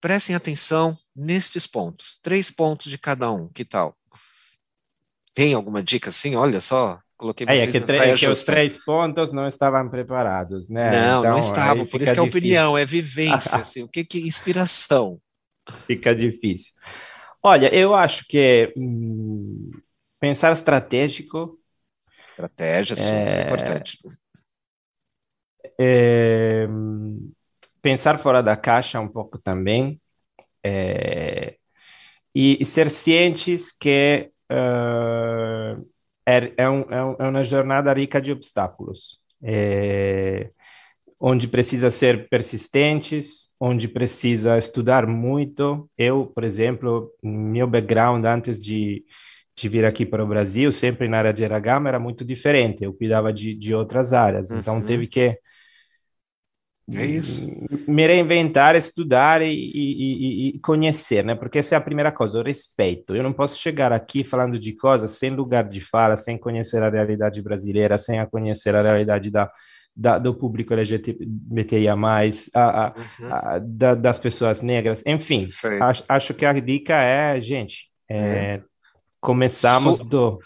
prestem 0.00 0.36
atenção 0.36 0.96
nestes 1.14 1.66
pontos, 1.66 2.18
três 2.22 2.50
pontos 2.50 2.90
de 2.90 2.96
cada 2.96 3.30
um, 3.30 3.48
que 3.48 3.64
tal? 3.64 3.98
Tem 5.34 5.52
alguma 5.52 5.82
dica 5.82 6.10
assim? 6.10 6.36
Olha 6.36 6.60
só, 6.60 7.00
Coloquei 7.20 7.46
vocês 7.46 7.74
é, 7.74 7.80
que, 7.80 7.92
é 7.92 8.14
que 8.14 8.28
os 8.28 8.42
três 8.42 8.82
pontos 8.82 9.30
não 9.30 9.46
estavam 9.46 9.90
preparados, 9.90 10.70
né? 10.70 10.90
Não, 10.90 11.20
então, 11.20 11.32
não 11.32 11.38
estavam, 11.38 11.84
por 11.84 12.00
isso 12.00 12.14
que 12.14 12.18
é 12.18 12.22
opinião, 12.22 12.78
é 12.78 12.86
vivência, 12.86 13.58
assim, 13.60 13.82
o 13.82 13.88
que 13.88 14.06
que 14.06 14.26
inspiração? 14.26 15.20
Fica 15.86 16.14
difícil. 16.14 16.72
Olha, 17.42 17.68
eu 17.74 17.94
acho 17.94 18.24
que 18.26 18.72
hum, 18.74 19.70
pensar 20.18 20.52
estratégico... 20.52 21.60
Estratégia, 22.24 22.96
super 22.96 23.14
é, 23.14 23.44
importante. 23.44 23.98
É, 25.78 26.66
pensar 27.82 28.18
fora 28.18 28.42
da 28.42 28.56
caixa 28.56 28.98
um 28.98 29.08
pouco 29.08 29.36
também, 29.36 30.00
é, 30.64 31.56
e, 32.34 32.62
e, 32.62 32.64
ser 32.64 32.88
cientes 32.88 33.70
que... 33.70 34.30
Uh, 34.50 35.86
é, 36.26 36.52
é, 36.56 36.68
um, 36.68 36.80
é, 36.82 37.16
é 37.18 37.28
uma 37.28 37.44
jornada 37.44 37.92
rica 37.92 38.20
de 38.20 38.32
obstáculos, 38.32 39.18
é, 39.42 40.50
onde 41.18 41.48
precisa 41.48 41.90
ser 41.90 42.28
persistentes, 42.28 43.50
onde 43.58 43.88
precisa 43.88 44.58
estudar 44.58 45.06
muito. 45.06 45.88
Eu, 45.96 46.26
por 46.26 46.44
exemplo, 46.44 47.10
meu 47.22 47.66
background 47.66 48.24
antes 48.24 48.62
de, 48.62 49.04
de 49.56 49.68
vir 49.68 49.84
aqui 49.84 50.06
para 50.06 50.24
o 50.24 50.28
Brasil, 50.28 50.72
sempre 50.72 51.08
na 51.08 51.18
área 51.18 51.32
de 51.32 51.44
RH, 51.44 51.82
era 51.86 51.98
muito 51.98 52.24
diferente. 52.24 52.82
Eu 52.82 52.94
cuidava 52.94 53.32
de, 53.32 53.54
de 53.54 53.74
outras 53.74 54.12
áreas, 54.12 54.50
então 54.50 54.76
uhum. 54.76 54.82
teve 54.82 55.06
que 55.06 55.38
É 56.94 57.04
isso. 57.04 57.48
Me 57.86 58.06
reinventar, 58.06 58.74
estudar 58.74 59.42
e, 59.42 59.52
e, 59.52 60.48
e, 60.48 60.58
conhecer, 60.60 61.24
né? 61.24 61.34
Porque 61.34 61.58
essa 61.58 61.74
é 61.74 61.78
a 61.78 61.80
primeira 61.80 62.10
coisa, 62.10 62.38
o 62.38 62.42
respeito. 62.42 63.14
Eu 63.14 63.22
não 63.22 63.32
posso 63.32 63.56
chegar 63.58 63.92
aqui 63.92 64.24
falando 64.24 64.58
de 64.58 64.72
coisas 64.72 65.12
sem 65.12 65.30
lugar 65.30 65.68
de 65.68 65.80
fala, 65.80 66.16
sem 66.16 66.36
conhecer 66.36 66.82
a 66.82 66.90
realidade 66.90 67.40
brasileira, 67.42 67.98
sem 67.98 68.18
a 68.18 68.26
conhecer 68.26 68.74
a 68.74 68.82
realidade 68.82 69.30
da, 69.30 69.50
da, 69.94 70.18
do 70.18 70.34
público 70.34 70.72
LGBTIA+, 70.72 71.94
a, 71.94 71.96
a, 71.96 72.94
uhum. 72.96 73.32
a, 73.32 73.58
da, 73.58 73.94
das 73.94 74.18
pessoas 74.18 74.62
negras, 74.62 75.02
enfim, 75.06 75.46
acho, 75.82 76.04
acho, 76.08 76.34
que 76.34 76.46
a 76.46 76.52
dica 76.52 76.94
é, 76.94 77.40
gente, 77.40 77.88
é, 78.08 78.16
é. 78.18 78.62
começamos 79.20 79.98
Su 79.98 80.04
do... 80.04 80.38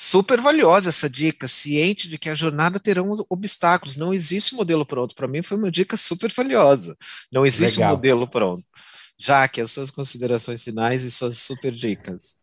Super 0.00 0.40
valiosa 0.40 0.90
essa 0.90 1.10
dica, 1.10 1.48
ciente 1.48 2.08
de 2.08 2.16
que 2.16 2.30
a 2.30 2.34
jornada 2.34 2.78
terão 2.78 3.08
obstáculos, 3.28 3.96
não 3.96 4.14
existe 4.14 4.54
modelo 4.54 4.86
pronto, 4.86 5.12
para 5.12 5.26
mim 5.26 5.42
foi 5.42 5.58
uma 5.58 5.72
dica 5.72 5.96
super 5.96 6.32
valiosa, 6.32 6.96
não 7.32 7.44
existe 7.44 7.78
Legal. 7.78 7.90
um 7.90 7.96
modelo 7.96 8.28
pronto. 8.28 8.62
Já 9.18 9.48
que 9.48 9.60
as 9.60 9.72
suas 9.72 9.90
considerações 9.90 10.62
finais 10.62 11.02
e 11.02 11.10
suas 11.10 11.40
super 11.40 11.72
dicas. 11.72 12.36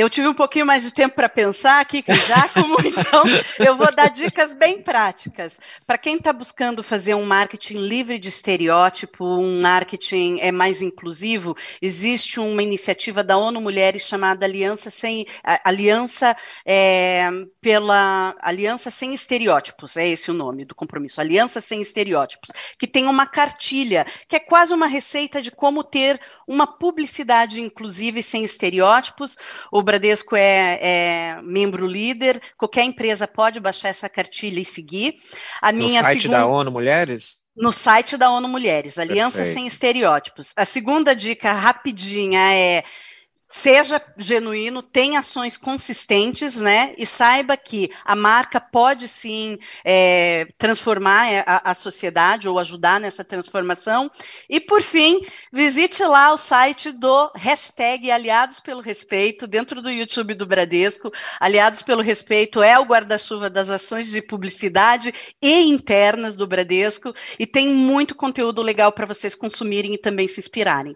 Eu 0.00 0.08
tive 0.08 0.26
um 0.28 0.32
pouquinho 0.32 0.64
mais 0.64 0.82
de 0.82 0.94
tempo 0.94 1.14
para 1.14 1.28
pensar 1.28 1.78
aqui 1.78 2.02
com 2.02 2.10
o 2.10 2.14
Giacomo, 2.14 2.76
então 2.82 3.22
eu 3.58 3.76
vou 3.76 3.94
dar 3.94 4.08
dicas 4.08 4.50
bem 4.50 4.80
práticas. 4.80 5.60
Para 5.86 5.98
quem 5.98 6.16
está 6.16 6.32
buscando 6.32 6.82
fazer 6.82 7.14
um 7.14 7.26
marketing 7.26 7.86
livre 7.86 8.18
de 8.18 8.28
estereótipo, 8.28 9.22
um 9.22 9.60
marketing 9.60 10.38
é 10.40 10.50
mais 10.50 10.80
inclusivo, 10.80 11.54
existe 11.82 12.40
uma 12.40 12.62
iniciativa 12.62 13.22
da 13.22 13.36
ONU 13.36 13.60
Mulheres 13.60 14.00
chamada 14.00 14.46
Aliança 14.46 14.88
Sem 14.88 15.26
Aliança 15.62 16.34
é, 16.64 17.28
pela 17.60 18.34
Aliança 18.40 18.90
Sem 18.90 19.12
Estereótipos, 19.12 19.98
é 19.98 20.08
esse 20.08 20.30
o 20.30 20.34
nome 20.34 20.64
do 20.64 20.74
compromisso, 20.74 21.20
Aliança 21.20 21.60
Sem 21.60 21.82
Estereótipos, 21.82 22.48
que 22.78 22.86
tem 22.86 23.06
uma 23.06 23.26
cartilha 23.26 24.06
que 24.26 24.36
é 24.36 24.40
quase 24.40 24.72
uma 24.72 24.86
receita 24.86 25.42
de 25.42 25.50
como 25.50 25.84
ter 25.84 26.18
uma 26.50 26.66
publicidade 26.66 27.60
inclusiva 27.60 28.18
e 28.18 28.22
sem 28.24 28.42
estereótipos. 28.42 29.36
O 29.70 29.80
Bradesco 29.90 30.36
é, 30.36 30.78
é, 30.80 31.42
membro 31.42 31.84
líder, 31.84 32.40
qualquer 32.56 32.84
empresa 32.84 33.26
pode 33.26 33.58
baixar 33.58 33.88
essa 33.88 34.08
cartilha 34.08 34.60
e 34.60 34.64
seguir. 34.64 35.16
A 35.60 35.72
no 35.72 35.88
site 35.88 36.22
segunda... 36.22 36.38
da 36.38 36.46
ONU 36.46 36.70
Mulheres? 36.70 37.38
No 37.56 37.76
site 37.76 38.16
da 38.16 38.30
ONU 38.30 38.48
Mulheres, 38.48 38.98
Aliança 38.98 39.38
Perfeito. 39.38 39.58
Sem 39.58 39.66
Estereótipos. 39.66 40.52
A 40.56 40.64
segunda 40.64 41.14
dica 41.14 41.52
rapidinha 41.52 42.40
é 42.54 42.84
seja 43.50 44.00
genuíno, 44.16 44.80
tenha 44.80 45.18
ações 45.18 45.56
consistentes, 45.56 46.56
né? 46.60 46.94
E 46.96 47.04
saiba 47.04 47.56
que 47.56 47.90
a 48.04 48.14
marca 48.14 48.60
pode 48.60 49.08
sim 49.08 49.58
é, 49.84 50.46
transformar 50.56 51.32
é, 51.32 51.44
a, 51.44 51.72
a, 51.72 51.74
sociedade 51.74 52.48
ou 52.48 52.60
ajudar 52.60 53.00
nessa 53.00 53.24
transformação. 53.24 54.08
E 54.48 54.60
por 54.60 54.82
fim, 54.82 55.26
visite 55.52 56.04
lá 56.04 56.32
o 56.32 56.36
site 56.36 56.92
do 56.92 57.30
hashtag 57.34 58.08
Aliados 58.12 58.60
pelo 58.60 58.80
Respeito, 58.80 59.48
dentro 59.48 59.82
do 59.82 59.90
YouTube 59.90 60.34
do 60.34 60.46
Bradesco. 60.46 61.10
Aliados 61.40 61.82
pelo 61.82 62.02
Respeito 62.02 62.62
é 62.62 62.78
o 62.78 62.84
guarda-chuva 62.84 63.50
das 63.50 63.68
ações 63.68 64.08
de 64.08 64.22
publicidade 64.22 65.12
e 65.42 65.62
internas 65.62 66.36
do 66.36 66.46
Bradesco, 66.46 67.12
e 67.36 67.46
tem 67.46 67.68
muito 67.68 68.14
conteúdo 68.14 68.62
legal 68.62 68.92
para 68.92 69.06
vocês 69.06 69.34
consumirem 69.34 69.94
e 69.94 69.98
também 69.98 70.28
se 70.28 70.38
inspirarem. 70.38 70.94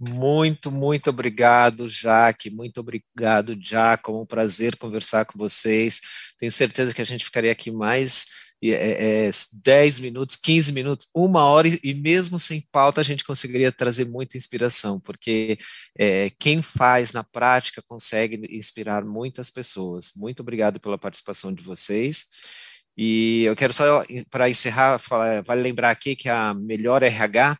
Muito, 0.00 0.70
muito 0.70 1.10
obrigado, 1.10 1.88
Jaque. 1.88 2.50
Muito 2.50 2.78
obrigado, 2.78 3.56
Giacomo. 3.60 4.22
Um 4.22 4.26
prazer 4.26 4.76
conversar 4.76 5.24
com 5.24 5.36
vocês. 5.38 6.00
Tenho 6.38 6.52
certeza 6.52 6.94
que 6.94 7.02
a 7.02 7.04
gente 7.04 7.24
ficaria 7.24 7.50
aqui 7.50 7.70
mais 7.70 8.26
é, 8.62 9.28
é, 9.28 9.30
10 9.52 10.00
minutos, 10.00 10.36
15 10.36 10.72
minutos, 10.72 11.06
uma 11.14 11.44
hora, 11.44 11.68
e 11.68 11.94
mesmo 11.94 12.40
sem 12.40 12.60
pauta 12.72 13.00
a 13.00 13.04
gente 13.04 13.24
conseguiria 13.24 13.70
trazer 13.70 14.04
muita 14.04 14.36
inspiração, 14.36 14.98
porque 14.98 15.58
é, 15.96 16.30
quem 16.38 16.60
faz 16.60 17.12
na 17.12 17.22
prática 17.22 17.82
consegue 17.86 18.40
inspirar 18.50 19.04
muitas 19.04 19.50
pessoas. 19.50 20.12
Muito 20.16 20.40
obrigado 20.40 20.80
pela 20.80 20.98
participação 20.98 21.52
de 21.52 21.62
vocês. 21.62 22.26
E 22.96 23.44
eu 23.44 23.54
quero 23.54 23.72
só, 23.72 24.04
para 24.28 24.50
encerrar, 24.50 24.98
falar, 24.98 25.40
vale 25.42 25.62
lembrar 25.62 25.90
aqui 25.90 26.16
que 26.16 26.28
a 26.28 26.52
Melhor 26.52 27.02
RH 27.04 27.56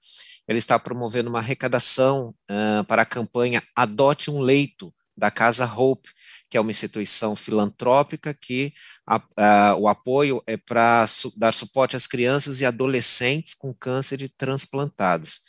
ele 0.48 0.58
está 0.58 0.78
promovendo 0.78 1.28
uma 1.28 1.38
arrecadação 1.40 2.34
uh, 2.50 2.82
para 2.84 3.02
a 3.02 3.06
campanha 3.06 3.62
Adote 3.76 4.30
um 4.30 4.40
Leito, 4.40 4.92
da 5.18 5.30
Casa 5.30 5.66
Hope, 5.66 6.08
que 6.48 6.56
é 6.56 6.60
uma 6.60 6.70
instituição 6.70 7.34
filantrópica 7.34 8.32
que 8.32 8.72
a, 9.06 9.20
a, 9.36 9.76
o 9.76 9.88
apoio 9.88 10.42
é 10.46 10.56
para 10.56 11.06
su 11.06 11.32
dar 11.36 11.52
suporte 11.52 11.96
às 11.96 12.06
crianças 12.06 12.60
e 12.60 12.64
adolescentes 12.64 13.52
com 13.52 13.74
câncer 13.74 14.22
e 14.22 14.28
transplantados. 14.28 15.40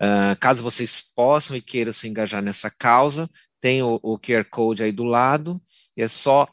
Uh, 0.00 0.38
caso 0.38 0.62
vocês 0.62 1.02
possam 1.16 1.56
e 1.56 1.62
queiram 1.62 1.92
se 1.92 2.06
engajar 2.06 2.42
nessa 2.42 2.70
causa, 2.70 3.28
tem 3.60 3.82
o, 3.82 3.98
o 4.02 4.18
QR 4.18 4.44
Code 4.44 4.82
aí 4.82 4.92
do 4.92 5.02
lado, 5.02 5.60
e 5.96 6.02
é 6.02 6.06
só 6.06 6.46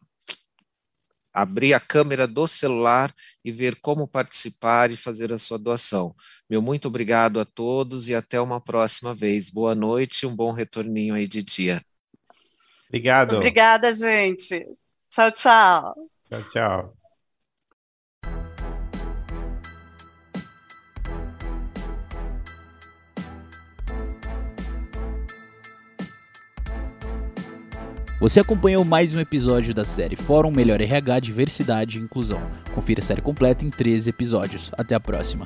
abrir 1.36 1.73
a 1.73 1.79
câmera 1.81 2.25
do 2.25 2.47
celular 2.47 3.13
e 3.43 3.51
ver 3.51 3.75
como 3.81 4.07
participar 4.07 4.89
e 4.89 4.95
fazer 4.95 5.33
a 5.33 5.38
sua 5.38 5.59
doação. 5.59 6.15
Meu 6.49 6.61
muito 6.61 6.88
obrigado 6.88 7.41
a 7.41 7.45
todos 7.45 8.07
e 8.07 8.15
até 8.15 8.39
uma 8.39 8.61
próxima 8.61 9.13
vez. 9.13 9.49
Boa 9.49 9.75
noite 9.75 10.23
e 10.23 10.25
um 10.25 10.33
bom 10.33 10.53
retorninho 10.53 11.13
aí 11.13 11.27
de 11.27 11.43
dia. 11.43 11.81
Obrigado. 12.88 13.36
Obrigada, 13.36 13.93
gente. 13.93 14.65
Tchau, 15.09 15.29
tchau. 15.31 15.93
Tchau, 16.29 16.43
tchau. 16.51 17.04
Você 28.26 28.39
acompanhou 28.39 28.84
mais 28.84 29.15
um 29.15 29.19
episódio 29.19 29.71
da 29.71 29.86
série 29.86 30.15
Fórum 30.15 30.49
Melhor 30.49 30.82
RH 30.82 31.19
Diversidade 31.19 31.99
e 31.99 32.01
Inclusão. 32.01 32.41
Confira 32.73 32.99
a 32.99 33.03
série 33.03 33.21
completa 33.21 33.63
em 33.63 33.69
13 33.69 34.09
episódios. 34.09 34.71
Até 34.76 34.95
a 34.95 34.99
próxima. 34.99 35.45